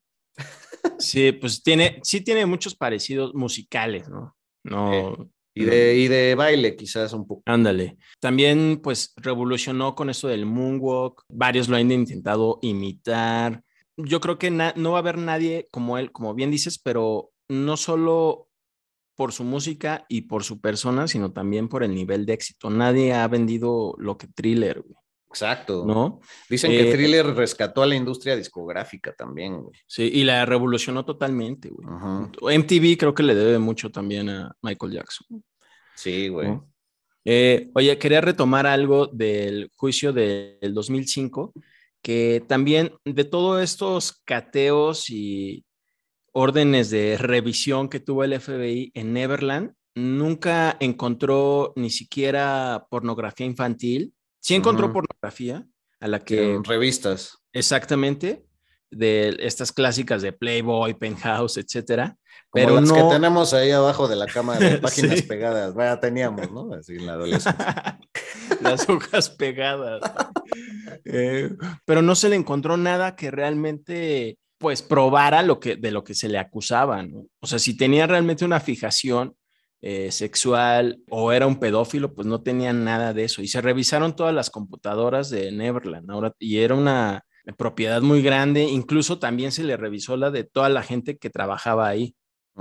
[0.98, 4.36] Sí, pues tiene, sí tiene muchos parecidos musicales, ¿no?
[4.64, 5.30] No.
[5.54, 7.42] Y de, y de baile, quizás un poco.
[7.46, 7.98] Ándale.
[8.20, 11.24] También, pues, revolucionó con eso del moonwalk.
[11.28, 13.64] Varios lo han intentado imitar.
[13.98, 17.76] Yo creo que no va a haber nadie como él, como bien dices, pero no
[17.76, 18.48] solo
[19.16, 22.70] por su música y por su persona, sino también por el nivel de éxito.
[22.70, 24.96] Nadie ha vendido lo que Thriller, güey.
[25.28, 25.84] Exacto.
[25.84, 26.20] ¿No?
[26.48, 29.78] Dicen que eh, Thriller rescató a la industria discográfica también, güey.
[29.86, 31.86] Sí, y la revolucionó totalmente, güey.
[32.58, 35.44] MTV creo que le debe mucho también a Michael Jackson.
[35.94, 36.58] Sí, güey.
[37.24, 41.52] Eh, oye, quería retomar algo del juicio del 2005,
[42.02, 45.64] que también de todos estos cateos y
[46.32, 54.14] órdenes de revisión que tuvo el FBI en Neverland, nunca encontró ni siquiera pornografía infantil.
[54.40, 55.66] Sí encontró pornografía
[56.00, 56.54] a la que...
[56.54, 57.38] En revistas.
[57.52, 58.46] Exactamente,
[58.90, 62.16] de estas clásicas de Playboy, Penthouse, etcétera.
[62.52, 62.94] pero las no...
[62.94, 65.74] que tenemos ahí abajo de la cama de páginas pegadas.
[65.74, 66.72] Vaya, teníamos, ¿no?
[66.74, 67.98] Así en la adolescencia.
[68.62, 70.00] las hojas pegadas.
[71.04, 71.50] Eh,
[71.84, 76.14] pero no se le encontró nada que realmente pues probara lo que, de lo que
[76.14, 77.26] se le acusaba, ¿no?
[77.40, 79.36] O sea, si tenía realmente una fijación
[79.80, 83.42] eh, sexual o era un pedófilo, pues no tenían nada de eso.
[83.42, 87.24] Y se revisaron todas las computadoras de Neverland ahora, y era una
[87.56, 91.88] propiedad muy grande, incluso también se le revisó la de toda la gente que trabajaba
[91.88, 92.14] ahí.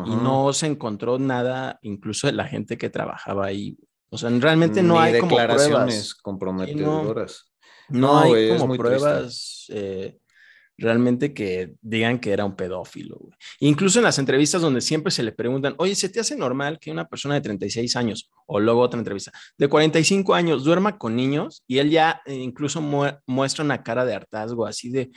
[0.05, 3.79] Y no se encontró nada, incluso de la gente que trabajaba ahí.
[4.09, 6.67] O sea, realmente no hay declaraciones como pruebas.
[6.67, 7.51] comprometedoras.
[7.89, 10.17] no, hay como pruebas eh,
[10.77, 13.17] realmente que digan que era un pedófilo.
[13.59, 16.91] Incluso en las entrevistas donde siempre se le preguntan, oye, ¿se te hace normal que
[16.91, 21.63] una persona de 36 años, o luego otra entrevista, de 45 años duerma con niños?
[21.67, 22.81] Y él ya eh, incluso
[23.25, 25.11] muestra una cara de hartazgo, así de,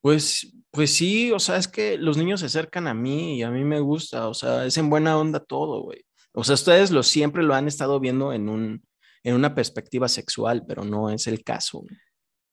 [0.00, 3.50] pues, pues sí, o sea, es que los niños se acercan a mí y a
[3.50, 6.04] mí me gusta, o sea, es en buena onda todo, güey.
[6.32, 8.82] O sea, ustedes lo siempre lo han estado viendo en un
[9.26, 11.82] en una perspectiva sexual, pero no es el caso.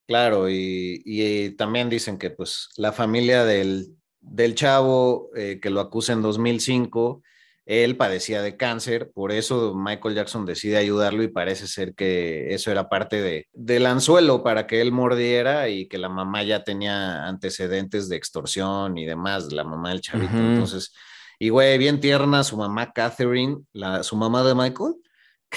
[0.08, 6.14] Claro, y, también dicen que pues la familia del, del chavo eh, que lo acusa
[6.14, 7.22] en 2005,
[7.66, 12.70] él padecía de cáncer, por eso Michael Jackson decide ayudarlo y parece ser que eso
[12.72, 17.26] era parte de, del anzuelo para que él mordiera y que la mamá ya tenía
[17.26, 20.36] antecedentes de extorsión y demás, la mamá del chavito.
[20.36, 20.94] Entonces,
[21.40, 24.96] y güey, bien tierna su mamá Catherine, la, su mamá de Michael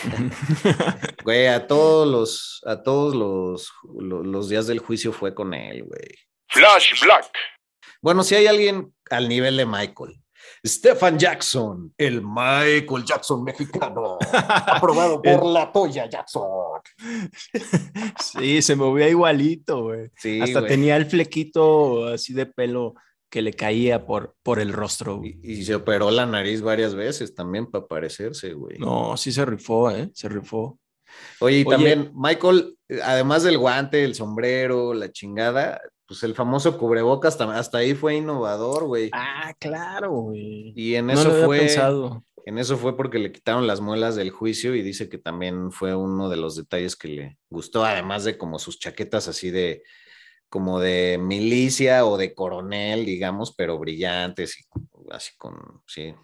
[1.24, 6.14] güey, a todos los, a todos los, los, días del juicio fue con él, güey.
[6.48, 7.30] Flash Black.
[8.00, 10.20] Bueno, si hay alguien al nivel de Michael.
[10.64, 14.18] Stefan Jackson, el Michael Jackson mexicano,
[14.66, 16.80] aprobado por la Toya Jackson.
[18.20, 20.10] Sí, se movía igualito, güey.
[20.16, 22.94] Sí, Hasta tenía el flequito así de pelo
[23.30, 25.20] que le caía por, por el rostro.
[25.24, 28.78] Y, se operó la nariz varias veces también para parecerse, güey.
[28.78, 30.10] No, sí se rifó, ¿eh?
[30.14, 30.78] Se rifó.
[31.40, 37.40] Oye, y también Michael, además del guante, el sombrero, la chingada, pues el famoso cubrebocas,
[37.40, 39.10] hasta, ahí fue innovador, güey.
[39.12, 40.72] Ah, claro, güey.
[40.76, 41.68] Y en eso fue...
[42.48, 45.96] En eso fue porque le quitaron las muelas del juicio y dice que también fue
[45.96, 49.82] uno de los detalles que le gustó, además de como sus chaquetas así de,
[50.48, 54.64] como de milicia o de coronel, digamos, pero brillantes y
[55.10, 55.54] así con,
[55.86, 56.14] sí.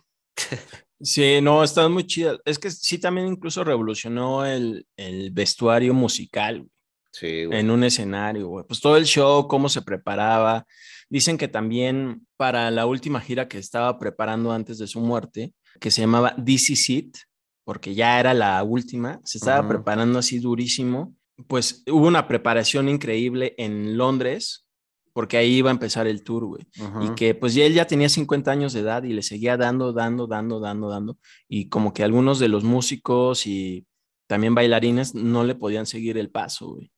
[1.05, 2.39] Sí, no, están muy chidas.
[2.45, 4.87] Es que sí, también incluso revolucionó el,
[5.33, 6.65] vestuario musical.
[7.11, 8.65] Sí, En un escenario, güey.
[8.67, 10.65] Pues todo el show, cómo se preparaba.
[11.11, 15.91] Dicen que también para la última gira que estaba preparando antes de su muerte, que
[15.91, 17.17] se llamaba DC Seat,
[17.65, 21.15] porque ya era la última, se estaba preparando así durísimo
[21.47, 24.67] pues hubo una preparación increíble en Londres,
[25.13, 26.67] porque ahí iba a empezar el tour, güey.
[27.03, 29.93] Y que pues ya él ya tenía 50 años de edad y le seguía dando,
[29.93, 31.19] dando, dando, dando, dando.
[31.49, 33.87] Y como que algunos de los músicos y
[34.27, 36.91] también bailarines no le podían seguir el paso, güey.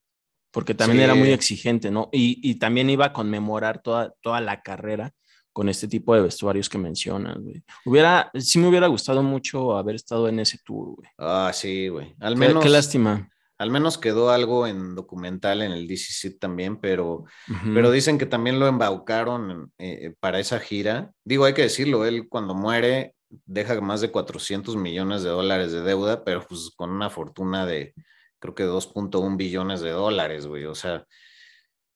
[0.53, 2.09] Porque también era muy exigente, ¿no?
[2.13, 5.13] Y, también iba a conmemorar toda, toda la carrera
[5.53, 7.65] con este tipo de vestuarios que mencionas, güey.
[7.85, 11.09] Hubiera, sí me hubiera gustado mucho haber estado en ese tour, güey.
[11.19, 12.15] Ah, sí, güey.
[12.21, 12.63] Al menos.
[12.63, 13.29] qué lástima.
[13.59, 17.25] Al menos quedó algo en documental en el DCC también, pero,
[17.73, 21.13] pero dicen que también lo embaucaron eh, para esa gira.
[21.25, 23.15] Digo, hay que decirlo, él cuando muere
[23.47, 27.95] deja más de 400 millones de dólares de deuda, pero pues con una fortuna de
[28.39, 30.65] creo que 2.1 billones de dólares, güey.
[30.67, 31.07] O sea,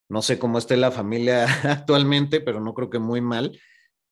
[0.08, 3.60] no sé cómo esté la familia actualmente, pero no creo que muy mal.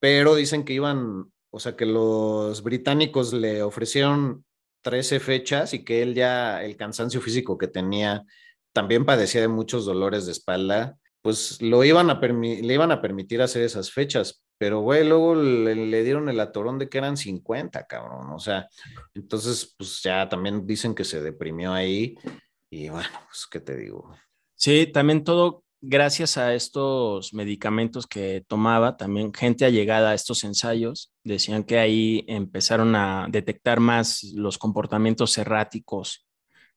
[0.00, 4.44] Pero dicen que iban, o sea, que los británicos le ofrecieron
[4.86, 8.24] 13 fechas y que él ya, el cansancio físico que tenía,
[8.72, 13.42] también padecía de muchos dolores de espalda, pues lo iban a le iban a permitir
[13.42, 14.44] hacer esas fechas.
[14.58, 18.30] Pero, güey, luego le, le, dieron el atorón de que eran 50, cabrón.
[18.30, 18.68] O sea,
[19.12, 22.16] entonces, pues ya también dicen que se deprimió ahí.
[22.70, 24.16] Y bueno, pues, ¿qué te digo?
[24.54, 31.12] Sí, también todo gracias a estos medicamentos que tomaba, también gente allegada a estos ensayos
[31.24, 36.26] decían que ahí empezaron a detectar más los comportamientos erráticos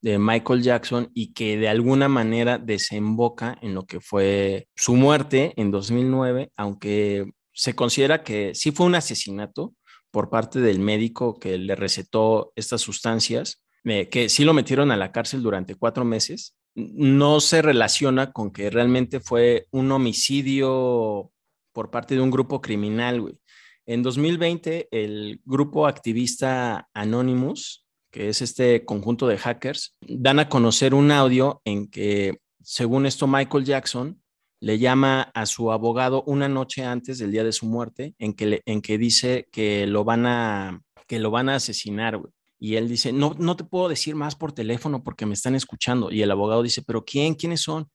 [0.01, 5.53] de Michael Jackson y que de alguna manera desemboca en lo que fue su muerte
[5.57, 9.73] en 2009, aunque se considera que sí fue un asesinato
[10.11, 14.97] por parte del médico que le recetó estas sustancias, eh, que sí lo metieron a
[14.97, 16.55] la cárcel durante cuatro meses
[16.93, 21.31] no se relaciona con que realmente fue un homicidio
[21.73, 23.39] por parte de un grupo criminal, güey.
[23.85, 30.93] En 2020, el grupo activista Anonymous, que es este conjunto de hackers, dan a conocer
[30.93, 34.21] un audio en que, según esto, Michael Jackson
[34.61, 38.61] le llama a su abogado una noche antes del día de su muerte, en que,
[38.65, 42.31] en que dice que lo van a, que lo van a asesinar, güey.
[42.59, 46.11] Y él dice, no, no te puedo decir más por teléfono porque me están escuchando.
[46.11, 47.35] Y el abogado dice, pero ¿quién?
[47.35, 47.89] ¿Quiénes son?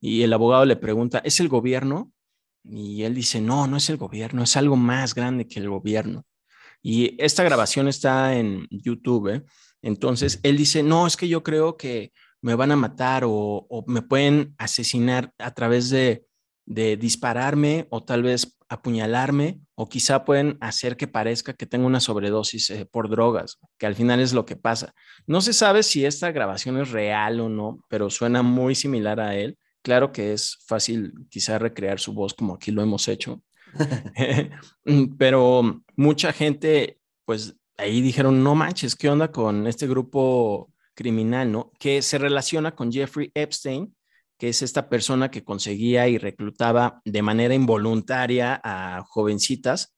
[0.00, 2.12] Y el abogado le pregunta, ¿es el gobierno?
[2.62, 6.26] Y él dice, no, no es el gobierno, es algo más grande que el gobierno.
[6.82, 9.28] Y esta grabación está en YouTube.
[9.28, 9.42] ¿eh?
[9.82, 13.84] Entonces, él dice, no, es que yo creo que me van a matar o, o
[13.86, 16.26] me pueden asesinar a través de,
[16.66, 22.00] de dispararme o tal vez apuñalarme o quizá pueden hacer que parezca que tengo una
[22.00, 24.94] sobredosis eh, por drogas, que al final es lo que pasa.
[25.26, 29.34] No se sabe si esta grabación es real o no, pero suena muy similar a
[29.34, 29.58] él.
[29.82, 33.42] Claro que es fácil quizá recrear su voz como aquí lo hemos hecho,
[35.18, 41.72] pero mucha gente, pues ahí dijeron, no manches, ¿qué onda con este grupo criminal, no?
[41.80, 43.92] Que se relaciona con Jeffrey Epstein,
[44.40, 49.94] que es esta persona que conseguía y reclutaba de manera involuntaria a jovencitas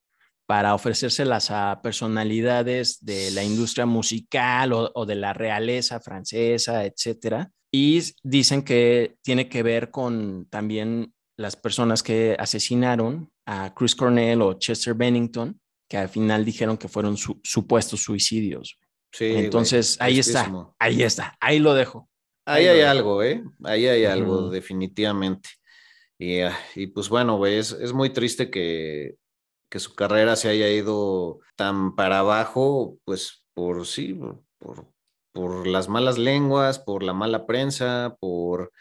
[0.47, 7.52] para ofrecérselas a personalidades de la industria musical o, de la realeza francesa, etcétera.
[7.70, 14.43] Y dicen que tiene que ver con también las personas que asesinaron a Chris Cornell
[14.43, 15.59] o Chester Bennington,
[15.89, 18.77] que al final dijeron que fueron supuestos suicidios.
[19.12, 20.51] Sí, Entonces, ahí está,
[20.81, 22.10] ahí está, ahí lo dejo.
[22.44, 23.44] Ahí hay algo, ¿eh?
[23.64, 25.51] Ahí hay algo, definitivamente.
[26.19, 29.16] Y, ah, y, pues bueno, güey, es, es, muy triste que,
[29.69, 34.19] que, su carrera se haya ido tan para abajo, pues por sí,
[34.59, 34.86] por,
[35.32, 38.73] por las malas lenguas, por la mala prensa, por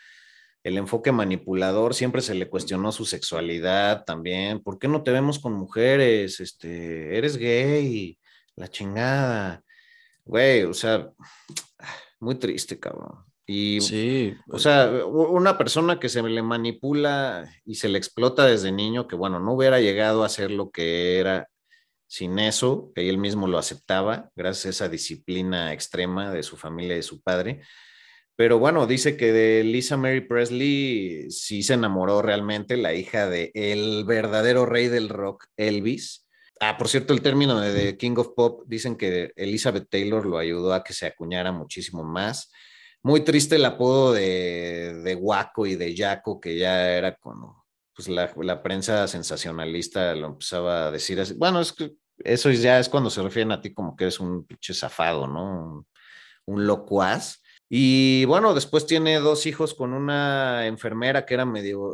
[0.64, 4.62] el enfoque manipulador, siempre se le cuestionó su sexualidad también.
[4.62, 6.40] ¿Por qué no te vemos con mujeres?
[6.40, 8.20] Este, eres gay,
[8.56, 9.64] la chingada.
[10.26, 11.12] Güey, o sea,
[12.20, 13.31] muy triste, cabrón.
[13.54, 14.34] Y, sí.
[14.48, 19.18] O sea, una persona que se le manipula y se le explota desde niño, que
[19.18, 21.50] bueno, no hubiera llegado a ser lo que era
[22.08, 26.94] sin eso, que él mismo lo aceptaba, gracias a esa disciplina extrema de su familia
[26.94, 27.62] y de su padre.
[28.38, 33.52] Pero bueno, dice que de Lisa Mary Presley sí se enamoró realmente, la hija de
[33.54, 36.26] el verdadero rey del rock, Elvis.
[36.62, 40.38] Ah, por cierto, el término de, de King of Pop, dicen que Elizabeth Taylor lo
[40.38, 42.50] ayudó a que se acuñara muchísimo más
[43.04, 47.66] muy triste el apodo de, de Waco y de Yaco, que ya era cuando
[47.96, 51.34] pues la, la, prensa sensacionalista lo empezaba a decir así.
[51.34, 54.46] Bueno, es que eso ya es cuando se refieren a ti como que eres un
[54.46, 55.86] pinche zafado, ¿no?
[56.46, 57.42] Un, locuaz.
[57.70, 61.94] Y bueno, después tiene dos hijos con una enfermera que era medio,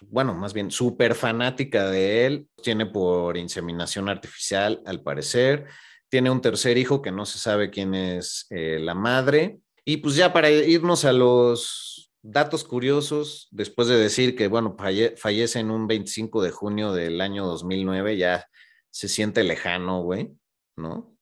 [0.00, 2.48] bueno, más bien súper fanática de él.
[2.62, 5.66] Tiene por inseminación artificial, al parecer.
[6.08, 9.60] Tiene un tercer hijo que no se sabe quién es eh, la madre.
[9.84, 14.76] Y pues ya para irnos a los datos curiosos, después de decir que, bueno,
[15.16, 18.46] fallece en un 25 de junio del año 2009, ya
[18.90, 20.32] se siente lejano, güey,
[20.76, 21.14] ¿no?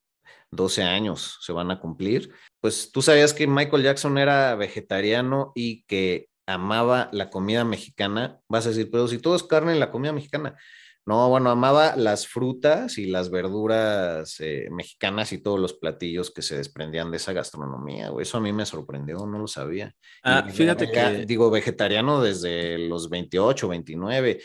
[0.53, 2.31] 12 años se van a cumplir.
[2.61, 8.39] Pues tú sabías que Michael Jackson era vegetariano y que amaba la comida mexicana.
[8.49, 10.57] Vas a decir, pero si todo es carne en la comida mexicana.
[11.05, 16.43] No, bueno, amaba las frutas y las verduras eh, mexicanas y todos los platillos que
[16.43, 18.23] se desprendían de esa gastronomía, güey.
[18.23, 19.93] Eso a mí me sorprendió, no lo sabía.
[20.23, 21.27] Ah, fíjate que...
[21.27, 24.41] Digo, vegetariano desde los 28, 29.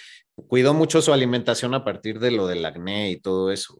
[0.48, 3.80] Cuidó mucho su alimentación a partir de lo del acné y todo eso.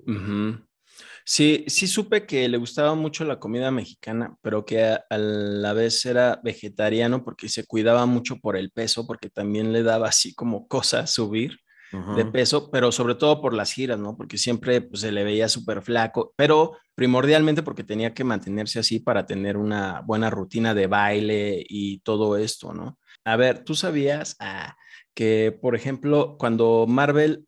[1.26, 5.74] Sí, sí supe que le gustaba mucho la comida mexicana, pero que a, a la
[5.74, 10.36] vez era vegetariano porque se cuidaba mucho por el peso, porque también le daba así
[10.36, 11.58] como cosa subir
[11.92, 14.18] de peso, pero sobre todo por las giras, ¿no?
[14.18, 19.00] Porque siempre pues, se le veía súper flaco, pero primordialmente porque tenía que mantenerse así
[19.00, 23.00] para tener una buena rutina de baile y todo esto, ¿no?
[23.24, 24.76] A ver, ¿tú sabías ah,
[25.14, 27.46] que, por ejemplo, cuando Marvel,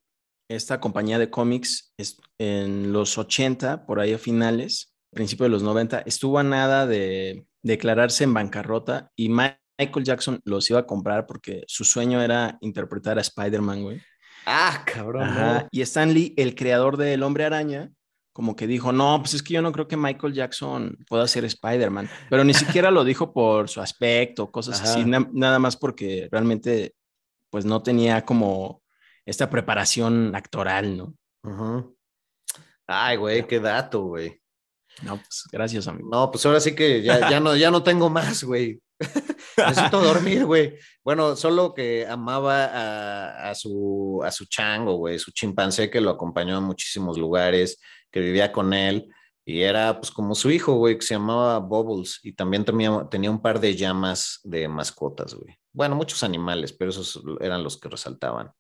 [0.50, 5.64] esta compañía de cómics, es- en los 80, por ahí a finales, principio de los
[5.64, 11.26] 90, estuvo a nada de declararse en bancarrota y Michael Jackson los iba a comprar
[11.28, 14.02] porque su sueño era interpretar a Spider-Man, güey.
[14.52, 15.24] Ah, cabrón.
[15.24, 15.68] Ajá, no.
[15.72, 17.92] Y Stan Lee, el creador del Hombre Araña,
[18.34, 21.46] como que dijo, no, pues es que yo no creo que Michael Jackson pueda ser
[21.46, 24.92] Spider-Man, pero ni siquiera lo dijo por su aspecto, cosas Ajá.
[24.92, 26.96] así, na- nada más porque realmente,
[27.50, 28.82] pues no tenía como
[29.26, 31.14] esta preparación actoral, ¿no?
[31.44, 31.96] Ujú.
[32.88, 34.42] Ay, güey, qué dato, güey.
[35.04, 36.10] No, pues gracias, amigo.
[36.12, 38.80] No, pues ahora sí que ya, ya no, ya no tengo más, güey.
[39.58, 40.76] Necesito dormir, güey.
[41.04, 46.58] Bueno, solo que amaba a, su, a su chango, güey, su chimpancé que lo acompañó
[46.58, 47.80] a muchísimos lugares,
[48.12, 49.10] que vivía con él
[49.46, 53.32] y era pues como su hijo, güey, que se llamaba Bubbles y también tenía, tenía
[53.32, 55.58] un par de llamas de mascotas, güey.
[55.74, 58.52] Bueno, muchos animales, pero esos eran los que resaltaban.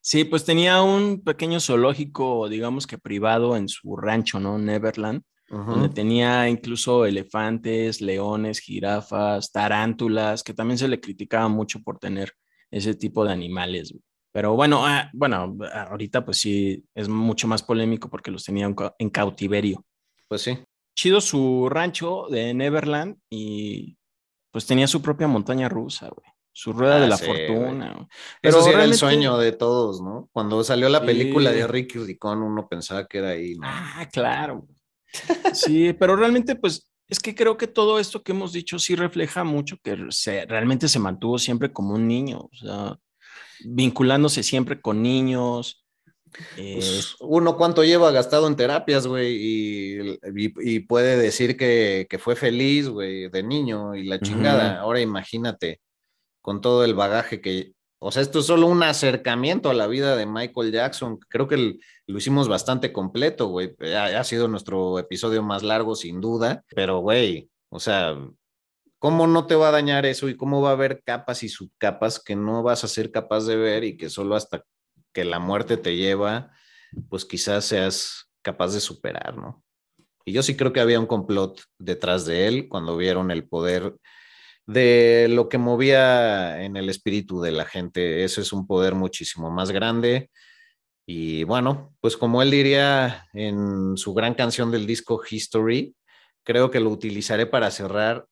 [0.00, 4.58] Sí, pues tenía un pequeño zoológico, digamos que privado en su rancho, ¿no?
[4.58, 5.22] Neverland.
[5.50, 5.70] Ujú.
[5.72, 12.32] donde tenía incluso elefantes, leones, jirafas, tarántulas, que también se le criticaba mucho por tener
[12.70, 13.94] ese tipo de animales.
[14.30, 15.56] Pero bueno, ah, bueno,
[15.88, 19.84] ahorita pues sí es mucho más polémico porque los tenía en ca- en cautiverio.
[20.28, 20.58] Pues sí.
[20.94, 23.96] Chido su rancho de Neverland y
[24.52, 26.26] pues tenía su propia montaña rusa, güey.
[26.52, 27.92] Su rueda Ah, de la sí, fortuna.
[27.94, 28.06] güey.
[28.42, 30.28] Eso sí era el realmente- sueño de todos, ¿no?
[30.32, 31.56] Cuando salió la película Sí.
[31.56, 33.60] de Ricky Ricón, uno pensaba que era ahí, ¿no?
[33.64, 34.66] Ah, claro.
[35.54, 39.44] Sí, pero realmente, pues, es que creo que todo esto que hemos dicho sí refleja
[39.44, 42.98] mucho que se, realmente se mantuvo siempre como un niño, o sea,
[43.64, 45.84] vinculándose siempre con niños.
[46.58, 50.00] eh, Pues, uno cuánto lleva gastado en terapias, güey, y,
[50.36, 54.80] y- y puede decir que, que fue feliz, güey, de niño y la chingada.
[54.80, 55.80] Ahora imagínate,
[56.42, 60.14] con todo el bagaje que, o sea, esto es solo un acercamiento a la vida
[60.16, 61.18] de Michael Jackson.
[61.28, 63.74] Creo que lo hicimos bastante completo, güey.
[63.94, 68.16] Ha sido nuestro episodio más largo, sin duda, pero, güey, o sea,
[68.98, 72.22] ¿cómo no te va a dañar eso y cómo va a haber capas y subcapas
[72.22, 74.62] que no vas a ser capaz de ver y que solo hasta
[75.12, 76.52] que la muerte te lleva,
[77.08, 79.64] pues quizás seas capaz de superar, ¿no?
[80.24, 83.96] Y yo sí creo que había un complot detrás de él cuando vieron el poder
[84.68, 88.22] de lo que movía en el espíritu de la gente.
[88.22, 90.30] Ese es un poder muchísimo más grande.
[91.06, 95.96] Y bueno, pues como él diría en su gran canción del disco History,
[96.44, 98.26] creo que lo utilizaré para cerrar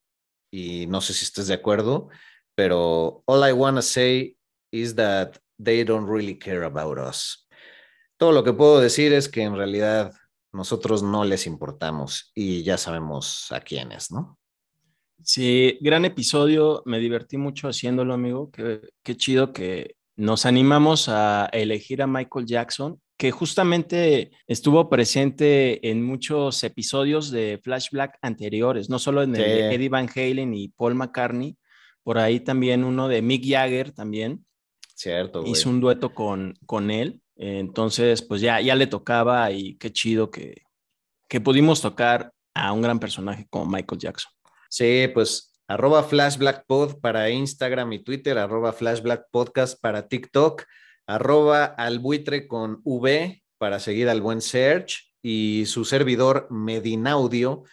[0.53, 2.11] y no sé si estés de acuerdo,
[2.55, 4.37] pero all I wanna say
[4.71, 7.49] is that they don't really care about us.
[8.19, 10.13] Todo lo que puedo decir es que en realidad
[10.53, 14.39] nosotros no les importamos y ya sabemos a quiénes, ¿no?
[15.23, 18.51] Sí, gran episodio, me divertí mucho haciéndolo, amigo.
[18.51, 25.89] Qué, qué chido que nos animamos a elegir a Michael Jackson, que justamente estuvo presente
[25.91, 29.75] en muchos episodios de Flashback anteriores, no solo en el de.
[29.75, 31.57] Eddie Van Halen y Paul McCartney,
[32.03, 34.45] por ahí también uno de Mick Jagger también
[34.95, 35.53] Cierto, güey.
[35.53, 37.21] hizo un dueto con, con él.
[37.37, 40.63] Entonces, pues ya, ya le tocaba y qué chido que,
[41.29, 44.33] que pudimos tocar a un gran personaje como Michael Jackson.
[44.69, 50.65] Sí, pues arroba flashblackpod para Instagram y Twitter, arroba flashblackpodcast para TikTok,
[51.07, 57.65] arroba albuitre con V para seguir al buen Search y su servidor Medinaudio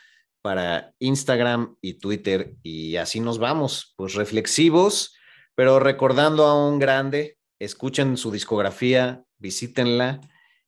[0.41, 2.55] para Instagram y Twitter.
[2.63, 5.15] Y así nos vamos, pues reflexivos,
[5.55, 10.19] pero recordando a un grande, escuchen su discografía, visítenla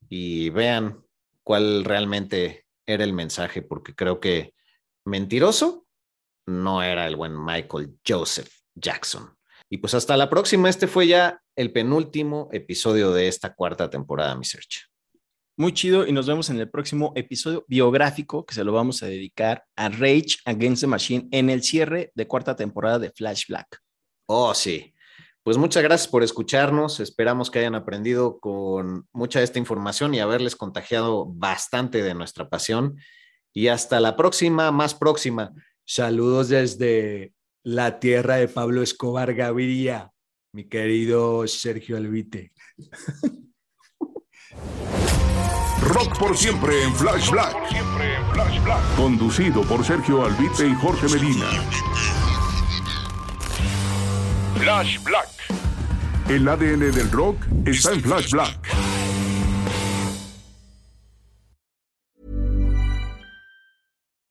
[0.08, 1.04] y vean
[1.42, 4.54] cuál realmente era el mensaje, porque creo que
[5.04, 5.85] mentiroso
[6.46, 9.36] no era el buen Michael Joseph Jackson.
[9.68, 14.36] Y pues hasta la próxima, este fue ya el penúltimo episodio de esta cuarta temporada,
[14.36, 14.88] mi search.
[15.58, 19.06] Muy chido y nos vemos en el próximo episodio biográfico que se lo vamos a
[19.06, 23.80] dedicar a Rage Against the Machine en el cierre de cuarta temporada de Flash Black.
[24.26, 24.92] Oh, sí.
[25.42, 27.00] Pues muchas gracias por escucharnos.
[27.00, 32.48] Esperamos que hayan aprendido con mucha de esta información y haberles contagiado bastante de nuestra
[32.48, 32.98] pasión.
[33.54, 35.54] Y hasta la próxima, más próxima.
[35.88, 37.32] Saludos desde
[37.62, 40.10] la tierra de Pablo Escobar Gaviria,
[40.52, 42.52] mi querido Sergio Albite.
[45.82, 47.56] Rock por siempre en Flash Black.
[48.96, 51.46] Conducido por Sergio Albite y Jorge Medina.
[54.58, 55.28] Flash Black.
[56.28, 58.95] El ADN del rock está en Flash Black.